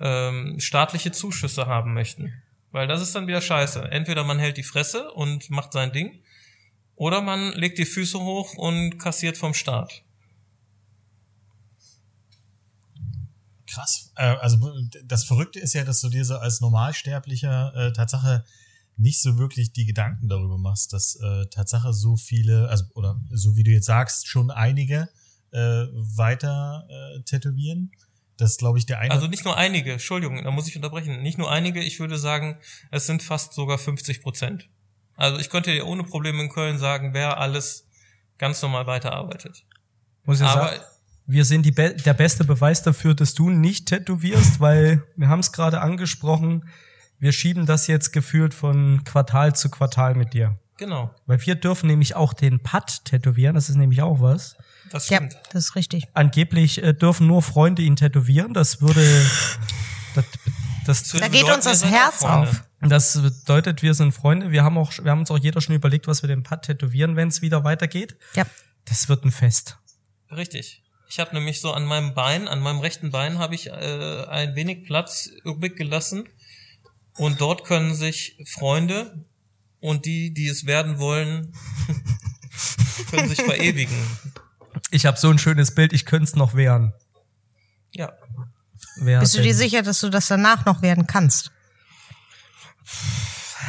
ähm, 0.00 0.60
staatliche 0.60 1.12
Zuschüsse 1.12 1.66
haben 1.66 1.94
möchten. 1.94 2.34
Weil 2.72 2.86
das 2.88 3.00
ist 3.00 3.14
dann 3.14 3.26
wieder 3.26 3.40
scheiße. 3.40 3.90
Entweder 3.90 4.22
man 4.24 4.38
hält 4.38 4.58
die 4.58 4.62
Fresse 4.62 5.10
und 5.12 5.48
macht 5.50 5.72
sein 5.72 5.92
Ding, 5.92 6.20
oder 6.96 7.22
man 7.22 7.52
legt 7.52 7.78
die 7.78 7.86
Füße 7.86 8.20
hoch 8.20 8.54
und 8.54 8.98
kassiert 8.98 9.36
vom 9.36 9.54
Staat. 9.54 10.03
Krass. 13.74 14.12
Äh, 14.16 14.24
also 14.24 14.58
das 15.04 15.24
Verrückte 15.24 15.58
ist 15.58 15.74
ja, 15.74 15.84
dass 15.84 16.00
du 16.00 16.08
dir 16.08 16.24
so 16.24 16.36
als 16.36 16.60
Normalsterblicher 16.60 17.72
äh, 17.74 17.92
Tatsache 17.92 18.44
nicht 18.96 19.20
so 19.20 19.38
wirklich 19.38 19.72
die 19.72 19.86
Gedanken 19.86 20.28
darüber 20.28 20.58
machst, 20.58 20.92
dass 20.92 21.16
äh, 21.16 21.46
Tatsache 21.46 21.92
so 21.92 22.16
viele, 22.16 22.68
also 22.68 22.84
oder 22.94 23.20
so 23.30 23.56
wie 23.56 23.64
du 23.64 23.70
jetzt 23.70 23.86
sagst, 23.86 24.28
schon 24.28 24.50
einige 24.50 25.08
äh, 25.50 25.58
weiter 25.58 26.86
äh, 26.88 27.22
tätowieren. 27.22 27.90
Das 28.36 28.56
glaube 28.56 28.78
ich 28.78 28.86
der 28.86 28.98
eine. 28.98 29.12
Also 29.12 29.26
nicht 29.26 29.44
nur 29.44 29.56
einige, 29.56 29.92
Entschuldigung, 29.92 30.42
da 30.42 30.50
muss 30.50 30.68
ich 30.68 30.76
unterbrechen. 30.76 31.22
Nicht 31.22 31.38
nur 31.38 31.50
einige, 31.50 31.82
ich 31.82 32.00
würde 32.00 32.18
sagen, 32.18 32.58
es 32.90 33.06
sind 33.06 33.22
fast 33.22 33.52
sogar 33.52 33.78
50 33.78 34.22
Prozent. 34.22 34.68
Also 35.16 35.38
ich 35.38 35.50
könnte 35.50 35.72
dir 35.72 35.86
ohne 35.86 36.02
Probleme 36.04 36.42
in 36.42 36.48
Köln 36.48 36.78
sagen, 36.78 37.14
wer 37.14 37.38
alles 37.38 37.86
ganz 38.38 38.60
normal 38.62 38.86
weiterarbeitet. 38.86 39.64
Muss 40.24 40.40
ja 40.40 40.46
Aber 40.46 40.70
sagen, 40.70 40.82
wir 41.26 41.44
sind 41.44 41.64
die 41.64 41.70
Be 41.72 41.94
der 41.94 42.14
beste 42.14 42.44
Beweis 42.44 42.82
dafür, 42.82 43.14
dass 43.14 43.34
du 43.34 43.50
nicht 43.50 43.86
tätowierst, 43.88 44.60
weil 44.60 45.02
wir 45.16 45.28
haben 45.28 45.40
es 45.40 45.52
gerade 45.52 45.80
angesprochen, 45.80 46.68
wir 47.18 47.32
schieben 47.32 47.64
das 47.66 47.86
jetzt 47.86 48.12
gefühlt 48.12 48.52
von 48.52 49.02
Quartal 49.04 49.54
zu 49.54 49.70
Quartal 49.70 50.14
mit 50.14 50.34
dir. 50.34 50.58
genau, 50.76 51.14
Weil 51.26 51.44
wir 51.46 51.54
dürfen 51.54 51.86
nämlich 51.86 52.14
auch 52.16 52.32
den 52.34 52.60
Putt 52.60 53.04
tätowieren, 53.04 53.54
das 53.54 53.68
ist 53.70 53.76
nämlich 53.76 54.02
auch 54.02 54.20
was. 54.20 54.56
das 54.90 55.08
Ja, 55.08 55.16
stimmt. 55.18 55.36
das 55.52 55.66
ist 55.66 55.76
richtig. 55.76 56.04
Angeblich 56.12 56.82
äh, 56.82 56.92
dürfen 56.92 57.26
nur 57.26 57.40
Freunde 57.42 57.80
ihn 57.82 57.96
tätowieren, 57.96 58.52
das 58.52 58.82
würde 58.82 59.00
das, 60.14 60.24
das, 60.86 61.08
Da 61.20 61.28
geht 61.28 61.44
uns 61.44 61.64
das 61.64 61.84
Herz 61.84 62.22
auf. 62.22 62.64
das 62.80 63.20
bedeutet, 63.22 63.82
wir 63.82 63.94
sind 63.94 64.12
Freunde. 64.12 64.50
Wir 64.50 64.62
haben 64.62 64.76
auch, 64.76 64.92
wir 65.02 65.10
haben 65.10 65.20
uns 65.20 65.30
auch 65.30 65.38
jeder 65.38 65.60
schon 65.62 65.74
überlegt, 65.74 66.06
was 66.06 66.22
wir 66.22 66.28
den 66.28 66.42
Putt 66.42 66.62
tätowieren, 66.62 67.16
wenn 67.16 67.28
es 67.28 67.40
wieder 67.40 67.64
weitergeht. 67.64 68.16
Ja. 68.34 68.44
Das 68.84 69.08
wird 69.08 69.24
ein 69.24 69.30
Fest. 69.30 69.78
Richtig. 70.30 70.82
Ich 71.14 71.20
habe 71.20 71.32
nämlich 71.32 71.60
so 71.60 71.72
an 71.72 71.84
meinem 71.84 72.12
Bein, 72.12 72.48
an 72.48 72.58
meinem 72.58 72.80
rechten 72.80 73.12
Bein 73.12 73.38
habe 73.38 73.54
ich 73.54 73.68
äh, 73.68 74.26
ein 74.28 74.56
wenig 74.56 74.82
Platz 74.82 75.30
übrig 75.44 75.76
gelassen 75.76 76.28
und 77.12 77.40
dort 77.40 77.62
können 77.62 77.94
sich 77.94 78.36
Freunde 78.48 79.24
und 79.78 80.06
die, 80.06 80.34
die 80.34 80.48
es 80.48 80.66
werden 80.66 80.98
wollen, 80.98 81.54
können 83.12 83.28
sich 83.28 83.40
verewigen. 83.40 83.94
Ich 84.90 85.06
habe 85.06 85.16
so 85.16 85.30
ein 85.30 85.38
schönes 85.38 85.72
Bild, 85.72 85.92
ich 85.92 86.04
könnte 86.04 86.24
es 86.24 86.34
noch 86.34 86.56
wehren. 86.56 86.92
Ja, 87.92 88.12
Wer 88.96 89.20
Bist 89.20 89.36
du 89.36 89.40
dir 89.40 89.54
sicher, 89.54 89.82
dass 89.82 90.00
du 90.00 90.10
das 90.10 90.26
danach 90.26 90.64
noch 90.66 90.82
werden 90.82 91.06
kannst? 91.06 91.52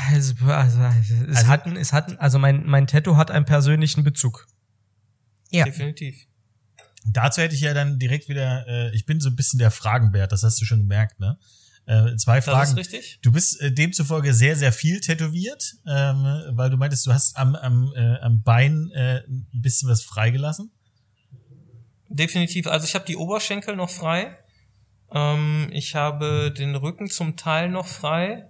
Also, 0.10 0.34
also, 0.48 0.82
es 0.82 1.38
Also- 1.38 1.48
hatten, 1.48 1.76
es 1.76 1.94
hatten, 1.94 2.18
also 2.18 2.40
mein, 2.40 2.66
mein 2.66 2.88
Tattoo 2.88 3.18
hat 3.18 3.30
einen 3.30 3.46
persönlichen 3.46 4.04
Bezug. 4.04 4.48
Ja. 5.52 5.66
definitiv. 5.66 6.26
Dazu 7.08 7.42
hätte 7.42 7.56
ich 7.56 7.62
ja 7.62 7.74
dann 7.74 8.00
direkt 8.00 8.30
wieder, 8.30 8.68
äh, 8.68 8.96
ich 8.96 9.06
bin 9.06 9.20
so 9.20 9.30
ein 9.30 9.36
bisschen 9.36 9.60
der 9.60 9.72
Fragenbär, 9.72 10.28
das 10.28 10.44
hast 10.44 10.60
du 10.60 10.66
schon 10.66 10.80
gemerkt, 10.80 11.20
ne? 11.20 11.38
Äh, 11.88 12.16
zwei 12.16 12.38
Das 12.38 12.46
Fragen. 12.46 12.72
ist 12.72 12.78
richtig. 12.78 13.20
Du 13.22 13.32
bist 13.32 13.62
äh, 13.62 13.72
demzufolge 13.72 14.34
sehr, 14.34 14.56
sehr 14.56 14.72
viel 14.72 15.00
tätowiert, 15.02 15.76
ähm, 15.86 16.24
weil 16.50 16.72
du 16.72 16.78
meintest, 16.78 17.06
du 17.06 17.14
hast 17.14 17.38
am, 17.38 17.56
am, 17.56 17.94
äh, 17.96 18.18
am 18.22 18.42
Bein 18.42 18.90
äh, 18.96 19.22
ein 19.28 19.48
bisschen 19.54 19.88
was 19.88 20.02
freigelassen. 20.02 20.72
Definitiv. 22.10 22.68
Also 22.68 22.86
ich 22.88 22.96
habe 22.96 23.06
die 23.06 23.18
Oberschenkel 23.18 23.76
noch 23.76 23.90
frei. 23.92 24.36
Ähm, 25.12 25.70
ich 25.72 25.94
habe 25.94 26.52
den 26.52 26.76
Rücken 26.76 27.08
zum 27.10 27.38
Teil 27.38 27.70
noch 27.70 27.88
frei. 27.88 28.50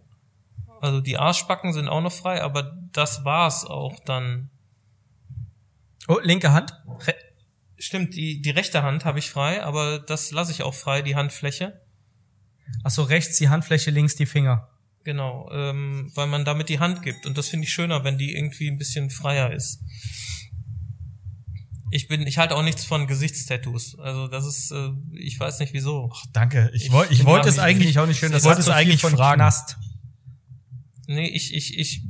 Also 0.79 1.01
die 1.01 1.17
Arschbacken 1.17 1.73
sind 1.73 1.89
auch 1.89 2.01
noch 2.01 2.13
frei, 2.13 2.41
aber 2.41 2.77
das 2.93 3.25
war's 3.25 3.65
auch 3.65 3.99
dann. 4.05 4.49
Oh, 6.07 6.19
linke 6.21 6.53
Hand. 6.53 6.73
Re 7.07 7.15
Stimmt, 7.77 8.15
die, 8.15 8.41
die 8.41 8.51
rechte 8.51 8.83
Hand 8.83 9.05
habe 9.05 9.19
ich 9.19 9.29
frei, 9.29 9.63
aber 9.63 9.99
das 9.99 10.31
lasse 10.31 10.51
ich 10.51 10.63
auch 10.63 10.73
frei, 10.73 11.01
die 11.01 11.15
Handfläche. 11.15 11.81
Ach 12.83 12.91
so, 12.91 13.03
rechts 13.03 13.37
die 13.37 13.49
Handfläche, 13.49 13.91
links 13.91 14.15
die 14.15 14.25
Finger. 14.25 14.69
Genau, 15.03 15.49
ähm, 15.51 16.11
weil 16.15 16.27
man 16.27 16.45
damit 16.45 16.69
die 16.69 16.79
Hand 16.79 17.03
gibt. 17.03 17.25
Und 17.25 17.37
das 17.37 17.49
finde 17.49 17.65
ich 17.67 17.73
schöner, 17.73 18.03
wenn 18.03 18.17
die 18.17 18.33
irgendwie 18.33 18.69
ein 18.69 18.77
bisschen 18.77 19.09
freier 19.09 19.53
ist. 19.53 19.81
Ich 21.91 22.07
bin, 22.07 22.25
ich 22.25 22.39
halte 22.39 22.55
auch 22.55 22.63
nichts 22.63 22.85
von 22.85 23.05
Gesichtstattoos. 23.05 23.99
Also 23.99 24.27
das 24.27 24.45
ist, 24.45 24.71
äh, 24.71 24.89
ich 25.13 25.39
weiß 25.39 25.59
nicht 25.59 25.73
wieso. 25.73 26.11
Ach, 26.11 26.25
danke. 26.33 26.71
Ich, 26.73 26.85
Ich 26.85 26.91
wollte, 26.91 27.13
ich 27.13 27.19
bin 27.19 27.27
wollte 27.27 27.49
es 27.49 27.59
eigentlich 27.59 27.91
ich 27.91 27.99
auch 27.99 28.07
nicht 28.07 28.19
schön, 28.19 28.29
ich 28.29 28.33
das 28.33 28.43
wollte 28.43 28.61
es 28.61 28.69
eigentlich 28.69 29.01
von 29.01 29.13
fragen. 29.13 29.37
Knast. 29.37 29.77
Nee, 31.07 31.27
ich, 31.27 31.53
ich, 31.53 31.77
ich 31.77 32.01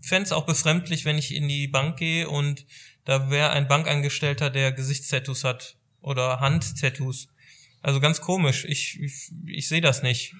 fände 0.00 0.24
es 0.24 0.32
auch 0.32 0.46
befremdlich, 0.46 1.04
wenn 1.04 1.18
ich 1.18 1.34
in 1.34 1.48
die 1.48 1.68
Bank 1.68 1.98
gehe 1.98 2.30
und 2.30 2.64
da 3.08 3.30
wäre 3.30 3.48
ein 3.52 3.68
Bankangestellter, 3.68 4.50
der 4.50 4.70
Gesichtstattoos 4.70 5.42
hat 5.42 5.76
oder 6.02 6.40
Handtattoos. 6.40 7.28
Also 7.80 8.00
ganz 8.00 8.20
komisch. 8.20 8.66
Ich, 8.66 9.00
ich, 9.00 9.32
ich 9.46 9.66
sehe 9.66 9.80
das 9.80 10.02
nicht. 10.02 10.34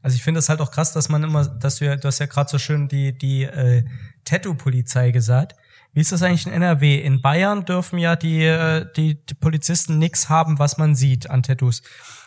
Also 0.00 0.14
ich 0.14 0.22
finde 0.22 0.38
es 0.38 0.48
halt 0.48 0.60
auch 0.60 0.70
krass, 0.70 0.92
dass 0.92 1.08
man 1.08 1.24
immer, 1.24 1.44
dass 1.44 1.76
du 1.78 1.86
ja, 1.86 1.96
du 1.96 2.06
hast 2.06 2.20
ja 2.20 2.26
gerade 2.26 2.48
so 2.48 2.56
schön 2.60 2.86
die, 2.86 3.18
die 3.18 3.42
äh, 3.42 3.82
Tattoo-Polizei 4.22 5.10
gesagt. 5.10 5.56
Wie 5.92 6.00
ist 6.00 6.12
das 6.12 6.22
eigentlich 6.22 6.46
in 6.46 6.52
NRW? 6.52 7.00
In 7.00 7.20
Bayern 7.20 7.64
dürfen 7.64 7.98
ja 7.98 8.14
die, 8.14 8.44
äh, 8.44 8.86
die, 8.96 9.16
die 9.26 9.34
Polizisten 9.34 9.98
nix 9.98 10.28
haben, 10.28 10.60
was 10.60 10.78
man 10.78 10.94
sieht 10.94 11.28
an 11.28 11.42
Tattoos. 11.42 11.82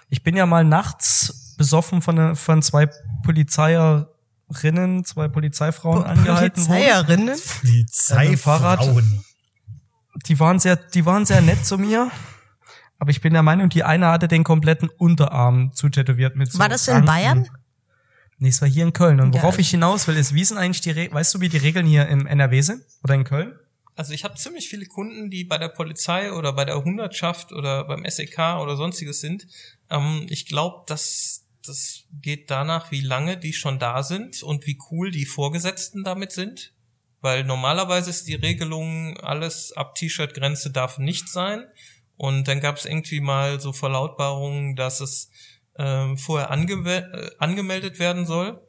Ich 0.09 0.21
bin 0.21 0.36
ja 0.36 0.45
mal 0.45 0.65
nachts 0.65 1.55
besoffen 1.57 2.01
von, 2.01 2.15
ne- 2.15 2.36
von 2.36 2.61
zwei 2.61 2.89
Polizeierinnen, 4.47 5.05
zwei 5.05 5.27
Polizeifrauen 5.27 6.03
angehalten 6.03 6.67
worden. 6.67 6.77
Polizeirinnen? 6.77 7.39
Polizeifrauen. 7.61 9.25
Die 10.27 10.39
waren 10.39 10.59
sehr, 10.59 10.75
die 10.75 11.05
waren 11.05 11.25
sehr 11.25 11.41
nett 11.41 11.65
zu 11.65 11.77
mir. 11.77 12.11
Aber 12.97 13.09
ich 13.11 13.19
bin 13.21 13.33
der 13.33 13.43
Meinung, 13.43 13.69
die 13.69 13.83
eine 13.83 14.07
hatte 14.07 14.27
den 14.27 14.43
kompletten 14.43 14.89
Unterarm 14.89 15.71
zutätowiert 15.73 16.35
mit 16.35 16.51
so 16.51 16.59
War 16.59 16.69
das 16.69 16.87
in. 16.87 17.03
Bayern? 17.05 17.47
Nee, 18.37 18.49
es 18.49 18.61
war 18.61 18.69
hier 18.69 18.83
in 18.83 18.93
Köln. 18.93 19.19
Und 19.19 19.35
Ja, 19.35 19.41
worauf 19.41 19.55
ich- 19.55 19.61
ich 19.67 19.71
hinaus 19.71 20.07
will, 20.07 20.15
ist, 20.17 20.33
wie 20.33 20.43
sind 20.43 20.57
eigentlich 20.57 20.81
die 20.81 20.91
Re 20.91 21.09
weißt 21.11 21.33
du, 21.35 21.41
wie 21.41 21.49
die 21.49 21.57
Regeln 21.57 21.85
hier 21.85 22.07
im 22.07 22.25
NRW 22.27 22.61
sind? 22.61 22.81
Oder 23.03 23.15
in 23.15 23.23
Köln? 23.23 23.57
Also 23.97 24.13
ich 24.13 24.23
habe 24.25 24.35
ziemlich 24.35 24.67
viele 24.69 24.85
Kunden, 24.85 25.29
die 25.29 25.43
bei 25.45 25.57
der 25.57 25.69
Polizei 25.69 26.31
oder 26.33 26.51
bei 26.53 26.65
der 26.65 26.83
Hundertschaft 26.83 27.51
oder 27.53 27.85
beim 27.85 28.03
SEK 28.05 28.57
oder 28.61 28.75
sonstiges 28.75 29.21
sind. 29.21 29.47
Ähm, 29.89 30.25
ich 30.29 30.45
glaube, 30.47 30.83
dass 30.87 31.44
das 31.66 32.05
geht 32.22 32.49
danach, 32.51 32.91
wie 32.91 33.01
lange 33.01 33.38
die 33.38 33.53
schon 33.53 33.80
da 33.80 34.03
sind 34.03 34.43
und 34.43 34.66
wie 34.68 34.78
cool 34.91 35.11
die 35.11 35.26
Vorgesetzten 35.26 36.03
damit 36.03 36.32
sind. 36.32 36.74
Weil 37.22 37.43
normalerweise 37.43 38.09
ist 38.09 38.28
die 38.28 38.36
Regelung, 38.36 39.18
alles 39.18 39.72
ab 39.74 39.95
T-Shirt-Grenze 39.95 40.72
darf 40.72 40.99
nicht 40.99 41.28
sein. 41.30 41.66
Und 42.18 42.47
dann 42.47 42.61
gab 42.61 42.78
es 42.78 42.86
irgendwie 42.86 43.20
mal 43.20 43.59
so 43.59 43.74
Verlautbarungen, 43.74 44.76
dass 44.76 45.01
es 45.01 45.30
ähm, 45.78 46.18
vorher 46.18 46.51
angewe 46.51 46.97
äh, 46.97 47.32
angemeldet 47.39 47.99
werden 47.99 48.26
soll. 48.26 48.61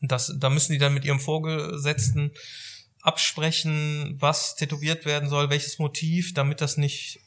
Das, 0.00 0.34
da 0.38 0.50
müssen 0.50 0.72
die 0.72 0.78
dann 0.78 0.94
mit 0.94 1.04
ihrem 1.04 1.20
Vorgesetzten 1.20 2.32
absprechen, 3.02 4.16
was 4.18 4.56
tätowiert 4.56 5.04
werden 5.04 5.28
soll, 5.28 5.50
welches 5.50 5.78
Motiv, 5.78 6.34
damit 6.34 6.60
das 6.60 6.76
nicht 6.76 7.20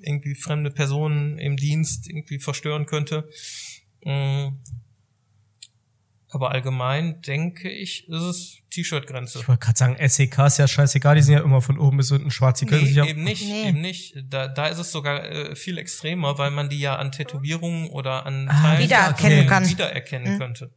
irgendwie 0.00 0.34
fremde 0.34 0.70
Personen 0.70 1.38
im 1.38 1.56
Dienst 1.56 2.08
irgendwie 2.08 2.38
verstören 2.38 2.86
könnte. 2.86 3.28
Mm. 4.06 4.58
Aber 6.28 6.50
allgemein 6.50 7.22
denke 7.22 7.70
ich, 7.70 8.08
ist 8.08 8.22
es 8.22 8.56
T-Shirt-Grenze. 8.70 9.38
Ich 9.38 9.48
wollte 9.48 9.60
gerade 9.64 9.78
sagen, 9.78 9.96
SEK 10.08 10.38
ist 10.46 10.58
ja 10.58 10.66
scheißegal, 10.68 11.14
die 11.14 11.22
sind 11.22 11.34
ja 11.34 11.40
immer 11.40 11.62
von 11.62 11.78
oben 11.78 11.96
bis 11.98 12.10
unten 12.10 12.30
schwarz. 12.30 12.58
Die 12.58 12.66
können 12.66 12.82
Nee, 12.82 12.88
sich 12.88 12.96
ja, 12.96 13.04
eben 13.06 13.22
nicht, 13.24 13.44
Nee. 13.46 13.68
eben 13.68 13.80
nicht. 13.80 14.16
Da, 14.28 14.48
da 14.48 14.66
ist 14.66 14.78
es 14.78 14.90
sogar 14.92 15.24
äh, 15.24 15.54
viel 15.56 15.78
extremer, 15.78 16.36
weil 16.36 16.50
man 16.50 16.68
die 16.68 16.80
ja 16.80 16.96
an 16.96 17.12
Tätowierungen 17.12 17.88
oder 17.90 18.26
an 18.26 18.48
Ah, 18.48 18.60
Teilen 18.60 18.82
wiedererkennen 18.84 19.38
äh, 19.38 19.46
kann. 19.46 19.68
wiedererkennen 19.68 20.34
Mhm. 20.34 20.38
könnte. 20.38 20.70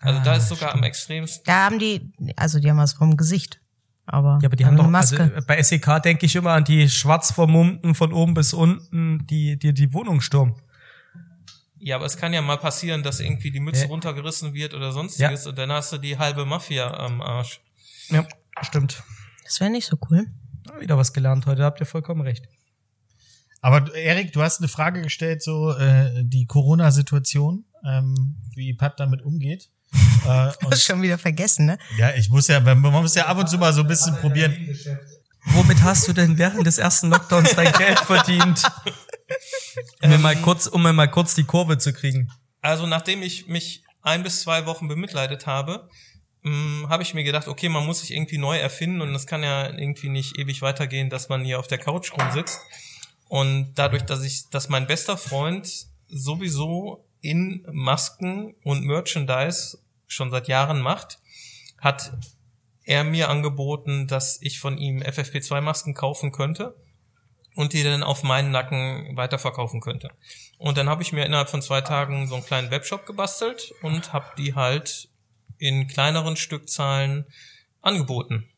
Also 0.00 0.20
da 0.24 0.34
ist 0.34 0.48
sogar 0.48 0.74
am 0.74 0.82
extremsten. 0.82 1.44
Da 1.46 1.66
haben 1.66 1.78
die, 1.78 2.12
also 2.36 2.58
die 2.58 2.68
haben 2.68 2.76
was 2.78 2.92
vom 2.94 3.16
Gesicht. 3.16 3.60
Aber, 4.04 4.40
ja, 4.42 4.48
aber 4.48 4.56
die 4.56 4.66
haben 4.66 4.76
doch, 4.76 4.88
Maske. 4.88 5.22
also 5.34 5.46
bei 5.46 5.62
SEK 5.62 6.02
denke 6.02 6.26
ich 6.26 6.34
immer 6.34 6.50
an 6.50 6.64
die 6.64 6.88
schwarz 6.90 7.30
vermummten 7.32 7.94
von 7.94 8.12
oben 8.12 8.34
bis 8.34 8.52
unten, 8.52 9.24
die, 9.28 9.56
die, 9.58 9.72
die 9.72 9.92
Wohnung 9.94 10.20
stürmen. 10.20 10.56
Ja, 11.84 11.96
aber 11.96 12.06
es 12.06 12.16
kann 12.16 12.32
ja 12.32 12.40
mal 12.42 12.58
passieren, 12.58 13.02
dass 13.02 13.18
irgendwie 13.18 13.50
die 13.50 13.58
Mütze 13.58 13.82
Ja. 13.82 13.86
runtergerissen 13.88 14.54
wird 14.54 14.72
oder 14.72 14.92
sonstiges 14.92 15.46
und 15.48 15.58
dann 15.58 15.72
hast 15.72 15.92
du 15.92 15.98
die 15.98 16.16
halbe 16.16 16.44
Mafia 16.46 16.92
am 16.94 17.20
Arsch. 17.20 17.60
Ja, 18.08 18.24
stimmt. 18.60 19.02
das 19.44 19.58
wäre 19.60 19.70
nicht 19.70 19.86
so 19.86 19.98
cool. 20.08 20.26
Ja, 20.68 20.80
Wieder 20.80 20.96
was 20.96 21.12
gelernt 21.12 21.46
heute, 21.46 21.64
habt 21.64 21.80
ihr 21.80 21.86
vollkommen 21.86 22.20
recht. 22.20 22.46
Aber 23.60 23.92
Erik, 23.96 24.32
du 24.32 24.42
hast 24.42 24.60
eine 24.60 24.68
Frage 24.68 25.02
gestellt, 25.02 25.42
so 25.42 25.72
äh, 25.76 26.22
die 26.24 26.46
Corona-Situation, 26.46 27.64
ähm, 27.84 28.36
wie 28.54 28.74
Pat 28.74 29.00
damit 29.00 29.22
umgeht. 29.22 29.68
äh, 29.92 30.02
Du 30.22 30.28
hast 30.28 30.62
und, 30.64 30.76
schon 30.78 31.02
wieder 31.02 31.18
vergessen, 31.18 31.66
ne? 31.66 31.78
ja, 31.98 32.14
ich 32.14 32.30
muss 32.30 32.46
ja, 32.46 32.60
man 32.60 32.78
muss 32.80 33.14
ja 33.16 33.26
ab 33.26 33.38
und 33.38 33.48
zu 33.48 33.58
mal 33.58 33.72
so 33.72 33.80
ein 33.82 33.88
bisschen 33.88 34.14
probieren. 34.16 34.56
Womit 35.46 35.82
hast 35.82 36.06
du 36.06 36.12
denn 36.12 36.38
während 36.38 36.64
des 36.64 36.78
ersten 36.78 37.10
Lockdowns 37.10 37.54
dein 37.56 37.72
Geld 37.72 37.98
verdient? 37.98 38.62
Um 40.02 40.10
mir 40.10 40.18
mal 40.18 40.36
kurz, 40.36 40.66
um 40.66 40.82
mir 40.82 40.92
mal 40.92 41.10
kurz 41.10 41.34
die 41.34 41.44
Kurve 41.44 41.78
zu 41.78 41.92
kriegen. 41.92 42.30
Also 42.60 42.86
nachdem 42.86 43.22
ich 43.22 43.46
mich 43.46 43.82
ein 44.02 44.22
bis 44.22 44.42
zwei 44.42 44.66
Wochen 44.66 44.88
bemitleidet 44.88 45.46
habe, 45.46 45.88
mh, 46.42 46.88
habe 46.88 47.02
ich 47.02 47.14
mir 47.14 47.24
gedacht, 47.24 47.48
okay, 47.48 47.68
man 47.68 47.86
muss 47.86 48.00
sich 48.00 48.12
irgendwie 48.12 48.38
neu 48.38 48.56
erfinden 48.58 49.00
und 49.00 49.14
es 49.14 49.26
kann 49.26 49.42
ja 49.42 49.68
irgendwie 49.68 50.08
nicht 50.08 50.38
ewig 50.38 50.62
weitergehen, 50.62 51.10
dass 51.10 51.28
man 51.28 51.44
hier 51.44 51.58
auf 51.58 51.68
der 51.68 51.78
Couch 51.78 52.12
rumsitzt. 52.12 52.60
Und 53.28 53.72
dadurch, 53.76 54.02
dass 54.02 54.22
ich, 54.22 54.48
dass 54.50 54.68
mein 54.68 54.86
bester 54.86 55.16
Freund 55.16 55.86
sowieso 56.08 57.06
in 57.20 57.64
Masken 57.72 58.54
und 58.62 58.84
Merchandise 58.84 59.78
schon 60.06 60.30
seit 60.30 60.48
Jahren 60.48 60.80
macht, 60.80 61.18
hat 61.78 62.12
er 62.84 63.04
mir 63.04 63.30
angeboten, 63.30 64.06
dass 64.06 64.38
ich 64.42 64.60
von 64.60 64.76
ihm 64.76 65.02
FFP2-Masken 65.02 65.94
kaufen 65.94 66.32
könnte 66.32 66.74
und 67.54 67.72
die 67.72 67.82
dann 67.82 68.02
auf 68.02 68.22
meinen 68.22 68.50
Nacken 68.50 69.16
weiterverkaufen 69.16 69.80
könnte. 69.80 70.10
Und 70.58 70.78
dann 70.78 70.88
habe 70.88 71.02
ich 71.02 71.12
mir 71.12 71.26
innerhalb 71.26 71.48
von 71.48 71.62
zwei 71.62 71.80
Tagen 71.80 72.28
so 72.28 72.34
einen 72.34 72.44
kleinen 72.44 72.70
Webshop 72.70 73.06
gebastelt 73.06 73.72
und 73.82 74.12
habe 74.12 74.26
die 74.38 74.54
halt 74.54 75.08
in 75.58 75.86
kleineren 75.86 76.36
Stückzahlen 76.36 77.26
angeboten. 77.80 78.48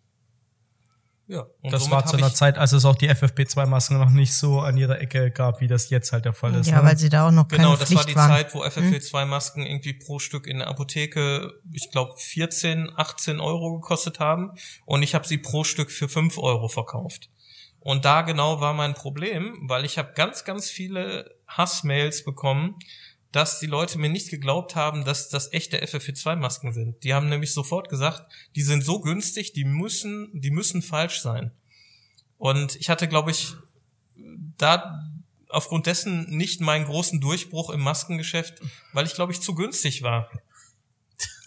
Ja, 1.27 1.47
und 1.63 1.73
Das 1.73 1.91
war 1.91 2.05
zu 2.05 2.19
einer 2.19 2.35
Zeit, 2.35 2.59
als 2.59 2.73
es 2.73 2.85
auch 2.85 2.97
die 2.97 3.11
FFP2-Masken 3.11 3.99
noch 3.99 4.11
nicht 4.11 4.35
so 4.35 4.61
an 4.61 4.77
ihrer 4.77 5.01
Ecke 5.01 5.31
gab, 5.31 5.63
wie 5.63 5.69
das 5.69 5.89
jetzt 5.89 6.13
halt 6.13 6.27
der 6.27 6.35
Fall 6.35 6.55
ist. 6.55 6.67
Ja, 6.67 6.83
ne? 6.83 6.89
weil 6.89 6.99
sie 6.99 7.09
da 7.09 7.29
auch 7.29 7.31
noch 7.31 7.49
keine 7.49 7.63
Genau, 7.63 7.77
das 7.77 7.89
Pflicht 7.89 8.01
war 8.01 8.07
die 8.07 8.17
waren. 8.17 8.31
Zeit, 8.31 8.55
wo 8.55 8.63
FFP2-Masken 8.63 9.65
irgendwie 9.65 9.95
pro 9.95 10.19
Stück 10.19 10.47
in 10.47 10.59
der 10.59 10.69
Apotheke, 10.69 11.55
ich 11.73 11.91
glaube, 11.91 12.13
14, 12.19 12.91
18 12.95 13.41
Euro 13.41 13.81
gekostet 13.81 14.21
haben. 14.21 14.53
Und 14.85 15.03
ich 15.03 15.15
habe 15.15 15.27
sie 15.27 15.39
pro 15.39 15.65
Stück 15.65 15.91
für 15.91 16.11
5 16.11 16.37
Euro 16.37 16.69
verkauft. 16.69 17.31
Und 17.85 18.07
da 18.07 18.23
genau 18.23 18.63
war 18.63 18.73
mein 18.73 18.95
Problem, 18.95 19.59
weil 19.69 19.85
ich 19.85 19.99
habe 19.99 20.15
ganz, 20.15 20.45
ganz 20.45 20.71
viele 20.71 21.37
Hassmails 21.47 22.25
bekommen, 22.25 22.79
dass 23.31 23.61
die 23.61 23.67
Leute 23.67 23.99
mir 23.99 24.09
nicht 24.09 24.31
geglaubt 24.31 24.75
haben, 24.75 25.05
dass 25.05 25.29
das 25.29 25.53
echte 25.53 25.85
FFP2-Masken 25.85 26.73
sind. 26.73 27.05
Die 27.05 27.13
haben 27.13 27.29
nämlich 27.29 27.53
sofort 27.53 27.91
gesagt, 27.91 28.33
die 28.57 28.63
sind 28.63 28.83
so 28.87 29.01
günstig, 29.01 29.53
die 29.53 29.65
müssen, 29.65 30.31
die 30.33 30.51
müssen 30.51 30.81
falsch 30.81 31.21
sein. 31.21 31.51
Und 32.39 32.75
ich 32.77 32.89
hatte, 32.89 33.07
glaube 33.07 33.33
ich, 33.33 33.55
da 34.57 35.03
aufgrund 35.51 35.85
dessen 35.85 36.25
nicht 36.31 36.63
meinen 36.63 36.87
großen 36.87 37.21
Durchbruch 37.21 37.69
im 37.69 37.81
Maskengeschäft, 37.81 38.63
weil 38.95 39.05
ich, 39.05 39.13
glaube 39.13 39.33
ich, 39.33 39.43
zu 39.43 39.55
günstig 39.55 40.03
war. 40.03 40.31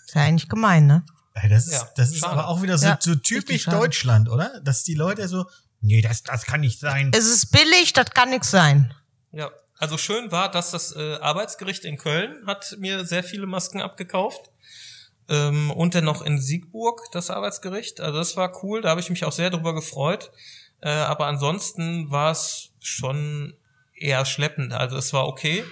Ist 0.06 0.14
ja 0.14 0.22
eigentlich 0.22 0.50
gemein, 0.50 0.86
ne? 0.86 1.04
Das 1.50 1.66
ist, 1.66 1.74
Ja, 1.74 1.90
das 1.96 2.12
ist 2.12 2.20
schade. 2.20 2.34
aber 2.34 2.48
auch 2.48 2.62
wieder 2.62 2.78
so, 2.78 2.86
Ja, 2.86 3.00
so 3.02 3.16
typisch. 3.16 3.66
Deutschland, 3.66 4.30
oder? 4.30 4.62
Dass 4.62 4.84
die 4.84 4.94
Leute 4.96 5.28
so, 5.28 5.46
nee, 5.82 6.02
das, 6.02 6.24
das 6.24 6.46
kann 6.46 6.62
nicht 6.62 6.80
sein. 6.80 7.12
Es 7.16 7.26
ist 7.26 7.52
billig, 7.52 7.94
das 7.94 8.12
kann 8.12 8.30
nix 8.30 8.52
sein. 8.52 8.94
Ja, 9.32 9.52
also 9.78 9.98
schön 9.98 10.32
war, 10.32 10.50
dass 10.50 10.72
das 10.72 10.96
äh, 10.96 11.16
Arbeitsgericht 11.22 11.86
in 11.86 11.98
Köln 11.98 12.46
hat 12.48 12.76
mir 12.80 13.06
sehr 13.06 13.24
viele 13.24 13.46
Masken 13.46 13.82
abgekauft. 13.82 14.52
Ähm, 15.30 15.72
und 15.72 15.94
dann 15.94 16.06
noch 16.06 16.22
in 16.22 16.40
Siegburg 16.40 17.02
das 17.12 17.30
Arbeitsgericht. 17.30 18.00
Also 18.00 18.18
das 18.18 18.38
war 18.38 18.64
cool, 18.64 18.82
da 18.82 18.90
habe 18.90 19.02
ich 19.02 19.10
mich 19.10 19.26
auch 19.26 19.32
sehr 19.32 19.50
drüber 19.50 19.74
gefreut. 19.74 20.32
Äh, 20.82 20.90
aber 20.90 21.26
ansonsten 21.26 22.10
war 22.10 22.32
es 22.32 22.72
schon 22.80 23.56
eher 23.94 24.26
schleppend. 24.26 24.74
Also 24.74 24.98
es 24.98 25.14
war 25.14 25.28
okay, 25.28 25.64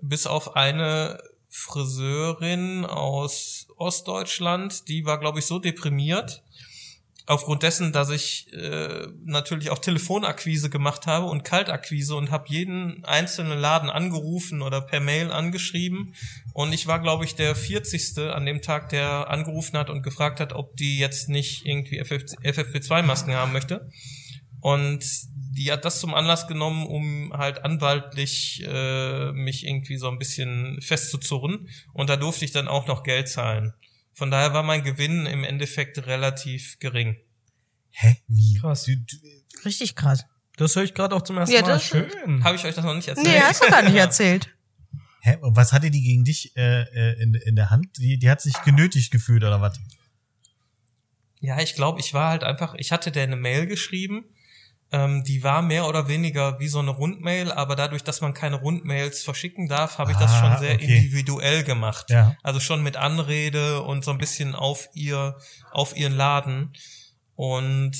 bis 0.00 0.26
auf 0.26 0.56
eine 0.56 1.22
Friseurin 1.48 2.84
aus 2.84 3.68
Ostdeutschland, 3.76 4.88
die 4.88 5.06
war, 5.06 5.18
glaube 5.18 5.38
ich, 5.38 5.46
so 5.46 5.58
deprimiert, 5.58 6.42
aufgrund 7.26 7.64
dessen, 7.64 7.92
dass 7.92 8.10
ich 8.10 8.52
äh, 8.52 9.08
natürlich 9.24 9.70
auch 9.70 9.80
Telefonakquise 9.80 10.70
gemacht 10.70 11.06
habe 11.06 11.26
und 11.26 11.42
Kaltakquise 11.42 12.14
und 12.14 12.30
habe 12.30 12.48
jeden 12.48 13.04
einzelnen 13.04 13.58
Laden 13.58 13.90
angerufen 13.90 14.62
oder 14.62 14.80
per 14.80 15.00
Mail 15.00 15.32
angeschrieben. 15.32 16.14
Und 16.52 16.72
ich 16.72 16.86
war, 16.86 17.00
glaube 17.00 17.24
ich, 17.24 17.34
der 17.34 17.56
40. 17.56 18.18
an 18.32 18.46
dem 18.46 18.62
Tag, 18.62 18.90
der 18.90 19.28
angerufen 19.28 19.76
hat 19.76 19.90
und 19.90 20.02
gefragt 20.02 20.38
hat, 20.38 20.52
ob 20.52 20.76
die 20.76 20.98
jetzt 20.98 21.28
nicht 21.28 21.66
irgendwie 21.66 22.00
FFP2-Masken 22.00 23.34
haben 23.34 23.52
möchte. 23.52 23.90
Und 24.60 25.04
die 25.56 25.72
hat 25.72 25.84
das 25.84 26.00
zum 26.00 26.14
Anlass 26.14 26.46
genommen, 26.46 26.86
um 26.86 27.32
halt 27.32 27.64
anwaltlich 27.64 28.64
äh, 28.66 29.32
mich 29.32 29.66
irgendwie 29.66 29.96
so 29.96 30.08
ein 30.08 30.18
bisschen 30.18 30.80
festzuzurren. 30.80 31.68
Und 31.92 32.10
da 32.10 32.16
durfte 32.16 32.44
ich 32.44 32.52
dann 32.52 32.68
auch 32.68 32.86
noch 32.86 33.02
Geld 33.02 33.28
zahlen. 33.28 33.74
Von 34.16 34.30
daher 34.30 34.54
war 34.54 34.62
mein 34.62 34.82
Gewinn 34.82 35.26
im 35.26 35.44
Endeffekt 35.44 35.98
relativ 36.06 36.78
gering. 36.80 37.16
Hä? 37.90 38.16
Wie? 38.28 38.54
Krass. 38.58 38.88
Richtig 39.64 39.94
krass. 39.94 40.24
Das 40.56 40.74
höre 40.74 40.84
ich 40.84 40.94
gerade 40.94 41.14
auch 41.14 41.20
zum 41.20 41.36
ersten 41.36 41.54
Ja, 41.54 41.60
Mal. 41.60 41.68
das- 41.68 41.84
Schön. 41.84 42.42
Habe 42.42 42.56
ich 42.56 42.64
euch 42.64 42.74
das 42.74 42.82
noch 42.84 42.94
nicht 42.94 43.08
erzählt? 43.08 43.26
Nee, 43.28 43.40
hast 43.40 43.62
du 43.62 43.68
gar 43.68 43.82
nicht 43.82 43.94
erzählt. 43.94 44.48
hä? 45.20 45.36
Und 45.42 45.54
was 45.54 45.74
hatte 45.74 45.90
die 45.90 46.00
gegen 46.02 46.24
dich 46.24 46.56
äh, 46.56 46.82
äh, 46.82 47.22
in, 47.22 47.34
in 47.34 47.56
der 47.56 47.68
Hand? 47.70 47.98
Die, 47.98 48.18
die 48.18 48.30
hat 48.30 48.40
sich 48.40 48.54
genötigt 48.62 49.10
gefühlt 49.12 49.44
oder 49.44 49.60
was? 49.60 49.78
Ja, 51.40 51.60
ich 51.60 51.74
glaube, 51.74 52.00
ich 52.00 52.14
war 52.14 52.30
halt 52.30 52.42
einfach, 52.42 52.74
ich 52.76 52.92
hatte 52.92 53.12
der 53.12 53.24
eine 53.24 53.36
Mail 53.36 53.66
geschrieben, 53.66 54.24
ähm, 54.92 55.24
die 55.24 55.42
war 55.42 55.62
mehr 55.62 55.88
oder 55.88 56.08
weniger 56.08 56.60
wie 56.60 56.68
so 56.68 56.78
eine 56.78 56.90
Rundmail, 56.90 57.50
aber 57.50 57.74
dadurch, 57.76 58.04
dass 58.04 58.20
man 58.20 58.34
keine 58.34 58.56
Rundmails 58.56 59.22
verschicken 59.22 59.68
darf, 59.68 59.98
habe 59.98 60.12
ich 60.12 60.18
das 60.18 60.30
Ah, 60.32 60.40
schon 60.40 60.58
sehr 60.58 60.76
okay. 60.76 60.84
individuell 60.96 61.64
gemacht. 61.64 62.10
Ja. 62.10 62.36
Also 62.42 62.60
schon 62.60 62.82
mit 62.82 62.96
Anrede 62.96 63.82
und 63.82 64.04
so 64.04 64.12
ein 64.12 64.18
bisschen 64.18 64.54
auf 64.54 64.88
ihr, 64.94 65.36
auf 65.72 65.96
ihren 65.96 66.16
Laden. 66.16 66.72
Und 67.34 67.96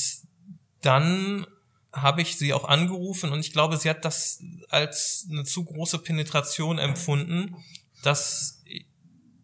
dann 0.82 1.46
habe 1.92 2.22
ich 2.22 2.36
sie 2.36 2.52
auch 2.52 2.64
angerufen 2.64 3.32
und 3.32 3.40
ich 3.40 3.52
glaube, 3.52 3.76
sie 3.78 3.88
hat 3.90 4.04
das 4.04 4.42
als 4.68 5.26
eine 5.30 5.44
zu 5.44 5.64
große 5.64 5.98
Penetration 5.98 6.78
empfunden, 6.78 7.56
dass 8.02 8.62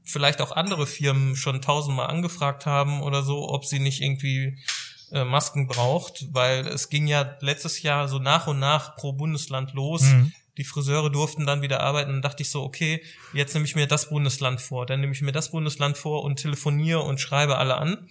vielleicht 0.04 0.40
auch 0.42 0.52
andere 0.52 0.86
Firmen 0.86 1.34
schon 1.34 1.62
tausendmal 1.62 2.08
angefragt 2.08 2.66
haben 2.66 3.00
oder 3.02 3.22
so, 3.22 3.48
ob 3.48 3.64
sie 3.64 3.78
nicht 3.78 4.02
irgendwie 4.02 4.58
äh, 5.12 5.24
Masken 5.24 5.66
braucht, 5.66 6.26
weil 6.32 6.66
es 6.66 6.88
ging 6.88 7.06
ja 7.06 7.36
letztes 7.40 7.82
Jahr 7.82 8.08
so 8.08 8.18
nach 8.18 8.46
und 8.46 8.58
nach 8.58 8.96
pro 8.96 9.12
Bundesland 9.12 9.74
los. 9.74 10.02
Mhm. 10.02 10.32
Die 10.56 10.64
Friseure 10.64 11.10
durften 11.10 11.46
dann 11.46 11.62
wieder 11.62 11.80
arbeiten 11.80 12.12
und 12.12 12.22
dachte 12.22 12.42
ich 12.42 12.50
so, 12.50 12.62
okay, 12.62 13.02
jetzt 13.32 13.54
nehme 13.54 13.64
ich 13.64 13.74
mir 13.74 13.86
das 13.86 14.10
Bundesland 14.10 14.60
vor, 14.60 14.84
dann 14.84 15.00
nehme 15.00 15.12
ich 15.12 15.22
mir 15.22 15.32
das 15.32 15.50
Bundesland 15.50 15.96
vor 15.96 16.22
und 16.24 16.36
telefoniere 16.36 17.00
und 17.00 17.20
schreibe 17.20 17.56
alle 17.58 17.76
an 17.76 18.08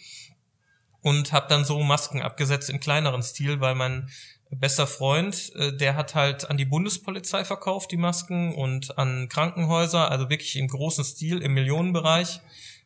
und 1.02 1.34
habe 1.34 1.48
dann 1.50 1.66
so 1.66 1.80
Masken 1.82 2.22
abgesetzt 2.22 2.70
im 2.70 2.80
kleineren 2.80 3.22
Stil, 3.24 3.60
weil 3.60 3.76
mein 3.76 4.10
bester 4.52 4.88
Freund, 4.88 5.54
äh, 5.56 5.76
der 5.76 5.96
hat 5.96 6.16
halt 6.16 6.50
an 6.50 6.58
die 6.58 6.66
Bundespolizei 6.66 7.46
verkauft 7.46 7.92
die 7.92 7.98
Masken 7.98 8.54
und 8.54 8.98
an 8.98 9.30
Krankenhäuser, 9.30 10.12
also 10.12 10.30
wirklich 10.30 10.56
im 10.58 10.68
großen 10.68 11.04
Stil 11.04 11.42
im 11.42 11.54
Millionenbereich. 11.54 12.42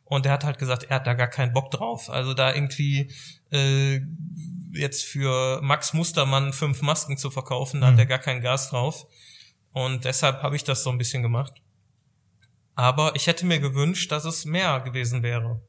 Und 0.06 0.24
der 0.24 0.32
hat 0.32 0.44
halt 0.44 0.58
gesagt, 0.58 0.84
er 0.84 0.96
hat 0.96 1.06
da 1.06 1.14
gar 1.14 1.26
keinen 1.28 1.52
Bock 1.52 1.70
drauf. 1.70 2.08
Also 2.10 2.32
da 2.32 2.54
irgendwie 2.54 3.10
äh, 3.50 4.00
jetzt 4.72 5.04
für 5.04 5.60
Max 5.62 5.92
Mustermann 5.92 6.52
fünf 6.52 6.80
Masken 6.80 7.16
zu 7.18 7.30
verkaufen, 7.30 7.80
da 7.80 7.88
Mhm. 7.88 7.92
hat 7.92 7.98
er 7.98 8.06
gar 8.06 8.18
keinen 8.20 8.40
Gas 8.40 8.70
drauf. 8.70 9.06
Und 9.72 10.04
deshalb 10.04 10.42
habe 10.42 10.56
ich 10.56 10.64
das 10.64 10.82
so 10.82 10.90
ein 10.90 10.98
bisschen 10.98 11.22
gemacht. 11.22 11.52
Aber 12.74 13.16
ich 13.16 13.26
hätte 13.26 13.46
mir 13.46 13.58
gewünscht, 13.58 14.12
dass 14.12 14.24
es 14.24 14.44
mehr 14.44 14.80
gewesen 14.80 15.22
wäre. 15.22 15.60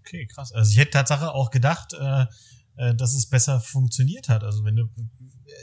Okay, 0.00 0.26
krass. 0.26 0.52
Also 0.52 0.70
ich 0.72 0.78
hätte 0.78 0.90
Tatsache 0.92 1.32
auch 1.32 1.50
gedacht, 1.50 1.92
äh, 1.94 2.26
äh, 2.76 2.94
dass 2.94 3.14
es 3.14 3.28
besser 3.28 3.60
funktioniert 3.60 4.28
hat. 4.28 4.42
Also 4.44 4.64
wenn 4.64 4.76
du, 4.76 4.88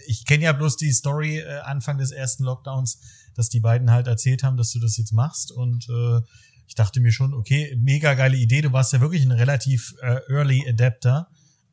ich 0.07 0.25
kenne 0.25 0.43
ja 0.45 0.53
bloß 0.53 0.77
die 0.77 0.91
Story 0.91 1.39
äh, 1.39 1.59
Anfang 1.59 1.97
des 1.97 2.11
ersten 2.11 2.43
Lockdowns, 2.43 2.99
dass 3.35 3.49
die 3.49 3.59
beiden 3.59 3.91
halt 3.91 4.07
erzählt 4.07 4.43
haben, 4.43 4.57
dass 4.57 4.71
du 4.71 4.79
das 4.79 4.97
jetzt 4.97 5.11
machst 5.13 5.51
und 5.51 5.87
äh, 5.89 6.21
ich 6.67 6.75
dachte 6.75 6.99
mir 7.01 7.11
schon, 7.11 7.33
okay, 7.33 7.75
mega 7.79 8.13
geile 8.13 8.37
Idee. 8.37 8.61
Du 8.61 8.71
warst 8.71 8.93
ja 8.93 9.01
wirklich 9.01 9.23
ein 9.23 9.31
relativ 9.31 9.93
äh, 10.01 10.19
early 10.29 10.65
Adapter 10.69 11.27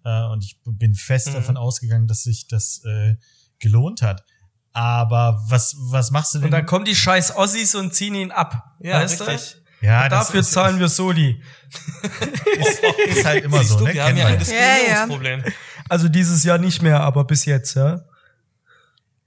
äh, 0.04 0.24
und 0.26 0.44
ich 0.44 0.58
bin 0.64 0.94
fest 0.94 1.28
Mhm. 1.28 1.34
davon 1.34 1.56
ausgegangen, 1.56 2.06
dass 2.08 2.22
sich 2.24 2.48
das 2.48 2.82
äh, 2.84 3.16
gelohnt 3.58 4.02
hat. 4.02 4.24
Aber 4.72 5.42
was 5.48 5.74
was 5.90 6.10
machst 6.10 6.34
du 6.34 6.38
denn? 6.38 6.46
Und 6.46 6.50
dann 6.52 6.66
kommen 6.66 6.84
die 6.84 6.94
scheiß 6.94 7.34
Ossis 7.36 7.74
und 7.74 7.94
ziehen 7.94 8.14
ihn 8.14 8.30
ab. 8.30 8.76
Ja, 8.80 9.00
weißt 9.00 9.26
richtig. 9.26 9.56
ja, 9.80 10.04
Du? 10.04 10.10
das 10.10 10.26
Dafür 10.26 10.40
ist, 10.40 10.52
zahlen 10.52 10.78
wir 10.78 10.88
Soli. 10.88 11.42
ist, 12.58 12.80
ist 13.08 13.24
halt 13.24 13.44
immer 13.44 13.58
Siehst 13.58 13.70
so, 13.70 13.78
du, 13.78 13.84
ne? 13.86 13.94
wir 13.94 14.04
haben 14.04 14.16
ja 14.16 14.26
ein 14.26 14.32
ja. 14.34 14.38
Diskriminierungsproblem. 14.38 15.44
Also 15.88 16.08
dieses 16.08 16.44
Jahr 16.44 16.58
nicht 16.58 16.82
mehr, 16.82 17.00
aber 17.00 17.24
bis 17.24 17.44
jetzt, 17.46 17.74
ja. 17.74 18.02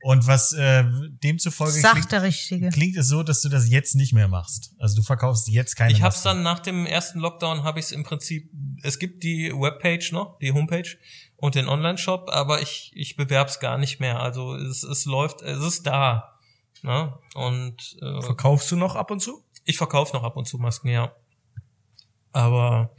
Und 0.04 0.26
was 0.26 0.52
äh, 0.54 0.84
demzufolge 1.24 1.74
klingt, 1.74 1.86
Sagt 1.96 2.12
der 2.12 2.24
Richtige. 2.24 2.70
klingt 2.70 2.98
es 2.98 3.08
so, 3.08 3.22
dass 3.24 3.42
du 3.42 3.50
das 3.50 3.70
jetzt 3.70 3.96
nicht 3.96 4.14
mehr 4.14 4.28
machst. 4.28 4.74
Also 4.80 4.96
du 4.96 5.04
verkaufst 5.04 5.48
jetzt 5.48 5.76
keine 5.76 5.92
Ich 5.94 6.02
hab's 6.02 6.24
Masken. 6.24 6.38
dann 6.38 6.44
nach 6.44 6.60
dem 6.60 6.86
ersten 6.88 7.20
Lockdown 7.20 7.64
habe 7.64 7.80
ich 7.80 7.86
es 7.86 7.92
im 7.92 8.04
Prinzip. 8.04 8.50
Es 8.82 8.98
gibt 8.98 9.24
die 9.24 9.52
Webpage 9.54 10.12
noch, 10.12 10.40
die 10.40 10.52
Homepage 10.54 10.98
und 11.38 11.54
den 11.56 11.68
Online-Shop, 11.68 12.30
aber 12.32 12.62
ich 12.62 12.92
ich 12.96 13.16
bewerb's 13.16 13.60
gar 13.60 13.78
nicht 13.78 14.00
mehr. 14.00 14.20
Also 14.20 14.56
es, 14.56 14.82
es 14.84 15.06
läuft, 15.06 15.42
es 15.44 15.62
ist 15.64 15.86
da. 15.86 16.40
Ne? 16.82 17.14
Und 17.36 17.98
äh, 18.02 18.22
Verkaufst 18.22 18.72
du 18.72 18.76
noch 18.76 18.96
ab 18.96 19.12
und 19.12 19.20
zu? 19.22 19.44
ich 19.66 19.78
verkaufe 19.78 20.16
noch 20.16 20.24
ab 20.24 20.36
und 20.38 20.48
zu 20.48 20.58
Masken, 20.58 20.88
ja. 20.90 21.14
Aber 22.32 22.96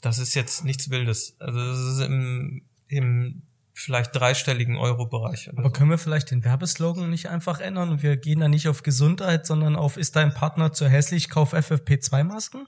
das 0.00 0.18
ist 0.18 0.34
jetzt 0.34 0.64
nichts 0.64 0.90
Wildes. 0.90 1.36
Also 1.38 1.58
das 1.64 1.78
ist 1.78 2.00
im 2.00 2.62
im 2.88 3.42
vielleicht 3.80 4.14
dreistelligen 4.14 4.76
Euro-Bereich. 4.76 5.48
Aber 5.50 5.64
so. 5.64 5.70
können 5.70 5.90
wir 5.90 5.98
vielleicht 5.98 6.30
den 6.30 6.44
Werbeslogan 6.44 7.08
nicht 7.08 7.28
einfach 7.28 7.60
ändern 7.60 7.90
und 7.90 8.02
wir 8.02 8.16
gehen 8.16 8.40
da 8.40 8.48
nicht 8.48 8.68
auf 8.68 8.82
Gesundheit, 8.82 9.46
sondern 9.46 9.76
auf 9.76 9.96
ist 9.96 10.16
dein 10.16 10.34
Partner 10.34 10.72
zu 10.72 10.88
hässlich, 10.88 11.30
kauf 11.30 11.54
FFP2-Masken? 11.54 12.66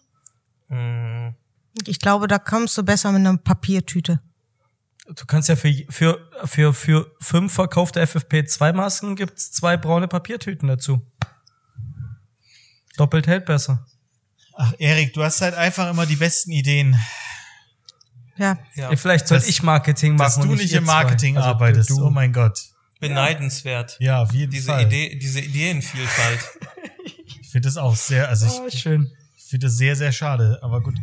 Mm, 0.69 1.35
Ich 1.87 1.99
glaube, 1.99 2.29
da 2.29 2.39
kommst 2.39 2.77
du 2.79 2.83
besser 2.83 3.13
mit 3.13 3.21
einer 3.21 3.37
Papiertüte. 3.37 4.21
Du 5.07 5.27
kannst 5.27 5.49
ja 5.49 5.57
für, 5.57 5.75
für, 5.91 6.31
für, 6.45 6.73
für 6.73 7.15
fünf 7.21 7.53
verkaufte 7.53 8.03
FFP2-Masken 8.03 9.17
gibt's 9.17 9.53
zwei 9.53 9.77
braune 9.77 10.09
Papiertüten 10.09 10.69
dazu. 10.69 11.03
Doppelt 12.97 13.27
hält 13.27 13.47
besser. 13.47 13.85
Ach, 14.55 14.73
Erik, 14.79 15.13
du 15.15 15.23
hast 15.23 15.41
halt 15.41 15.55
einfach 15.55 15.91
immer 15.91 16.07
die 16.07 16.17
besten 16.17 16.53
Ideen. 16.53 16.97
Ja. 18.37 18.59
ja, 18.75 18.97
Vielleicht 18.97 19.29
soll 19.29 19.43
ich 19.47 19.63
Marketing 19.63 20.17
machen. 20.17 20.25
Dass 20.25 20.35
du 20.37 20.51
und 20.53 20.59
nicht 20.59 20.73
im 20.73 20.85
zwei. 20.85 20.93
Marketing 20.93 21.37
Also 21.37 21.49
arbeitest. 21.49 21.91
Du. 21.91 22.05
Oh 22.05 22.11
mein 22.11 22.33
Gott. 22.33 22.59
beneidenswert. 23.01 23.97
Ja, 24.01 24.23
auf 24.23 24.33
jeden 24.33 24.53
Diese 24.53 24.67
Fall. 24.67 24.87
Idee, 24.87 25.17
diese 25.17 25.41
Ideenvielfalt. 25.41 26.41
Ich 27.43 27.55
finde 27.55 27.69
das 27.69 27.77
auch 27.77 27.95
sehr, 27.95 28.31
also 28.31 28.47
ich, 28.67 28.81
schön. 28.81 29.11
ich 29.37 29.45
finde 29.45 29.67
das 29.67 29.77
sehr, 29.77 29.95
sehr 29.95 30.11
schade. 30.11 30.59
Aber 30.63 30.83
gut. 30.83 30.95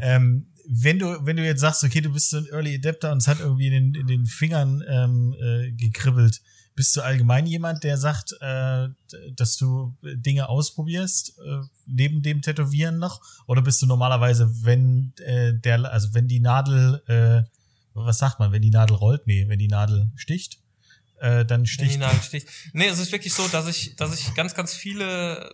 Ähm, 0.00 0.46
wenn 0.66 0.98
du, 0.98 1.26
wenn 1.26 1.36
du 1.36 1.44
jetzt 1.44 1.60
sagst, 1.60 1.84
okay, 1.84 2.00
du 2.00 2.10
bist 2.10 2.30
so 2.30 2.38
ein 2.38 2.46
Early 2.50 2.76
Adapter 2.76 3.12
und 3.12 3.18
es 3.18 3.28
hat 3.28 3.40
irgendwie 3.40 3.66
in 3.66 3.92
den, 3.92 4.00
in 4.00 4.06
den 4.06 4.24
Fingern 4.24 4.82
ähm, 4.88 5.34
äh, 5.38 5.70
gekribbelt, 5.72 6.40
bist 6.78 6.94
du 6.94 7.00
allgemein 7.00 7.44
jemand, 7.44 7.82
der 7.82 7.96
sagt, 7.96 8.36
äh, 8.40 8.86
dass 9.34 9.56
du 9.56 9.96
Dinge 10.00 10.48
ausprobierst, 10.48 11.36
äh, 11.44 11.66
neben 11.86 12.22
dem 12.22 12.40
Tätowieren 12.40 12.98
noch? 12.98 13.20
Oder 13.48 13.62
bist 13.62 13.82
du 13.82 13.86
normalerweise, 13.86 14.48
wenn 14.62 15.12
äh, 15.26 15.54
der, 15.54 15.90
also 15.90 16.14
wenn 16.14 16.28
die 16.28 16.38
Nadel, 16.38 17.02
äh, 17.08 17.50
was 17.94 18.18
sagt 18.18 18.38
man, 18.38 18.52
wenn 18.52 18.62
die 18.62 18.70
Nadel 18.70 18.94
rollt? 18.94 19.26
Nee, 19.26 19.48
wenn 19.48 19.58
die 19.58 19.66
Nadel 19.66 20.12
sticht, 20.14 20.60
äh, 21.18 21.44
dann 21.44 21.62
Wenn 21.62 21.64
die 21.64 21.70
sticht. 21.70 21.98
Nadel 21.98 22.22
sticht. 22.22 22.46
Nee, 22.72 22.86
es 22.86 23.00
ist 23.00 23.10
wirklich 23.10 23.34
so, 23.34 23.48
dass 23.48 23.66
ich, 23.66 23.96
dass 23.96 24.16
ich 24.16 24.32
ganz, 24.36 24.54
ganz 24.54 24.72
viele 24.72 25.50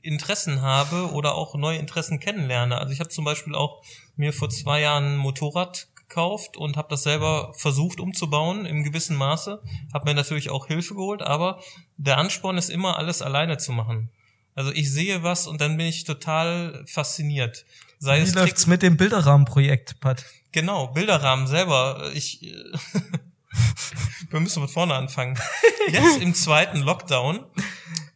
Interessen 0.00 0.62
habe 0.62 1.12
oder 1.12 1.34
auch 1.34 1.54
neue 1.54 1.76
Interessen 1.76 2.18
kennenlerne. 2.18 2.78
Also 2.78 2.94
ich 2.94 3.00
habe 3.00 3.10
zum 3.10 3.26
Beispiel 3.26 3.54
auch 3.54 3.84
mir 4.16 4.32
vor 4.32 4.48
zwei 4.48 4.80
Jahren 4.80 5.16
ein 5.16 5.16
Motorrad 5.18 5.88
gekauft 6.12 6.58
und 6.58 6.76
habe 6.76 6.88
das 6.90 7.04
selber 7.04 7.52
versucht 7.54 7.98
umzubauen 7.98 8.66
im 8.66 8.84
gewissen 8.84 9.16
Maße. 9.16 9.62
Habe 9.94 10.04
mir 10.04 10.14
natürlich 10.14 10.50
auch 10.50 10.66
Hilfe 10.66 10.94
geholt, 10.94 11.22
aber 11.22 11.60
der 11.96 12.18
Ansporn 12.18 12.58
ist 12.58 12.68
immer, 12.68 12.98
alles 12.98 13.22
alleine 13.22 13.56
zu 13.56 13.72
machen. 13.72 14.10
Also 14.54 14.70
ich 14.72 14.92
sehe 14.92 15.22
was 15.22 15.46
und 15.46 15.62
dann 15.62 15.78
bin 15.78 15.86
ich 15.86 16.04
total 16.04 16.84
fasziniert. 16.86 17.64
Sei 17.98 18.18
Wie 18.18 18.24
es 18.24 18.34
läuft's 18.34 18.66
mit 18.66 18.82
dem 18.82 18.98
Bilderrahmenprojekt, 18.98 20.00
Pat? 20.00 20.26
Genau, 20.52 20.88
Bilderrahmen 20.88 21.46
selber. 21.46 22.10
Ich, 22.12 22.42
wir 24.30 24.40
müssen 24.40 24.60
von 24.60 24.68
vorne 24.68 24.94
anfangen. 24.94 25.38
Jetzt 25.90 26.20
im 26.20 26.34
zweiten 26.34 26.80
Lockdown, 26.80 27.46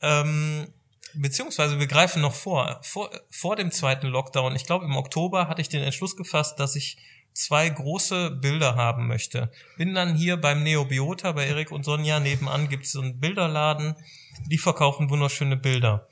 ähm, 0.03 0.66
beziehungsweise 1.14 1.78
wir 1.78 1.86
greifen 1.86 2.20
noch 2.20 2.34
vor. 2.34 2.78
Vor, 2.82 3.11
vor 3.30 3.57
dem 3.57 3.70
zweiten 3.70 4.09
Lockdown, 4.09 4.55
ich 4.55 4.66
glaube 4.66 4.84
im 4.84 4.97
Oktober 4.97 5.49
hatte 5.49 5.62
ich 5.62 5.70
den 5.70 5.82
Entschluss 5.82 6.14
gefasst, 6.14 6.61
dass 6.61 6.76
ich 6.76 6.99
zwei 7.37 7.68
große 7.68 8.30
Bilder 8.30 8.76
haben 8.76 9.07
möchte. 9.07 9.53
Bin 9.76 9.95
dann 9.95 10.14
hier 10.14 10.39
beim 10.39 10.62
Neobiota, 10.62 11.32
bei 11.32 11.47
Erik 11.47 11.70
und 11.70 11.84
Sonja 11.84 12.18
nebenan 12.18 12.68
gibt's 12.68 12.93
so 12.93 13.01
einen 13.03 13.20
Bilderladen, 13.20 13.95
die 14.47 14.59
verkaufen 14.59 15.11
wunderschöne 15.11 15.57
Bilder. 15.57 16.09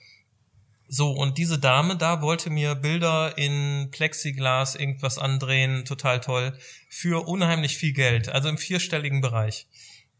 So, 0.87 1.13
und 1.13 1.39
diese 1.39 1.59
Dame 1.59 1.97
da 1.97 2.21
wollte 2.21 2.51
mir 2.51 2.75
Bilder 2.75 3.39
in 3.39 3.89
Plexiglas 3.91 4.75
irgendwas 4.75 5.17
andrehen, 5.17 5.87
total 5.87 6.21
toll, 6.21 6.59
für 6.91 7.27
unheimlich 7.27 7.79
viel 7.79 7.95
Geld, 7.95 8.29
also 8.29 8.51
im 8.51 8.59
vierstelligen 8.59 9.23
Bereich. 9.23 9.67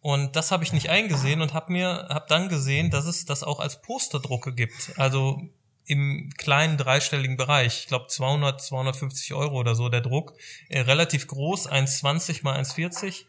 Und 0.01 0.37
das 0.37 0.53
habe 0.53 0.65
ich 0.65 0.73
nicht 0.73 0.89
eingesehen 0.89 1.43
und 1.43 1.53
habe 1.53 1.73
mir 1.73 2.07
hab 2.09 2.29
dann 2.29 2.49
gesehen, 2.49 2.91
dass 2.91 3.05
es 3.05 3.27
das 3.27 3.43
auch 3.43 3.61
als 3.61 3.83
Posterdrucke 3.83 4.55
gibt, 4.55 4.93
also 4.97 5.51
im 5.87 6.31
kleinen 6.37 6.79
dreistelligen 6.79 7.37
Bereich, 7.37 7.81
ich 7.81 7.87
glaube 7.87 8.07
200, 8.09 8.61
250 8.61 9.35
Euro 9.35 9.59
oder 9.59 9.75
so 9.75 9.89
der 9.89 10.01
Druck, 10.01 10.35
äh, 10.69 10.81
relativ 10.81 11.27
groß, 11.27 11.69
1,20 11.69 12.43
mal 12.43 12.59
1,40 12.59 13.25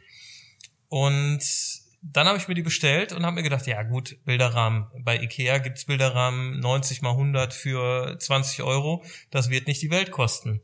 und 0.88 1.42
dann 2.02 2.28
habe 2.28 2.38
ich 2.38 2.48
mir 2.48 2.54
die 2.54 2.62
bestellt 2.62 3.14
und 3.14 3.26
habe 3.26 3.36
mir 3.36 3.44
gedacht, 3.44 3.66
ja 3.66 3.82
gut, 3.82 4.18
Bilderrahmen. 4.26 4.88
Bei 5.00 5.20
Ikea 5.20 5.58
gibt's 5.58 5.86
Bilderrahmen 5.86 6.60
90 6.60 7.02
mal 7.02 7.12
100 7.12 7.54
für 7.54 8.18
20 8.20 8.62
Euro. 8.62 9.04
Das 9.32 9.50
wird 9.50 9.68
nicht 9.68 9.82
die 9.82 9.90
Welt 9.90 10.12
kosten. 10.12 10.62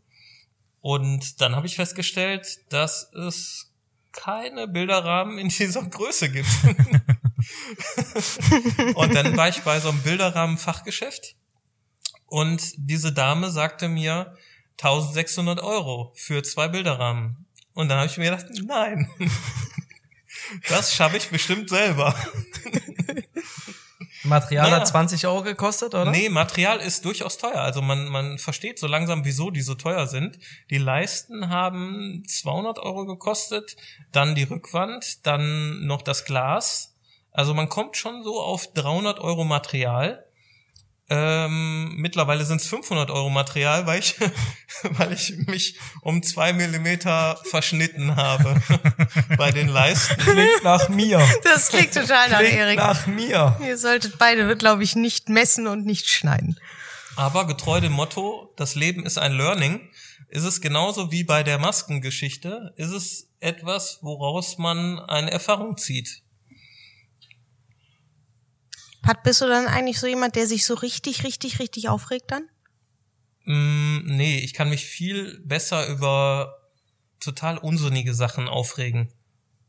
Und 0.81 1.41
dann 1.41 1.55
habe 1.55 1.65
ich 1.65 1.75
festgestellt, 1.75 2.59
dass 2.69 3.11
es 3.13 3.73
keine 4.11 4.67
Bilderrahmen 4.67 5.39
in 5.39 5.49
dieser 5.49 5.83
Größe 5.83 6.29
gibt. 6.29 6.47
und 8.95 9.15
dann 9.15 9.35
war 9.35 9.49
ich 9.49 9.61
bei 9.61 9.79
so 9.79 9.89
einem 9.89 10.01
Bilderrahmen-Fachgeschäft 10.03 11.35
und 12.31 12.61
diese 12.77 13.11
Dame 13.11 13.51
sagte 13.51 13.89
mir 13.89 14.37
1600 14.81 15.61
Euro 15.61 16.13
für 16.15 16.41
zwei 16.43 16.69
Bilderrahmen. 16.69 17.45
Und 17.73 17.89
dann 17.89 17.97
habe 17.97 18.07
ich 18.07 18.17
mir 18.17 18.31
gedacht, 18.31 18.45
nein, 18.65 19.11
das 20.69 20.95
schaffe 20.95 21.17
ich 21.17 21.29
bestimmt 21.29 21.69
selber. 21.69 22.15
Material 24.23 24.69
Naja. 24.69 24.79
hat 24.79 24.87
20 24.87 25.27
Euro 25.27 25.43
gekostet, 25.43 25.93
oder? 25.93 26.09
Nee, 26.09 26.29
Material 26.29 26.79
ist 26.79 27.03
durchaus 27.03 27.37
teuer. 27.37 27.59
Also 27.59 27.81
man, 27.81 28.07
man 28.07 28.37
versteht 28.37 28.79
so 28.79 28.87
langsam, 28.87 29.25
wieso 29.25 29.51
die 29.51 29.61
so 29.61 29.75
teuer 29.75 30.07
sind. 30.07 30.39
Die 30.69 30.77
Leisten 30.77 31.49
haben 31.49 32.23
200 32.27 32.79
Euro 32.79 33.05
gekostet, 33.05 33.75
dann 34.13 34.35
die 34.35 34.43
Rückwand, 34.43 35.25
dann 35.25 35.85
noch 35.85 36.01
das 36.01 36.23
Glas. 36.23 36.95
Also 37.31 37.53
man 37.53 37.67
kommt 37.67 37.97
schon 37.97 38.23
so 38.23 38.39
auf 38.39 38.71
300 38.73 39.19
Euro 39.19 39.43
Material. 39.43 40.25
Ähm, 41.13 41.95
mittlerweile 41.97 42.45
sind 42.45 42.61
es 42.61 42.67
500 42.67 43.11
Euro 43.11 43.29
Material, 43.29 43.85
weil 43.85 43.99
ich, 43.99 44.15
weil 44.83 45.11
ich 45.11 45.35
mich 45.45 45.77
um 45.99 46.23
zwei 46.23 46.53
Millimeter 46.53 47.37
verschnitten 47.43 48.15
habe 48.15 48.61
bei 49.37 49.51
den 49.51 49.67
Leisten. 49.67 50.15
Klingt 50.21 50.63
nach 50.63 50.87
mir. 50.87 51.19
Das 51.43 51.67
klingt 51.67 51.93
total 51.93 52.29
nach 52.29 52.39
Klingt 52.39 52.55
Erik. 52.55 52.77
nach 52.77 53.07
mir. 53.07 53.59
Ihr 53.61 53.77
solltet 53.77 54.17
beide, 54.19 54.55
glaube 54.55 54.85
ich, 54.85 54.95
nicht 54.95 55.27
messen 55.27 55.67
und 55.67 55.85
nicht 55.85 56.07
schneiden. 56.07 56.57
Aber 57.17 57.45
getreu 57.45 57.81
dem 57.81 57.91
Motto, 57.91 58.53
das 58.55 58.75
Leben 58.75 59.05
ist 59.05 59.17
ein 59.17 59.33
Learning, 59.33 59.89
ist 60.29 60.45
es 60.45 60.61
genauso 60.61 61.11
wie 61.11 61.25
bei 61.25 61.43
der 61.43 61.57
Maskengeschichte, 61.57 62.73
ist 62.77 62.91
es 62.91 63.27
etwas, 63.41 63.99
woraus 64.01 64.57
man 64.57 64.97
eine 64.97 65.29
Erfahrung 65.29 65.75
zieht. 65.75 66.21
Pat, 69.01 69.23
bist 69.23 69.41
du 69.41 69.47
dann 69.47 69.67
eigentlich 69.67 69.99
so 69.99 70.07
jemand, 70.07 70.35
der 70.35 70.47
sich 70.47 70.65
so 70.65 70.73
richtig, 70.75 71.23
richtig, 71.23 71.59
richtig 71.59 71.89
aufregt 71.89 72.31
dann? 72.31 72.43
Mm, 73.45 74.05
nee, 74.05 74.39
ich 74.39 74.53
kann 74.53 74.69
mich 74.69 74.85
viel 74.85 75.39
besser 75.45 75.87
über 75.87 76.55
total 77.19 77.57
unsinnige 77.57 78.13
Sachen 78.13 78.47
aufregen. 78.47 79.11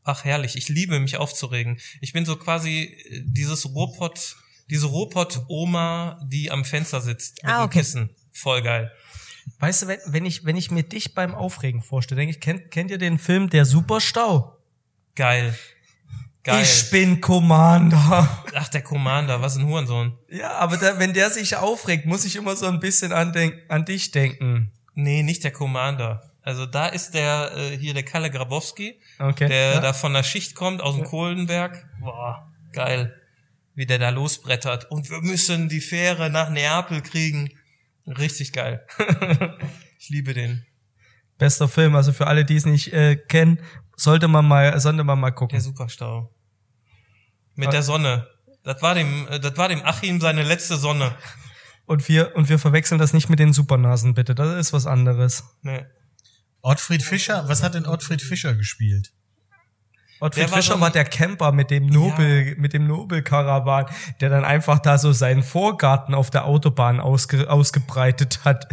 Ach 0.03 0.23
herrlich, 0.25 0.55
ich 0.55 0.69
liebe 0.69 0.99
mich 0.99 1.17
aufzuregen. 1.17 1.79
Ich 2.01 2.13
bin 2.13 2.25
so 2.25 2.35
quasi 2.35 2.83
äh, 3.09 3.21
dieses 3.25 3.65
Ruhrpott, 3.65 4.35
diese 4.69 4.87
Ruhrpott-Oma, 4.87 6.21
die 6.29 6.51
am 6.51 6.65
Fenster 6.65 7.01
sitzt 7.01 7.41
mit 7.43 7.51
Ah, 7.51 7.61
dem 7.61 7.65
okay. 7.65 7.79
Kissen. 7.79 8.09
Voll 8.31 8.61
geil. 8.61 8.91
Weißt 9.59 9.83
du, 9.83 9.87
wenn, 9.87 9.99
wenn 10.07 10.25
ich, 10.25 10.45
wenn 10.45 10.55
ich 10.55 10.71
mir 10.71 10.83
dich 10.83 11.13
beim 11.15 11.35
Aufregen 11.35 11.81
vorstelle, 11.81 12.19
denke 12.19 12.35
ich, 12.35 12.41
kennt, 12.41 12.71
kennt 12.71 12.91
ihr 12.91 12.97
den 12.97 13.17
Film 13.17 13.49
Der 13.49 13.65
Superstau? 13.65 14.57
Geil. 15.15 15.57
Geil. 16.43 16.61
Ich 16.61 16.89
bin 16.89 17.21
Commander. 17.21 18.43
Ach, 18.53 18.67
der 18.67 18.81
Commander, 18.81 19.41
was 19.41 19.55
ein 19.55 19.65
Hurensohn. 19.65 20.17
Ja, 20.29 20.51
aber 20.57 20.75
da, 20.75 20.99
wenn 20.99 21.13
der 21.13 21.29
sich 21.29 21.55
aufregt, 21.55 22.05
muss 22.05 22.25
ich 22.25 22.35
immer 22.35 22.55
so 22.57 22.65
ein 22.65 22.81
bisschen 22.81 23.13
an, 23.13 23.31
denk, 23.31 23.55
an 23.69 23.85
dich 23.85 24.11
denken. 24.11 24.71
Nee, 24.93 25.23
nicht 25.23 25.45
der 25.45 25.51
Commander. 25.51 26.21
Also 26.41 26.65
da 26.65 26.87
ist 26.87 27.13
der 27.13 27.53
äh, 27.55 27.77
hier 27.77 27.93
der 27.93 28.03
Kalle 28.03 28.29
Grabowski, 28.29 28.99
Okay. 29.17 29.47
der 29.47 29.75
ja. 29.75 29.79
da 29.79 29.93
von 29.93 30.11
der 30.11 30.23
Schicht 30.23 30.55
kommt 30.55 30.81
aus 30.81 30.95
dem 30.95 31.05
Kohlenberg. 31.05 31.85
Boah, 32.01 32.51
geil, 32.73 33.15
wie 33.75 33.85
der 33.85 33.97
da 33.97 34.09
losbrettert. 34.09 34.91
Und 34.91 35.09
wir 35.09 35.21
müssen 35.21 35.69
die 35.69 35.79
Fähre 35.79 36.29
nach 36.29 36.49
Neapel 36.49 37.01
kriegen. 37.01 37.51
Richtig 38.05 38.51
geil. 38.51 38.85
ich 39.97 40.09
liebe 40.09 40.33
den. 40.33 40.65
Bester 41.37 41.69
Film, 41.69 41.95
also 41.95 42.11
für 42.11 42.27
alle, 42.27 42.43
die 42.43 42.57
es 42.57 42.65
nicht 42.65 42.91
äh, 42.91 43.15
kennen, 43.15 43.59
sollte 43.95 44.27
man 44.27 44.47
mal, 44.47 44.79
sollte 44.79 45.03
man 45.03 45.19
mal 45.19 45.31
gucken. 45.31 45.55
Der 45.55 45.61
Superstau. 45.61 46.33
Mit 47.55 47.67
Ah. 47.67 47.71
der 47.71 47.83
Sonne. 47.83 48.27
Das 48.63 48.81
war 48.81 48.95
dem, 48.95 49.27
äh, 49.27 49.39
das 49.39 49.57
war 49.57 49.69
dem 49.69 49.83
Achim 49.85 50.19
seine 50.21 50.43
letzte 50.43 50.77
Sonne. 50.77 51.15
Und 51.85 52.07
wir, 52.07 52.35
und 52.35 52.47
wir 52.49 52.59
verwechseln 52.59 52.97
das 52.97 53.13
nicht 53.13 53.29
mit 53.29 53.39
den 53.39 53.51
Supernasen, 53.53 54.13
bitte. 54.13 54.33
Das 54.35 54.55
ist 54.55 54.71
was 54.73 54.87
anderes. 54.87 55.43
Nee. 55.61 55.85
Ottfried 56.61 57.03
Fischer, 57.03 57.47
was 57.49 57.61
hat 57.61 57.73
denn 57.73 57.85
Ottfried 57.85 58.21
Fischer 58.21 58.55
gespielt? 58.55 59.11
Ottfried 60.21 60.43
Der 60.45 60.51
war 60.51 60.57
Fischer 60.59 60.67
so 60.69 60.73
ein- 60.75 60.81
war 60.81 60.91
der 60.91 61.03
Camper 61.03 61.51
mit 61.51 61.69
dem 61.71 61.87
Nobel, 61.87 62.55
mit 62.57 62.71
dem 62.71 62.87
Nobelkarawan, 62.87 63.87
der 64.21 64.29
dann 64.29 64.45
einfach 64.45 64.79
da 64.79 64.97
so 64.97 65.11
seinen 65.11 65.43
Vorgarten 65.43 66.15
auf 66.15 66.29
der 66.29 66.45
Autobahn 66.45 67.01
ausge, 67.01 67.49
ausgebreitet 67.49 68.45
hat. 68.45 68.65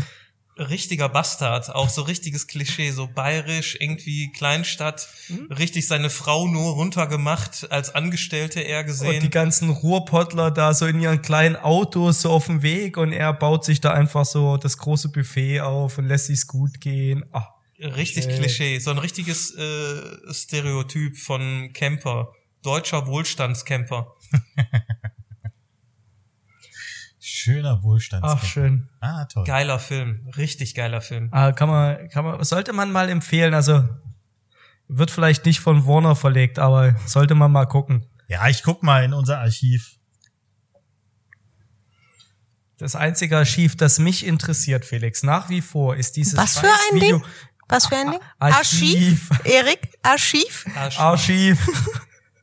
Richtiger 0.61 1.09
Bastard, 1.09 1.75
auch 1.75 1.89
so 1.89 2.03
richtiges 2.03 2.47
Klischee, 2.47 2.91
so 2.91 3.09
bayerisch, 3.09 3.77
irgendwie 3.81 4.31
Kleinstadt, 4.33 5.09
richtig 5.51 5.87
seine 5.87 6.11
Frau 6.11 6.47
nur 6.47 6.75
runtergemacht, 6.75 7.71
als 7.71 7.95
Angestellte 7.95 8.61
er 8.61 8.81
Und 8.81 8.87
die 8.87 8.91
gesehen. 8.93 9.31
ganzen 9.31 9.71
Ruhrpottler 9.71 10.51
da 10.51 10.75
so 10.75 10.87
in 10.87 11.01
ihren 11.01 11.23
kleinen 11.23 11.57
Autos 11.57 12.23
so 12.23 12.31
auf 12.31 12.47
dem 12.47 12.63
Weg 12.63 12.97
und 12.97 13.13
er 13.13 13.33
baut 13.33 13.65
sich 13.65 13.81
da 13.81 13.93
einfach 13.93 14.25
so 14.25 14.57
das 14.57 14.77
große 14.79 15.09
Buffet 15.09 15.61
auf 15.61 15.99
und 15.99 16.07
lässt 16.07 16.27
sich's 16.27 16.47
gut 16.47 16.81
gehen. 16.81 17.25
Ach, 17.33 17.49
Richtig 17.83 18.25
Schön. 18.25 18.37
Klischee, 18.37 18.79
so 18.79 18.91
ein 18.91 18.99
richtiges 18.99 19.55
äh, 19.55 20.35
Stereotyp 20.35 21.17
von 21.17 21.71
Camper, 21.73 22.31
deutscher 22.63 23.07
Wohlstandscamper. 23.07 24.15
Schöner 27.43 27.83
Wohlstandskämpfer. 27.83 28.39
ach 28.43 28.47
schön. 28.47 28.89
Ah, 29.01 29.25
toll. 29.25 29.45
Geiler 29.45 29.79
Film, 29.79 30.29
richtig 30.37 30.75
geiler 30.75 31.01
Film. 31.01 31.29
Ah, 31.33 31.53
kann 31.53 31.71
man, 31.71 32.09
kann 32.11 32.23
man, 32.23 32.45
sollte 32.45 32.75
man 32.75 32.93
mal 32.93 33.09
empfehlen. 33.09 33.55
Also 33.55 33.89
wird 34.89 35.11
vielleicht 35.11 35.47
nicht 35.47 35.61
von 35.61 35.87
Warner 35.87 36.17
verlegt, 36.17 36.59
aber 36.59 36.97
sollte 37.07 37.35
man 37.35 37.51
mal 37.51 37.65
gucken. 37.65 38.05
Ja, 38.29 38.47
ich 38.49 38.63
guck 38.63 38.83
mal 38.83 39.05
in 39.05 39.15
unser 39.15 39.39
Archiv. 39.39 39.97
Das 42.77 42.95
einzige 42.95 43.39
Archiv, 43.39 43.75
das 43.75 43.99
mich 43.99 44.27
interessiert, 44.27 44.85
Felix, 44.85 45.23
nach 45.23 45.49
wie 45.49 45.63
vor, 45.63 45.97
ist 45.97 46.17
dieses 46.17 46.37
Was 46.37 46.59
für 46.59 46.67
ein 46.67 46.97
Video 46.97 47.19
Ding? 47.21 47.27
Was 47.69 47.87
für 47.87 47.97
ein 47.97 48.11
Ding? 48.11 48.21
Archiv. 48.39 49.31
Archiv? 49.31 49.47
Erik? 49.47 49.99
Archiv? 50.03 50.67
Archiv. 50.99 51.67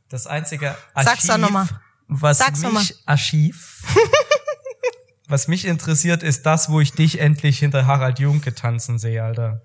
Das 0.10 0.26
einzige 0.26 0.70
Archiv, 0.96 1.12
Sag's 1.12 1.28
doch 1.28 1.38
noch 1.38 1.52
mal. 1.52 1.68
was 2.08 2.40
Sag's 2.40 2.64
mich 2.64 2.96
Archiv, 3.06 3.84
was 5.28 5.48
mich 5.48 5.66
interessiert, 5.66 6.24
ist 6.24 6.46
das, 6.46 6.70
wo 6.70 6.80
ich 6.80 6.94
dich 6.94 7.20
endlich 7.20 7.60
hinter 7.60 7.86
Harald 7.86 8.20
Junke 8.20 8.56
tanzen 8.56 8.98
sehe, 8.98 9.24
Alter. 9.24 9.62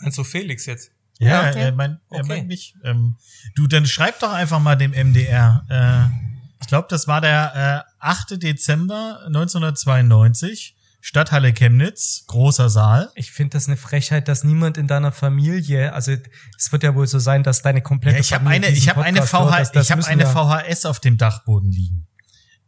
Meinst 0.00 0.18
du 0.18 0.24
Felix 0.24 0.66
jetzt? 0.66 0.90
Ja, 1.18 1.48
okay. 1.48 1.60
er 1.60 1.72
meint, 1.72 2.00
er 2.10 2.20
Okay. 2.20 2.28
meint 2.28 2.48
mich. 2.48 2.74
Ähm, 2.82 3.16
du, 3.54 3.66
dann 3.66 3.86
schreib 3.86 4.18
doch 4.20 4.32
einfach 4.32 4.58
mal 4.58 4.76
dem 4.76 4.92
MDR. 4.92 5.64
Äh, 5.68 6.30
ich 6.62 6.66
glaube, 6.66 6.88
das 6.88 7.06
war 7.08 7.20
der 7.20 7.84
äh, 7.86 7.92
8. 7.98 8.42
Dezember 8.42 9.20
1992. 9.26 10.76
Stadthalle 11.02 11.54
Chemnitz, 11.54 12.24
großer 12.26 12.68
Saal. 12.68 13.10
Ich 13.14 13.32
finde 13.32 13.54
das 13.54 13.68
eine 13.68 13.78
Frechheit, 13.78 14.28
dass 14.28 14.44
niemand 14.44 14.76
in 14.76 14.86
deiner 14.86 15.12
Familie, 15.12 15.94
also 15.94 16.12
es 16.58 16.72
wird 16.72 16.82
ja 16.82 16.94
wohl 16.94 17.06
so 17.06 17.18
sein, 17.18 17.42
dass 17.42 17.62
deine 17.62 17.80
komplette 17.80 18.16
Ja, 18.16 18.20
ich 18.20 18.32
habe 18.34 18.44
Familie 18.44 18.66
eine, 18.66 18.76
ich 18.76 18.80
diesen 18.80 18.90
habe 18.90 19.04
eine 19.04 19.20
Podcast 19.20 19.32
hört, 19.32 19.66
VH, 19.68 19.72
das 19.72 19.88
ich 19.90 19.96
müssen 19.96 20.10
eine 20.10 20.26
VHS 20.26 20.84
auf 20.84 21.00
dem 21.00 21.16
Dachboden 21.16 21.70
liegen. 21.70 22.06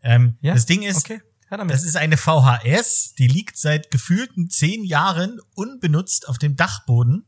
Ähm, 0.03 0.37
Ja? 0.41 0.55
Das 0.55 0.67
Ding 0.67 0.83
ist, 0.83 0.99
Okay, 0.99 1.21
das 1.69 1.85
ist 1.85 1.97
eine 1.97 2.17
VHS, 2.17 3.15
die 3.19 3.27
liegt 3.29 3.59
seit 3.59 3.91
gefühlten 3.91 4.49
zehn 4.49 4.85
Jahren 4.85 5.39
unbenutzt 5.55 6.29
auf 6.29 6.39
dem 6.39 6.57
Dachboden. 6.57 7.27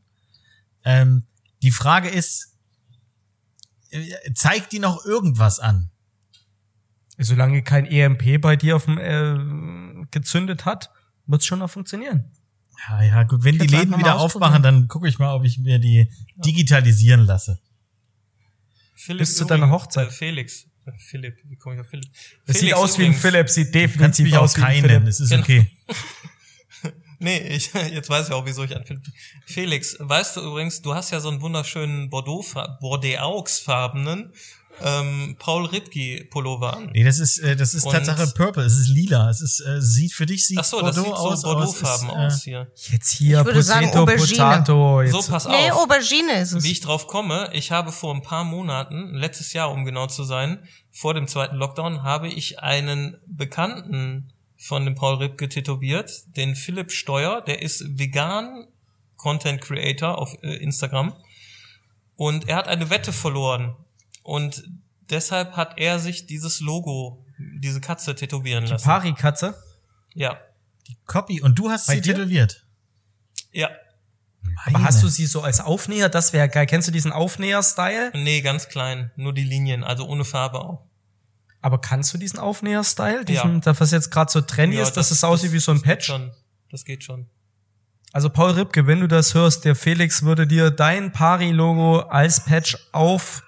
Ähm, 0.83 1.25
die 1.61 1.71
Frage 1.71 2.09
ist, 2.09 2.55
äh, 3.91 4.33
zeigt 4.33 4.71
die 4.71 4.79
noch 4.79 5.05
irgendwas 5.05 5.59
an? 5.59 5.91
Solange 7.17 7.63
kein 7.63 7.85
EMP 7.85 8.41
bei 8.41 8.55
dir 8.55 8.75
auf 8.75 8.85
dem 8.85 8.97
äh, 8.97 10.05
gezündet 10.11 10.65
hat, 10.65 10.91
wird's 11.25 11.45
schon 11.45 11.59
noch 11.59 11.69
funktionieren. 11.69 12.31
Ja, 12.89 13.01
ja, 13.01 13.23
gut, 13.23 13.43
wenn 13.43 13.57
die 13.57 13.67
Läden 13.67 13.97
wieder 13.97 14.19
aufmachen, 14.19 14.61
dann 14.61 14.87
gucke 14.87 15.07
ich 15.07 15.17
mal, 15.17 15.33
ob 15.33 15.45
ich 15.45 15.57
mir 15.59 15.79
die 15.79 16.11
digitalisieren 16.37 17.21
lasse. 17.21 17.61
Philipp 18.95 19.19
Bis 19.19 19.37
zu 19.37 19.45
deiner 19.45 19.69
Hochzeit. 19.69 20.09
Äh, 20.09 20.11
Felix. 20.11 20.65
Philipp, 20.97 21.37
wie 21.45 21.55
komme 21.55 21.75
ich 21.75 21.81
auf 21.81 21.89
Philipp? 21.89 22.05
Es 22.45 22.53
sieht 22.53 22.59
Felix 22.61 22.77
aus 22.77 22.97
wie 22.97 23.03
ein 23.03 23.07
übrigens. 23.07 23.21
Philipp, 23.21 23.49
sieht 23.49 23.73
definitiv 23.75 24.33
aus 24.33 24.57
wie 24.57 24.61
ein 24.63 24.81
Philipp. 24.81 25.07
es 25.07 25.19
ist 25.19 25.29
Genau. 25.29 25.43
okay. 25.43 25.67
Nee, 27.17 27.37
ich, 27.47 27.71
jetzt 27.73 28.09
weiß 28.09 28.27
ich 28.27 28.33
auch, 28.33 28.45
wieso 28.45 28.63
ich 28.65 28.75
an 28.75 28.83
Philipp. 28.83 29.01
Felix, 29.45 29.95
weißt 29.99 30.35
du 30.35 30.41
übrigens, 30.41 30.81
du 30.81 30.93
hast 30.93 31.11
ja 31.11 31.21
so 31.21 31.29
einen 31.29 31.39
wunderschönen 31.41 32.09
Bordeaux, 32.09 32.43
Bordeaux-farbenen 32.81 34.33
ähm, 34.83 35.35
Paul 35.39 35.65
Ripke 35.67 36.25
Pullover 36.29 36.75
an. 36.75 36.89
Nee, 36.93 37.03
das 37.03 37.19
ist, 37.19 37.37
äh, 37.39 37.55
das 37.55 37.73
ist 37.73 37.85
Und- 37.85 37.93
Tatsache 37.93 38.27
Purple, 38.35 38.63
es 38.63 38.77
ist 38.77 38.87
lila. 38.89 39.29
Es 39.29 39.41
ist, 39.41 39.61
äh, 39.61 39.81
sieht 39.81 40.13
für 40.13 40.25
dich 40.25 40.45
sieht 40.45 40.57
Ach 40.59 40.63
so, 40.63 40.81
das 40.81 40.95
Bordeaux 40.95 41.09
sieht 41.09 41.17
so 41.17 41.27
aus, 41.29 41.45
aber 41.45 41.63
es 41.63 41.69
ist, 41.73 41.81
Bordeaux-Farben 41.81 42.09
äh, 42.21 42.25
aus 42.27 42.43
hier. 42.43 42.71
Jetzt 42.91 43.11
hier, 43.13 43.39
Ich 43.39 43.45
würde 43.45 43.63
sagen, 43.63 43.85
Potato, 43.87 44.01
Aubergine. 44.03 44.27
Potato. 44.27 45.01
Jetzt. 45.01 45.11
So, 45.13 45.31
pass 45.31 45.47
Nee, 45.47 45.71
auf. 45.71 45.83
Aubergine 45.83 46.33
ist 46.41 46.51
es. 46.53 46.63
Wie 46.63 46.71
ich 46.71 46.81
drauf 46.81 47.07
komme, 47.07 47.49
ich 47.53 47.71
habe 47.71 47.91
vor 47.91 48.13
ein 48.13 48.21
paar 48.21 48.43
Monaten, 48.43 49.13
letztes 49.13 49.53
Jahr 49.53 49.71
um 49.71 49.85
genau 49.85 50.07
zu 50.07 50.23
sein, 50.23 50.59
vor 50.91 51.13
dem 51.13 51.27
zweiten 51.27 51.55
Lockdown, 51.55 52.03
habe 52.03 52.27
ich 52.27 52.59
einen 52.59 53.17
Bekannten 53.27 54.31
von 54.57 54.85
dem 54.85 54.95
Paul 54.95 55.15
Ripke 55.15 55.47
tätowiert, 55.49 56.11
den 56.35 56.55
Philipp 56.55 56.91
Steuer, 56.91 57.41
der 57.41 57.61
ist 57.61 57.83
vegan 57.99 58.67
Content 59.17 59.61
Creator 59.61 60.17
auf 60.17 60.33
äh, 60.43 60.55
Instagram. 60.57 61.13
Und 62.17 62.47
er 62.47 62.55
hat 62.57 62.67
eine 62.67 62.89
Wette 62.89 63.11
verloren. 63.11 63.75
Und 64.25 64.63
deshalb 65.11 65.55
hat 65.55 65.77
er 65.77 65.99
sich 65.99 66.25
dieses 66.25 66.59
Logo, 66.59 67.23
diese 67.37 67.79
Katze 67.79 68.15
tätowieren 68.15 68.65
lassen. 68.65 68.83
Pari-Katze. 68.83 69.53
Ja. 70.15 70.39
Die 70.87 70.97
Copy. 71.05 71.41
Und 71.41 71.59
du 71.59 71.69
hast 71.69 71.85
Bei 71.85 71.95
sie 71.95 72.01
dir? 72.01 72.15
tätowiert. 72.15 72.65
Ja. 73.51 73.69
Aber 74.65 74.83
hast 74.83 75.03
du 75.03 75.09
sie 75.09 75.27
so 75.27 75.41
als 75.43 75.59
Aufnäher? 75.61 76.09
Das 76.09 76.33
wäre 76.33 76.49
geil. 76.49 76.65
Kennst 76.65 76.87
du 76.87 76.91
diesen 76.91 77.11
Aufnäher-Style? 77.11 78.11
Nee, 78.15 78.41
ganz 78.41 78.67
klein. 78.67 79.11
Nur 79.15 79.31
die 79.33 79.43
Linien, 79.43 79.83
also 79.83 80.07
ohne 80.07 80.25
Farbe 80.25 80.59
auch. 80.59 80.81
Aber 81.61 81.79
kannst 81.79 82.11
du 82.13 82.17
diesen 82.17 82.39
Aufnäher-Style? 82.39 83.25
Diesen, 83.25 83.53
Ja. 83.55 83.59
das 83.59 83.79
was 83.79 83.91
jetzt 83.91 84.09
gerade 84.09 84.31
so 84.31 84.41
trendy 84.41 84.77
Ja, 84.77 84.83
ist, 84.83 84.93
dass 84.93 85.11
es 85.11 85.23
aussieht 85.23 85.51
wie 85.51 85.59
so 85.59 85.71
ein 85.71 85.77
das 85.77 85.83
geht 85.83 85.93
Patch? 85.97 86.05
Schon. 86.07 86.31
Das 86.71 86.83
geht 86.83 87.03
schon. 87.03 87.27
Also 88.11 88.29
Paul 88.31 88.51
Ripke, 88.51 88.87
wenn 88.87 89.01
du 89.01 89.07
das 89.07 89.35
hörst, 89.35 89.65
der 89.65 89.75
Felix 89.75 90.23
würde 90.23 90.47
dir 90.47 90.71
dein 90.71 91.11
Pari-Logo 91.11 91.99
als 91.99 92.43
Patch 92.43 92.77
auf, 92.91 93.43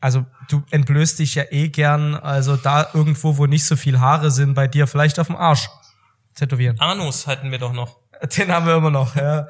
also 0.00 0.24
du 0.48 0.62
entblößt 0.70 1.18
dich 1.18 1.34
ja 1.34 1.44
eh 1.50 1.68
gern, 1.68 2.14
also 2.14 2.56
da 2.56 2.88
irgendwo, 2.94 3.36
wo 3.36 3.46
nicht 3.46 3.64
so 3.64 3.76
viel 3.76 4.00
Haare 4.00 4.30
sind, 4.30 4.54
bei 4.54 4.66
dir 4.66 4.86
vielleicht 4.86 5.18
auf 5.18 5.26
dem 5.26 5.36
Arsch 5.36 5.68
tätowieren. 6.34 6.78
Anus 6.80 7.26
hatten 7.26 7.50
wir 7.50 7.58
doch 7.58 7.72
noch. 7.72 7.98
Den 8.36 8.50
haben 8.52 8.66
wir 8.66 8.76
immer 8.76 8.90
noch, 8.90 9.16
ja. 9.16 9.46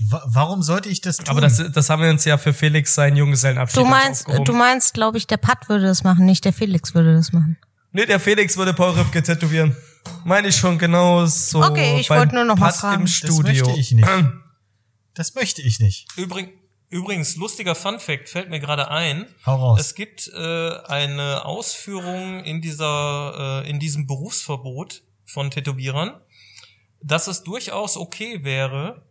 Wa 0.00 0.22
warum 0.26 0.62
sollte 0.62 0.88
ich 0.88 1.00
das 1.00 1.16
tun? 1.16 1.28
Aber 1.28 1.40
das, 1.40 1.60
das 1.72 1.90
haben 1.90 2.02
wir 2.02 2.10
uns 2.10 2.24
ja 2.24 2.38
für 2.38 2.52
Felix 2.52 2.94
seinen 2.94 3.16
Junggesellenabschied 3.16 3.78
Du 3.78 3.84
meinst, 3.84 4.28
du 4.28 4.52
meinst, 4.52 4.94
glaube 4.94 5.18
ich, 5.18 5.26
der 5.26 5.38
Pat 5.38 5.68
würde 5.68 5.86
das 5.86 6.04
machen, 6.04 6.24
nicht 6.24 6.44
der 6.44 6.52
Felix 6.52 6.94
würde 6.94 7.14
das 7.14 7.32
machen. 7.32 7.56
Nee, 7.90 8.06
der 8.06 8.20
Felix 8.20 8.56
würde 8.56 8.74
Paul 8.74 8.92
Ripke 8.92 9.22
tätowieren. 9.22 9.76
Meine 10.24 10.48
ich 10.48 10.56
schon 10.56 10.78
genau 10.78 11.26
so. 11.26 11.62
Okay, 11.64 11.98
ich 12.00 12.10
wollte 12.10 12.34
nur 12.34 12.44
noch 12.44 12.56
mal 12.56 12.66
Pat 12.66 12.76
fragen. 12.76 13.00
im 13.00 13.06
Das 13.06 13.14
Studio. 13.14 13.66
möchte 13.66 13.80
ich 13.80 13.92
nicht. 13.92 14.08
das 15.14 15.34
möchte 15.34 15.62
ich 15.62 15.80
nicht. 15.80 16.06
Übrig, 16.16 16.50
übrigens, 16.90 17.36
lustiger 17.36 17.74
Fun 17.74 18.00
Fact 18.00 18.28
fällt 18.28 18.50
mir 18.50 18.60
gerade 18.60 18.90
ein. 18.90 19.26
Hau 19.46 19.56
raus. 19.56 19.80
Es 19.80 19.94
gibt 19.94 20.28
äh, 20.28 20.76
eine 20.86 21.44
Ausführung 21.44 22.44
in 22.44 22.60
dieser, 22.60 23.62
äh, 23.64 23.70
in 23.70 23.78
diesem 23.78 24.06
Berufsverbot 24.06 25.02
von 25.24 25.50
Tätowierern, 25.50 26.20
dass 27.02 27.26
es 27.26 27.42
durchaus 27.42 27.96
okay 27.96 28.44
wäre, 28.44 29.02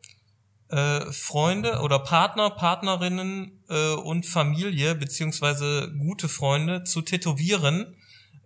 äh, 0.69 1.11
Freunde 1.11 1.79
oder 1.79 1.99
Partner, 1.99 2.49
Partnerinnen 2.49 3.63
äh, 3.69 3.93
und 3.93 4.25
Familie 4.25 4.95
beziehungsweise 4.95 5.93
gute 5.97 6.27
Freunde 6.27 6.83
zu 6.83 7.01
tätowieren, 7.01 7.95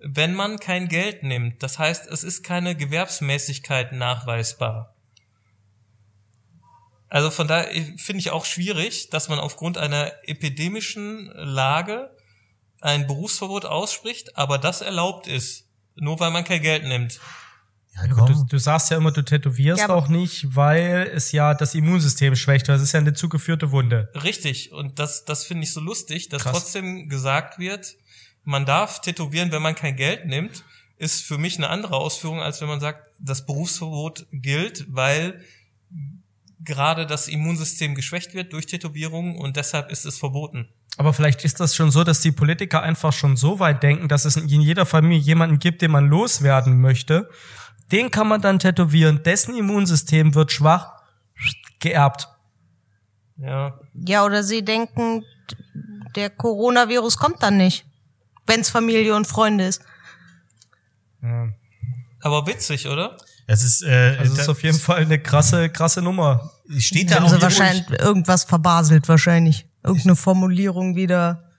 wenn 0.03 0.33
man 0.33 0.57
kein 0.57 0.87
Geld 0.87 1.23
nimmt. 1.23 1.63
Das 1.63 1.79
heißt, 1.79 2.07
es 2.07 2.23
ist 2.23 2.43
keine 2.43 2.75
Gewerbsmäßigkeit 2.75 3.93
nachweisbar. 3.93 4.95
Also 7.11 7.29
von 7.29 7.45
daher 7.45 7.69
finde 7.97 8.19
ich 8.19 8.31
auch 8.31 8.45
schwierig, 8.45 9.09
dass 9.09 9.27
man 9.27 9.37
aufgrund 9.37 9.77
einer 9.77 10.13
epidemischen 10.23 11.29
Lage 11.35 12.09
ein 12.79 13.05
Berufsverbot 13.05 13.65
ausspricht, 13.65 14.37
aber 14.37 14.57
das 14.57 14.79
erlaubt 14.79 15.27
ist, 15.27 15.67
nur 15.95 16.21
weil 16.21 16.31
man 16.31 16.45
kein 16.45 16.61
Geld 16.61 16.85
nimmt. 16.85 17.19
Ja, 17.95 18.07
du, 18.07 18.45
du 18.45 18.57
sagst 18.57 18.91
ja 18.91 18.97
immer, 18.97 19.11
du 19.11 19.23
tätowierst 19.23 19.81
Ja, 19.81 19.89
auch 19.89 20.07
nicht, 20.07 20.55
weil 20.55 21.11
es 21.13 21.33
ja 21.33 21.53
das 21.53 21.75
Immunsystem 21.75 22.37
schwächt. 22.37 22.69
Das 22.69 22.81
ist 22.81 22.93
ja 22.93 23.01
eine 23.01 23.13
zugeführte 23.13 23.71
Wunde. 23.71 24.09
Richtig, 24.23 24.71
und 24.71 24.97
das, 24.97 25.25
das 25.25 25.43
finde 25.43 25.65
ich 25.65 25.73
so 25.73 25.81
lustig, 25.81 26.29
dass 26.29 26.43
Krass. 26.43 26.53
trotzdem 26.53 27.09
gesagt 27.09 27.59
wird, 27.59 27.97
man 28.45 28.65
darf 28.65 29.01
tätowieren, 29.01 29.51
wenn 29.51 29.61
man 29.61 29.75
kein 29.75 29.97
Geld 29.97 30.27
nimmt, 30.27 30.63
ist 30.97 31.23
für 31.23 31.37
mich 31.37 31.57
eine 31.57 31.67
andere 31.67 31.97
Ausführung, 31.97 32.41
als 32.41 32.61
wenn 32.61 32.69
man 32.69 32.79
sagt, 32.79 33.09
das 33.19 33.45
Berufsverbot 33.45 34.27
gilt, 34.31 34.85
weil 34.87 35.43
gerade 36.63 37.05
das 37.05 37.27
Immunsystem 37.27 37.95
geschwächt 37.95 38.33
wird 38.33 38.53
durch 38.53 38.65
Tätowierungen 38.65 39.37
und 39.37 39.57
deshalb 39.57 39.91
ist 39.91 40.05
es 40.05 40.17
verboten. 40.17 40.69
Aber 40.97 41.13
vielleicht 41.13 41.43
ist 41.45 41.59
das 41.59 41.75
schon 41.75 41.89
so, 41.89 42.03
dass 42.03 42.21
die 42.21 42.31
Politiker 42.31 42.83
einfach 42.83 43.13
schon 43.13 43.37
so 43.37 43.59
weit 43.59 43.81
denken, 43.81 44.07
dass 44.07 44.25
es 44.25 44.35
in 44.35 44.61
jeder 44.61 44.85
Familie 44.85 45.19
jemanden 45.19 45.59
gibt, 45.59 45.81
den 45.81 45.91
man 45.91 46.07
loswerden 46.07 46.81
möchte. 46.81 47.29
Den 47.91 48.11
kann 48.11 48.27
man 48.27 48.41
dann 48.41 48.59
tätowieren. 48.59 49.23
Dessen 49.23 49.55
Immunsystem 49.55 50.35
wird 50.35 50.51
schwach 50.51 51.01
geerbt. 51.79 52.27
Ja, 53.37 53.79
Ja, 53.93 54.25
oder 54.25 54.43
sie 54.43 54.63
denken, 54.63 55.25
der 56.15 56.29
Coronavirus 56.29 57.17
kommt 57.17 57.41
dann 57.41 57.57
nicht, 57.57 57.85
wenn's 58.45 58.69
Familie 58.69 59.15
und 59.15 59.25
Freunde 59.25 59.67
ist. 59.67 59.81
aber 62.21 62.45
witzig, 62.47 62.87
oder? 62.87 63.17
Das 63.51 63.63
ist, 63.63 63.83
äh, 63.83 64.15
Also 64.17 64.31
es 64.31 64.37
da- 64.37 64.43
ist 64.43 64.47
auf 64.47 64.63
jeden 64.63 64.79
Fall 64.79 65.01
eine 65.01 65.19
krasse, 65.21 65.67
krasse 65.69 66.01
Nummer. 66.01 66.51
steht 66.77 67.11
da 67.11 67.15
Haben 67.15 67.27
sie 67.27 67.41
wahrscheinlich 67.41 67.89
irgendwas 67.99 68.45
verbaselt, 68.45 69.09
wahrscheinlich. 69.09 69.67
Irgendeine 69.83 70.15
Formulierung 70.15 70.95
wieder. 70.95 71.51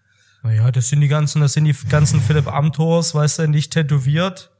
Naja, 0.42 0.70
das 0.70 0.88
sind 0.88 1.02
die 1.02 1.08
ganzen, 1.08 1.42
das 1.42 1.52
sind 1.52 1.66
die 1.66 1.76
ganzen 1.90 2.22
Philipp 2.22 2.46
Amthors, 2.46 3.14
weißt 3.14 3.40
du, 3.40 3.46
nicht 3.48 3.74
tätowiert. 3.74 4.50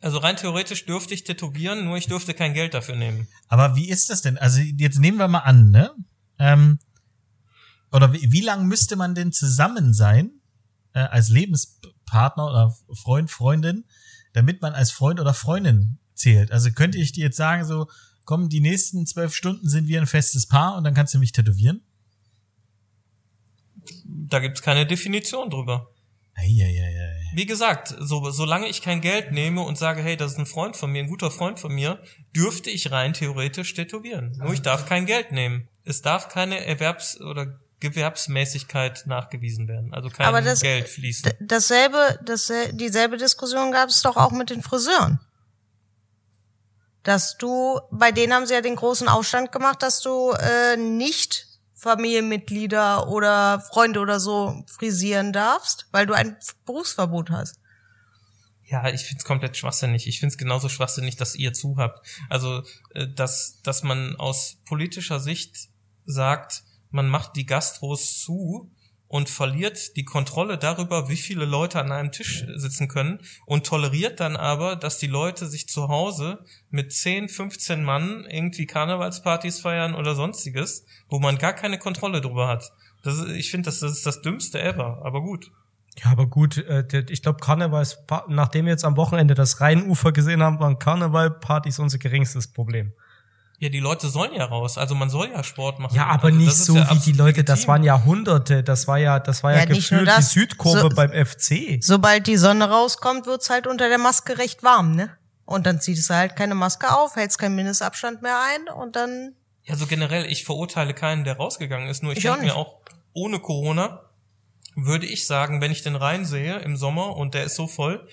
Also 0.00 0.18
rein 0.18 0.34
theoretisch 0.36 0.84
dürfte 0.84 1.14
ich 1.14 1.22
tätowieren, 1.22 1.84
nur 1.84 1.96
ich 1.96 2.08
dürfte 2.08 2.34
kein 2.34 2.54
Geld 2.54 2.74
dafür 2.74 2.96
nehmen. 2.96 3.28
Aber 3.46 3.76
wie 3.76 3.88
ist 3.88 4.10
das 4.10 4.20
denn? 4.22 4.36
Also 4.36 4.60
jetzt 4.60 4.98
nehmen 4.98 5.18
wir 5.18 5.28
mal 5.28 5.38
an, 5.46 5.70
ne? 5.70 5.92
Ähm, 6.40 6.80
oder 7.92 8.12
wie, 8.12 8.32
wie 8.32 8.40
lang 8.40 8.66
müsste 8.66 8.96
man 8.96 9.14
denn 9.14 9.30
zusammen 9.30 9.94
sein 9.94 10.32
äh, 10.92 11.02
als 11.02 11.28
Lebenspartner 11.28 12.46
oder 12.46 12.74
Freund, 13.00 13.30
Freundin, 13.30 13.84
damit 14.32 14.60
man 14.60 14.72
als 14.72 14.90
Freund 14.90 15.20
oder 15.20 15.34
Freundin 15.34 16.00
zählt? 16.22 16.50
Also 16.52 16.70
könnte 16.70 16.98
ich 16.98 17.12
dir 17.12 17.24
jetzt 17.24 17.36
sagen, 17.36 17.64
so, 17.64 17.88
komm, 18.24 18.48
die 18.48 18.60
nächsten 18.60 19.06
zwölf 19.06 19.34
Stunden 19.34 19.68
sind 19.68 19.88
wir 19.88 20.00
ein 20.00 20.06
festes 20.06 20.46
Paar 20.46 20.76
und 20.76 20.84
dann 20.84 20.94
kannst 20.94 21.12
du 21.14 21.18
mich 21.18 21.32
tätowieren? 21.32 21.82
Da 24.04 24.38
gibt's 24.38 24.62
keine 24.62 24.86
Definition 24.86 25.50
drüber. 25.50 25.88
Eieieiei. 26.34 27.20
Wie 27.34 27.46
gesagt, 27.46 27.94
so, 27.98 28.30
solange 28.30 28.68
ich 28.68 28.80
kein 28.82 29.00
Geld 29.00 29.32
nehme 29.32 29.62
und 29.62 29.76
sage, 29.76 30.02
hey, 30.02 30.16
das 30.16 30.32
ist 30.32 30.38
ein 30.38 30.46
Freund 30.46 30.76
von 30.76 30.90
mir, 30.90 31.02
ein 31.02 31.08
guter 31.08 31.30
Freund 31.30 31.58
von 31.58 31.72
mir, 31.74 32.02
dürfte 32.34 32.70
ich 32.70 32.90
rein 32.90 33.12
theoretisch 33.12 33.74
tätowieren. 33.74 34.32
Nur 34.38 34.52
ich 34.52 34.62
darf 34.62 34.86
kein 34.86 35.04
Geld 35.06 35.32
nehmen. 35.32 35.68
Es 35.84 36.00
darf 36.00 36.28
keine 36.28 36.64
Erwerbs- 36.64 37.20
oder 37.20 37.58
Gewerbsmäßigkeit 37.80 39.04
nachgewiesen 39.06 39.66
werden. 39.68 39.92
Also 39.92 40.08
kein 40.08 40.26
Aber 40.26 40.40
das- 40.40 40.60
Geld 40.60 40.88
fließen. 40.88 41.32
Dasselbe, 41.40 42.18
das, 42.24 42.50
dieselbe 42.72 43.16
Diskussion 43.16 43.72
gab 43.72 43.88
es 43.88 44.02
doch 44.02 44.16
auch 44.16 44.30
mit 44.30 44.50
den 44.50 44.62
Friseuren. 44.62 45.18
Dass 47.02 47.36
du, 47.36 47.80
bei 47.90 48.12
denen 48.12 48.32
haben 48.32 48.46
sie 48.46 48.54
ja 48.54 48.60
den 48.60 48.76
großen 48.76 49.08
Aufstand 49.08 49.52
gemacht, 49.52 49.82
dass 49.82 50.00
du 50.00 50.32
äh, 50.32 50.76
nicht 50.76 51.46
Familienmitglieder 51.74 53.08
oder 53.08 53.60
Freunde 53.60 53.98
oder 53.98 54.20
so 54.20 54.64
frisieren 54.68 55.32
darfst, 55.32 55.88
weil 55.90 56.06
du 56.06 56.14
ein 56.14 56.36
Berufsverbot 56.64 57.30
hast. 57.30 57.58
Ja, 58.64 58.88
ich 58.88 59.02
find's 59.02 59.24
komplett 59.24 59.56
schwachsinnig. 59.56 60.06
Ich 60.06 60.20
find's 60.20 60.38
genauso 60.38 60.68
schwachsinnig, 60.68 61.16
dass 61.16 61.34
ihr 61.34 61.52
zu 61.52 61.76
habt. 61.78 62.06
Also, 62.30 62.62
äh, 62.94 63.08
dass, 63.08 63.60
dass 63.62 63.82
man 63.82 64.16
aus 64.16 64.58
politischer 64.64 65.18
Sicht 65.18 65.68
sagt, 66.04 66.62
man 66.90 67.08
macht 67.08 67.36
die 67.36 67.46
Gastros 67.46 68.20
zu 68.20 68.70
und 69.12 69.28
verliert 69.28 69.94
die 69.96 70.06
Kontrolle 70.06 70.56
darüber, 70.56 71.10
wie 71.10 71.18
viele 71.18 71.44
Leute 71.44 71.78
an 71.78 71.92
einem 71.92 72.12
Tisch 72.12 72.46
sitzen 72.56 72.88
können 72.88 73.20
und 73.44 73.66
toleriert 73.66 74.20
dann 74.20 74.36
aber, 74.36 74.74
dass 74.74 74.96
die 74.96 75.06
Leute 75.06 75.46
sich 75.48 75.68
zu 75.68 75.88
Hause 75.88 76.38
mit 76.70 76.94
10, 76.94 77.28
15 77.28 77.84
Mann 77.84 78.24
irgendwie 78.30 78.64
Karnevalspartys 78.64 79.60
feiern 79.60 79.94
oder 79.94 80.14
sonstiges, 80.14 80.86
wo 81.10 81.18
man 81.18 81.36
gar 81.36 81.52
keine 81.52 81.78
Kontrolle 81.78 82.22
drüber 82.22 82.48
hat. 82.48 82.72
Das 83.02 83.18
ist, 83.18 83.28
ich 83.28 83.50
finde, 83.50 83.66
das, 83.66 83.80
das 83.80 83.92
ist 83.92 84.06
das 84.06 84.22
Dümmste 84.22 84.62
ever, 84.62 85.02
aber 85.04 85.20
gut. 85.20 85.50
Ja, 86.02 86.10
aber 86.10 86.26
gut, 86.26 86.56
äh, 86.56 87.04
ich 87.10 87.20
glaube, 87.20 87.38
Karnevals, 87.38 87.98
nachdem 88.28 88.64
wir 88.64 88.72
jetzt 88.72 88.86
am 88.86 88.96
Wochenende 88.96 89.34
das 89.34 89.60
Rheinufer 89.60 90.12
gesehen 90.12 90.42
haben, 90.42 90.58
waren 90.58 90.78
Karnevalpartys 90.78 91.78
unser 91.80 91.98
geringstes 91.98 92.50
Problem. 92.50 92.94
Ja, 93.62 93.68
die 93.68 93.78
Leute 93.78 94.08
sollen 94.08 94.32
ja 94.34 94.44
raus. 94.46 94.76
Also 94.76 94.96
man 94.96 95.08
soll 95.08 95.30
ja 95.30 95.44
Sport 95.44 95.78
machen. 95.78 95.94
Ja, 95.94 96.06
aber 96.06 96.24
also 96.24 96.36
nicht 96.36 96.56
so 96.56 96.74
ja 96.76 96.90
wie 96.90 96.98
die 96.98 97.12
Leute, 97.12 97.44
das 97.44 97.68
waren 97.68 97.84
Jahrhunderte, 97.84 98.64
das 98.64 98.88
war 98.88 98.98
ja, 98.98 99.20
das 99.20 99.44
war 99.44 99.52
ja, 99.52 99.58
Ja, 99.60 99.66
nicht 99.66 99.92
nur 99.92 100.00
gefühlt 100.00 100.08
das. 100.18 100.30
die 100.32 100.40
Südkurve 100.40 100.80
So- 100.80 100.88
beim 100.88 101.12
FC. 101.12 101.78
Sobald 101.80 102.26
die 102.26 102.36
Sonne 102.36 102.68
rauskommt, 102.68 103.26
wird's 103.26 103.50
halt 103.50 103.68
unter 103.68 103.88
der 103.88 103.98
Maske 103.98 104.36
recht 104.38 104.64
warm, 104.64 104.96
ne? 104.96 105.10
Und 105.44 105.64
dann 105.66 105.80
ziehst 105.80 106.10
du 106.10 106.14
halt 106.14 106.34
keine 106.34 106.56
Maske 106.56 106.90
auf, 106.92 107.14
hältst 107.14 107.38
keinen 107.38 107.54
Mindestabstand 107.54 108.20
mehr 108.20 108.36
ein 108.40 108.74
und 108.74 108.96
dann 108.96 109.36
Ja, 109.62 109.76
so 109.76 109.86
generell, 109.86 110.24
ich 110.26 110.44
verurteile 110.44 110.92
keinen, 110.92 111.22
der 111.22 111.36
rausgegangen 111.36 111.88
ist. 111.88 112.02
Nur 112.02 112.12
ich, 112.14 112.18
Ich 112.18 112.28
auch 112.30 112.34
denke 112.34 112.46
mir 112.46 112.56
auch, 112.56 112.78
ohne 113.12 113.38
Corona 113.38 114.00
würde 114.74 115.06
ich 115.06 115.24
sagen, 115.28 115.60
wenn 115.60 115.70
ich 115.70 115.82
den 115.84 115.94
reinsehe 115.94 116.56
im 116.60 116.76
Sommer 116.76 117.16
und 117.16 117.34
der 117.34 117.44
ist 117.44 117.54
so 117.54 117.68
voll, 117.68 118.08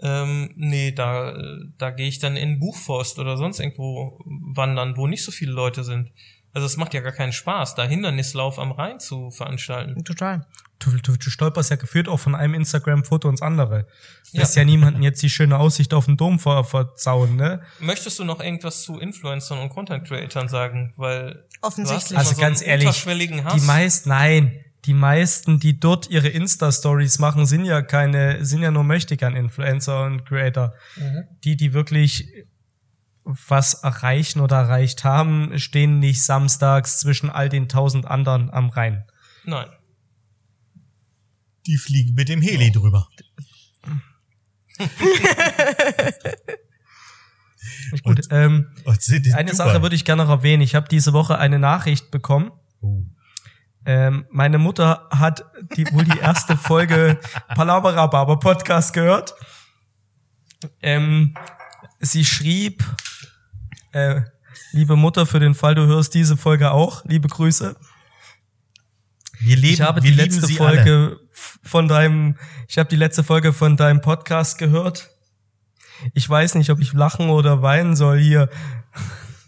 ähm, 0.00 0.52
nee, 0.56 0.92
da, 0.92 1.34
da 1.78 1.90
gehe 1.90 2.08
ich 2.08 2.18
dann 2.18 2.36
in 2.36 2.58
Buchforst 2.58 3.18
oder 3.18 3.36
sonst 3.36 3.60
irgendwo 3.60 4.20
wandern, 4.24 4.96
wo 4.96 5.06
nicht 5.06 5.24
so 5.24 5.32
viele 5.32 5.52
Leute 5.52 5.84
sind. 5.84 6.10
Also 6.52 6.66
es 6.66 6.78
macht 6.78 6.94
ja 6.94 7.00
gar 7.00 7.12
keinen 7.12 7.32
Spaß, 7.32 7.74
da 7.74 7.84
Hindernislauf 7.84 8.58
am 8.58 8.72
Rhein 8.72 8.98
zu 8.98 9.30
veranstalten. 9.30 10.04
total. 10.04 10.46
Du, 10.78 10.90
du, 10.90 11.16
du 11.16 11.30
stolperst 11.30 11.70
ja 11.70 11.76
gefühlt 11.76 12.08
auch 12.08 12.18
von 12.18 12.34
einem 12.34 12.52
Instagram-Foto 12.54 13.28
ins 13.30 13.40
andere. 13.40 13.86
Lässt 14.32 14.56
ja. 14.56 14.64
niemanden 14.64 15.02
jetzt 15.02 15.22
die 15.22 15.30
schöne 15.30 15.58
Aussicht 15.58 15.94
auf 15.94 16.04
den 16.04 16.18
Dom 16.18 16.38
ver 16.38 16.64
verzauen, 16.64 17.36
ne? 17.36 17.62
Möchtest 17.80 18.18
du 18.18 18.24
noch 18.24 18.40
irgendwas 18.40 18.82
zu 18.82 18.98
Influencern 18.98 19.58
und 19.58 19.70
Content 19.70 20.06
Creatern 20.06 20.48
sagen? 20.48 20.92
Weil 20.96 21.46
Offensichtlich. 21.62 22.18
Also 22.18 22.34
so 22.34 22.40
ganz 22.40 22.60
einen 22.60 22.70
ehrlich, 22.82 23.04
die 23.04 23.60
meisten, 23.60 24.10
nein, 24.10 24.64
die 24.86 24.94
meisten, 24.94 25.58
die 25.58 25.78
dort 25.80 26.08
ihre 26.10 26.28
Insta-Stories 26.28 27.18
machen, 27.18 27.46
sind 27.46 27.64
ja 27.64 27.82
keine, 27.82 28.44
sind 28.44 28.62
ja 28.62 28.70
nur 28.70 28.84
Möchtegern-Influencer 28.84 30.04
und 30.04 30.24
Creator. 30.24 30.72
Die, 31.44 31.56
die 31.56 31.72
wirklich 31.72 32.32
was 33.24 33.74
erreichen 33.74 34.40
oder 34.40 34.56
erreicht 34.56 35.02
haben, 35.02 35.58
stehen 35.58 35.98
nicht 35.98 36.22
samstags 36.22 37.00
zwischen 37.00 37.28
all 37.28 37.48
den 37.48 37.68
tausend 37.68 38.06
anderen 38.06 38.50
am 38.50 38.68
Rhein. 38.68 39.04
Nein. 39.44 39.68
Die 41.66 41.76
fliegen 41.76 42.14
mit 42.14 42.28
dem 42.28 42.40
Heli 42.40 42.70
drüber. 42.70 43.08
Gut, 48.04 48.20
ähm, 48.30 48.68
Und 48.84 49.02
sind 49.02 49.26
in 49.26 49.34
eine 49.34 49.50
Dubai. 49.50 49.64
Sache 49.64 49.82
würde 49.82 49.96
ich 49.96 50.04
gerne 50.04 50.24
noch 50.24 50.30
erwähnen. 50.30 50.62
Ich 50.62 50.76
habe 50.76 50.88
diese 50.88 51.12
Woche 51.12 51.38
eine 51.38 51.58
Nachricht 51.58 52.12
bekommen. 52.12 52.52
Oh. 52.80 53.02
Ähm, 53.88 54.26
meine 54.30 54.58
Mutter 54.58 55.08
hat 55.10 55.44
die, 55.76 55.86
wohl 55.92 56.02
die 56.02 56.18
erste 56.18 56.56
Folge 56.56 57.20
Palabarababa 57.54 58.34
Podcast 58.34 58.92
gehört. 58.92 59.36
Ähm, 60.82 61.36
sie 62.00 62.24
schrieb, 62.24 62.84
äh, 63.92 64.22
liebe 64.72 64.96
Mutter, 64.96 65.24
für 65.24 65.38
den 65.38 65.54
Fall 65.54 65.76
du 65.76 65.86
hörst 65.86 66.14
diese 66.14 66.36
Folge 66.36 66.72
auch, 66.72 67.04
liebe 67.04 67.28
Grüße. 67.28 67.76
Wir 69.38 69.56
leben, 69.56 69.74
Ich 69.74 69.80
habe 69.82 70.00
die 70.00 70.10
letzte 70.10 70.48
Folge 70.48 70.90
alle. 70.90 71.20
von 71.62 71.86
deinem, 71.86 72.36
ich 72.66 72.78
habe 72.78 72.88
die 72.88 72.96
letzte 72.96 73.22
Folge 73.22 73.52
von 73.52 73.76
deinem 73.76 74.00
Podcast 74.00 74.58
gehört. 74.58 75.10
Ich 76.12 76.28
weiß 76.28 76.56
nicht, 76.56 76.70
ob 76.70 76.80
ich 76.80 76.92
lachen 76.92 77.30
oder 77.30 77.62
weinen 77.62 77.94
soll 77.94 78.18
hier. 78.18 78.50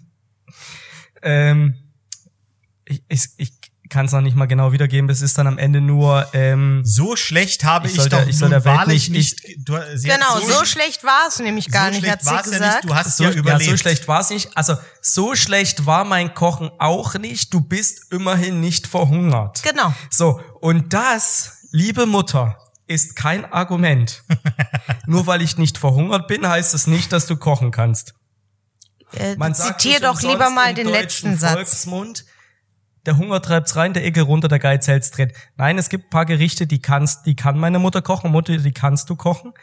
ähm, 1.23 1.75
ich 2.85 3.03
ich, 3.09 3.27
ich 3.37 3.58
kann 3.89 4.07
es 4.07 4.13
noch 4.13 4.21
nicht 4.21 4.37
mal 4.37 4.47
genau 4.47 4.73
wiedergeben. 4.73 5.09
Es 5.11 5.23
ist 5.23 5.39
dann 5.39 5.47
am 5.47 5.59
Ende 5.59 5.81
nur 5.81 6.27
ähm, 6.33 6.83
So 6.85 7.17
schlecht 7.17 7.65
habe 7.65 7.87
Ich 7.87 7.95
ich, 7.95 8.01
soll 8.01 8.09
doch 8.09 8.19
der- 8.19 8.29
ich 8.29 8.37
soll 8.39 8.49
nun 8.49 8.59
der 8.59 8.65
Welt 8.65 8.79
wahrlich 8.79 9.09
nicht- 9.11 9.45
nicht. 9.47 9.69
Du, 9.69 9.75
sie 9.97 10.13
hat 10.13 10.21
Genau, 10.21 10.41
so, 10.41 10.65
schlecht 10.65 11.05
war 11.05 11.27
es 11.29 11.39
nämlich 11.39 11.71
gar 11.71 11.93
so 11.93 11.99
nicht, 12.01 12.11
hat 12.11 12.23
sie 12.23 12.31
ja 12.35 12.41
gesagt. 12.43 12.85
nicht. 12.85 12.91
Du 12.91 12.95
hast 12.95 13.17
so, 13.17 13.25
ja 13.25 13.31
ja, 13.31 13.37
überlebt. 13.37 13.71
so 13.71 13.77
schlecht 13.77 14.09
war 14.09 14.21
es 14.21 14.31
nicht. 14.31 14.57
Also 14.57 14.77
so 15.01 15.35
schlecht 15.35 15.87
war 15.87 16.05
mein 16.05 16.35
Kochen 16.35 16.71
auch 16.79 17.15
nicht. 17.15 17.53
Du 17.55 17.61
bist 17.61 18.13
immerhin 18.13 18.61
nicht 18.61 18.87
verhungert. 18.87 19.63
Genau. 19.63 19.93
So, 20.11 20.41
und 20.61 20.93
das, 20.93 21.59
liebe 21.71 22.07
Mutter, 22.07 22.59
ist 22.87 23.17
kein 23.17 23.45
Argument. 23.53 24.23
Nur 25.07 25.27
weil 25.27 25.43
ich 25.43 25.59
nicht 25.59 25.77
verhungert 25.79 26.27
bin, 26.27 26.47
heißt 26.49 26.73
es 26.75 26.87
nicht, 26.87 27.13
dass 27.13 27.27
du 27.27 27.37
kochen 27.37 27.71
kannst. 27.71 28.15
Äh, 29.15 29.37
Man 29.37 29.55
sagt 29.55 29.81
zitier 29.81 30.01
doch 30.01 30.21
lieber 30.23 30.51
mal 30.51 30.71
im 30.71 30.75
den 30.75 30.89
letzten 30.89 31.37
Satz. 31.39 31.53
Volksmund, 31.55 32.25
der 33.09 33.17
Hunger 33.17 33.41
treibt's 33.41 33.75
rein, 33.75 33.95
der 33.95 34.05
Ekel 34.05 34.23
runter, 34.23 34.49
der 34.49 34.59
Geiz 34.59 34.87
hält's 34.87 35.11
drin. 35.11 35.33
Nein, 35.57 35.79
es 35.79 35.89
gibt 35.89 36.09
ein 36.09 36.11
paar 36.11 36.27
Gerichte, 36.27 36.67
die 36.67 36.83
kannst, 36.83 37.25
die 37.25 37.35
kann 37.35 37.59
meine 37.59 37.79
Mutter 37.79 38.03
kochen, 38.03 38.31
Mutter, 38.31 38.59
die 38.59 38.71
kannst 38.71 39.09
du 39.09 39.17
kochen. 39.17 39.55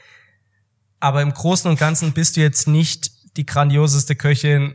Aber 1.00 1.22
im 1.22 1.32
Großen 1.32 1.70
und 1.70 1.78
Ganzen 1.78 2.14
bist 2.14 2.38
du 2.38 2.42
jetzt 2.42 2.68
nicht 2.68 3.12
die 3.38 3.46
grandioseste 3.46 4.16
Köchin 4.16 4.74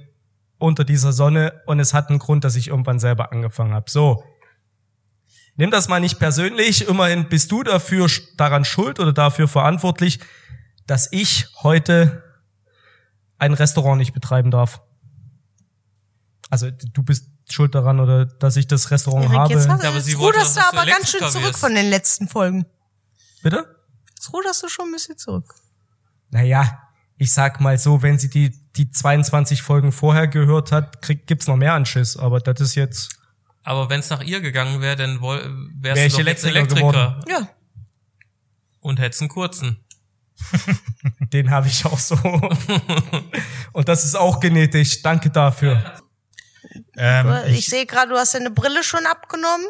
unter 0.58 0.84
dieser 0.84 1.12
Sonne 1.12 1.60
und 1.66 1.80
es 1.80 1.94
hat 1.94 2.10
einen 2.10 2.20
Grund, 2.20 2.44
dass 2.44 2.54
ich 2.54 2.68
irgendwann 2.68 3.00
selber 3.00 3.32
angefangen 3.32 3.74
habe. 3.74 3.90
So. 3.90 4.22
Nimm 5.56 5.72
das 5.72 5.88
mal 5.88 5.98
nicht 5.98 6.20
persönlich. 6.20 6.86
Immerhin 6.86 7.28
bist 7.28 7.50
du 7.50 7.64
dafür 7.64 8.06
daran 8.36 8.64
schuld 8.64 9.00
oder 9.00 9.12
dafür 9.12 9.48
verantwortlich, 9.48 10.20
dass 10.86 11.08
ich 11.10 11.48
heute 11.64 12.22
ein 13.36 13.52
Restaurant 13.52 13.98
nicht 13.98 14.12
betreiben 14.12 14.52
darf. 14.52 14.80
Also 16.50 16.70
du 16.70 17.02
bist 17.02 17.26
schuld 17.53 17.74
daran 17.74 18.01
oder 18.01 18.26
dass 18.26 18.57
ich 18.57 18.66
das 18.66 18.90
Restaurant 18.90 19.26
Erik, 19.26 19.38
habe. 19.38 19.53
jetzt, 19.55 19.68
hast, 19.68 19.82
Ja, 19.82 19.88
aber 19.88 19.98
jetzt 19.98 20.18
ruderst 20.18 20.57
du 20.57 20.61
aber 20.61 20.86
ganz 20.86 21.11
schön 21.11 21.28
zurück 21.28 21.57
von 21.57 21.74
den 21.74 21.90
letzten 21.90 22.28
Folgen. 22.28 22.66
Bitte? 23.42 23.76
Jetzt 24.14 24.32
ruderst 24.32 24.62
du 24.62 24.68
schon 24.68 24.88
ein 24.88 24.92
bisschen 24.92 25.16
zurück. 25.18 25.55
Naja, 26.30 26.88
ich 27.16 27.32
sag 27.32 27.61
mal 27.61 27.78
so, 27.78 28.03
wenn 28.03 28.18
sie 28.18 28.30
die, 28.30 28.51
die 28.76 28.90
22 28.90 29.62
Folgen 29.62 29.92
vorher 29.92 30.28
gehört 30.28 30.72
hat, 30.72 31.03
krieg, 31.03 31.26
gibt's 31.26 31.46
noch 31.46 31.57
mehr 31.57 31.74
Anschiss. 31.74 32.16
Aber 32.16 32.40
das 32.40 32.61
ist 32.61 32.74
jetzt, 32.74 33.11
Aber 33.62 33.90
wenn 33.90 34.01
es 34.01 34.11
nach 34.11 34.22
ihr 34.22 34.40
gegangen 34.40 34.80
wäre, 34.80 34.96
dann 34.96 35.20
wärst 35.20 35.96
Wär 35.96 36.09
du 36.09 36.16
doch 36.16 36.26
jetzt 36.26 36.44
Elektriker 36.44 36.88
Elektriker. 36.88 37.24
Ja. 37.28 37.48
Und 38.80 39.01
hättest 39.01 39.22
einen 39.22 39.28
kurzen. 39.28 39.84
den 41.32 41.51
habe 41.51 41.68
ich 41.68 41.84
auch 41.84 41.98
so. 41.98 42.16
Und 43.72 43.88
das 43.88 44.05
ist 44.05 44.16
auch 44.16 44.40
genetisch. 44.40 45.03
Danke 45.03 45.30
dafür. 45.30 46.01
Ähm, 46.96 47.34
Ich, 47.48 47.58
ich, 47.58 47.66
sehe 47.66 47.86
gerade, 47.86 48.10
du 48.10 48.16
hast 48.18 48.34
deine 48.34 48.50
Brille 48.50 48.82
schon 48.84 49.04
abgenommen. 49.06 49.66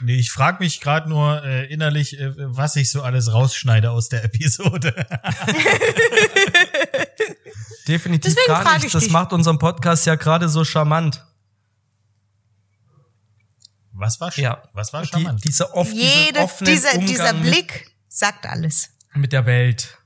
nee, 0.00 0.16
ich 0.16 0.30
frage 0.30 0.62
mich 0.62 0.80
gerade 0.80 1.08
nur 1.08 1.42
äh, 1.44 1.66
innerlich, 1.72 2.18
äh, 2.20 2.32
was 2.36 2.76
ich 2.76 2.90
so 2.90 3.02
alles 3.02 3.32
rausschneide 3.32 3.90
aus 3.90 4.08
der 4.08 4.24
Episode. 4.28 4.94
Definitiv 7.88 8.34
Deswegen 8.34 8.46
gar 8.52 8.62
frage 8.62 8.76
nicht. 8.76 8.86
ich 8.86 8.92
Das 8.92 9.04
dich. 9.04 9.12
macht 9.12 9.32
unseren 9.32 9.58
Podcast 9.58 10.06
ja 10.06 10.16
gerade 10.16 10.48
so 10.48 10.64
charmant. 10.64 11.24
Was 13.92 14.20
war, 14.20 14.30
Ja. 14.36 14.62
was 14.74 14.92
war 14.92 15.02
Die, 15.02 15.08
charmant? 15.08 15.42
diese 15.44 15.72
oft, 15.72 15.92
Jede, 15.92 16.40
offenen 16.40 16.72
dieser, 16.74 16.90
Umgang 16.92 17.06
dieser 17.06 17.32
mit, 17.32 17.42
Blick 17.42 17.90
sagt 18.08 18.44
alles. 18.46 18.90
mit 19.14 19.32
der 19.32 19.46
Welt. 19.46 19.98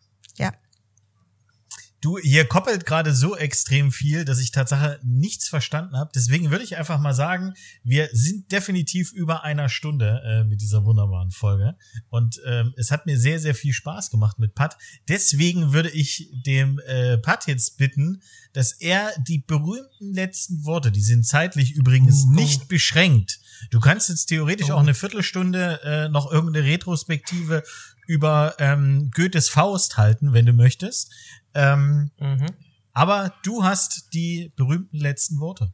Du, 2.00 2.16
ihr 2.16 2.46
koppelt 2.46 2.86
gerade 2.86 3.14
so 3.14 3.36
extrem 3.36 3.92
viel, 3.92 4.24
dass 4.24 4.38
ich 4.38 4.52
Tatsache 4.52 4.98
nichts 5.02 5.48
verstanden 5.48 5.96
habe. 5.98 6.10
Deswegen 6.14 6.50
würde 6.50 6.64
ich 6.64 6.78
einfach 6.78 6.98
mal 6.98 7.12
sagen, 7.12 7.52
wir 7.82 8.08
sind 8.12 8.50
definitiv 8.52 9.12
über 9.12 9.44
einer 9.44 9.68
Stunde 9.68 10.22
äh, 10.24 10.44
mit 10.44 10.62
dieser 10.62 10.86
wunderbaren 10.86 11.30
Folge. 11.30 11.76
Und 12.08 12.40
ähm, 12.46 12.72
es 12.78 12.90
hat 12.90 13.04
mir 13.04 13.18
sehr, 13.18 13.38
sehr 13.38 13.54
viel 13.54 13.74
Spaß 13.74 14.10
gemacht 14.10 14.38
mit 14.38 14.54
Pat. 14.54 14.78
Deswegen 15.08 15.74
würde 15.74 15.90
ich 15.90 16.30
dem 16.46 16.78
äh, 16.86 17.18
Pat 17.18 17.46
jetzt 17.46 17.76
bitten, 17.76 18.22
dass 18.54 18.72
er 18.72 19.12
die 19.18 19.38
berühmten 19.38 20.14
letzten 20.14 20.64
Worte, 20.64 20.90
die 20.92 21.02
sind 21.02 21.26
zeitlich 21.26 21.72
übrigens 21.72 22.24
Oh. 22.26 22.32
nicht 22.32 22.68
beschränkt. 22.68 23.40
Du 23.70 23.78
kannst 23.78 24.08
jetzt 24.08 24.26
theoretisch 24.26 24.70
Oh. 24.70 24.74
auch 24.74 24.80
eine 24.80 24.94
Viertelstunde 24.94 25.80
äh, 25.84 26.08
noch 26.08 26.32
irgendeine 26.32 26.66
Retrospektive 26.66 27.62
über 28.06 28.54
ähm, 28.58 29.10
Goethes 29.14 29.48
Faust 29.50 29.96
halten, 29.98 30.32
wenn 30.32 30.46
du 30.46 30.52
möchtest. 30.52 31.12
Ähm, 31.54 32.10
Mhm. 32.20 32.46
aber 32.92 33.32
du 33.42 33.64
hast 33.64 34.08
die 34.14 34.52
berühmten 34.56 34.98
letzten 34.98 35.40
Worte. 35.40 35.72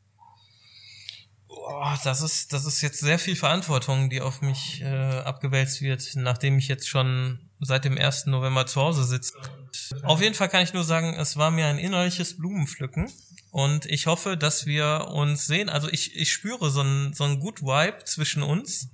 Boah, 1.49 1.99
das 2.05 2.22
ist, 2.22 2.53
das 2.53 2.64
ist 2.66 2.81
jetzt 2.83 3.01
sehr 3.01 3.18
viel 3.18 3.37
Verantwortung, 3.37 4.11
die 4.11 4.20
auf 4.20 4.41
mich 4.43 4.83
äh, 4.83 4.87
abgewälzt 4.87 5.81
wird, 5.81 6.03
nachdem 6.16 6.59
ich 6.59 6.68
jetzt 6.68 6.89
schon 6.89 7.41
seit 7.61 7.85
dem 7.85 7.97
1. 7.97 8.27
November 8.27 8.66
zu 8.66 8.81
Hause 8.81 9.05
sitze. 9.05 9.33
Auf 10.03 10.20
jeden 10.20 10.35
Fall 10.35 10.49
kann 10.49 10.62
ich 10.64 10.74
nur 10.74 10.85
sagen, 10.85 11.14
es 11.14 11.37
war 11.37 11.51
mir 11.51 11.66
ein 11.66 11.79
innerliches 11.79 12.37
Blumenpflücken. 12.37 13.11
Und 13.51 13.87
ich 13.87 14.07
hoffe, 14.07 14.37
dass 14.37 14.66
wir 14.66 15.09
uns 15.12 15.47
sehen. 15.47 15.68
Also 15.70 15.89
ich, 15.89 16.14
ich 16.14 16.31
spüre 16.33 16.70
so 16.70 16.83
ein, 16.83 17.14
so 17.14 17.24
ein 17.24 17.41
Good 17.41 17.62
Vibe 17.62 18.05
zwischen 18.05 18.43
uns. 18.43 18.91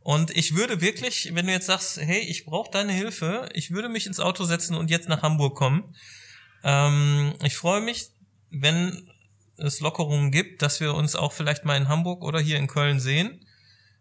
Und 0.00 0.30
ich 0.30 0.54
würde 0.54 0.80
wirklich, 0.80 1.34
wenn 1.34 1.46
du 1.46 1.52
jetzt 1.52 1.66
sagst, 1.66 1.98
hey, 2.00 2.20
ich 2.20 2.46
brauche 2.46 2.70
deine 2.70 2.92
Hilfe, 2.92 3.48
ich 3.52 3.72
würde 3.72 3.88
mich 3.88 4.06
ins 4.06 4.20
Auto 4.20 4.44
setzen 4.44 4.74
und 4.76 4.90
jetzt 4.90 5.08
nach 5.08 5.22
Hamburg 5.22 5.56
kommen. 5.56 5.94
Ähm, 6.66 7.34
ich 7.44 7.56
freue 7.56 7.80
mich, 7.80 8.10
wenn 8.50 9.08
es 9.56 9.80
Lockerungen 9.80 10.32
gibt, 10.32 10.60
dass 10.62 10.80
wir 10.80 10.94
uns 10.94 11.14
auch 11.14 11.32
vielleicht 11.32 11.64
mal 11.64 11.76
in 11.76 11.88
Hamburg 11.88 12.22
oder 12.22 12.40
hier 12.40 12.58
in 12.58 12.66
Köln 12.66 12.98
sehen. 13.00 13.46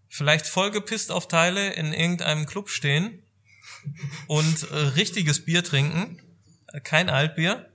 Vielleicht 0.09 0.47
vollgepisst 0.47 1.11
auf 1.11 1.27
Teile 1.27 1.73
in 1.73 1.93
irgendeinem 1.93 2.45
Club 2.45 2.69
stehen 2.69 3.21
und 4.27 4.69
äh, 4.71 4.75
richtiges 4.75 5.45
Bier 5.45 5.63
trinken, 5.63 6.19
kein 6.83 7.09
Altbier. 7.09 7.69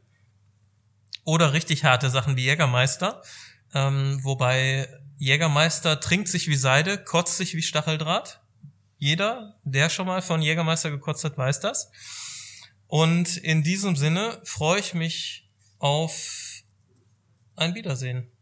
Oder 1.25 1.53
richtig 1.53 1.85
harte 1.85 2.11
Sachen 2.11 2.37
wie 2.37 2.45
Jägermeister. 2.45 3.23
Ähm, 3.73 4.19
wobei 4.25 4.89
Jägermeister 5.19 6.01
trinkt 6.01 6.29
sich 6.29 6.49
wie 6.49 6.57
Seide, 6.57 6.99
kotzt 6.99 7.37
sich 7.37 7.55
wie 7.55 7.63
Stacheldraht. 7.63 8.41
Jeder, 8.99 9.55
der 9.63 9.91
schon 9.91 10.07
mal 10.07 10.23
von 10.23 10.43
Jägermeister 10.43 10.91
gekotzt 10.91 11.23
hat, 11.25 11.39
weiß 11.39 11.61
das. 11.61 11.91
Und 12.91 13.37
in 13.37 13.63
diesem 13.63 13.95
Sinne 13.95 14.41
freue 14.43 14.81
ich 14.81 14.95
mich 14.95 15.49
auf 15.79 16.65
ein 17.55 17.77
Wiedersehen. 17.77 18.33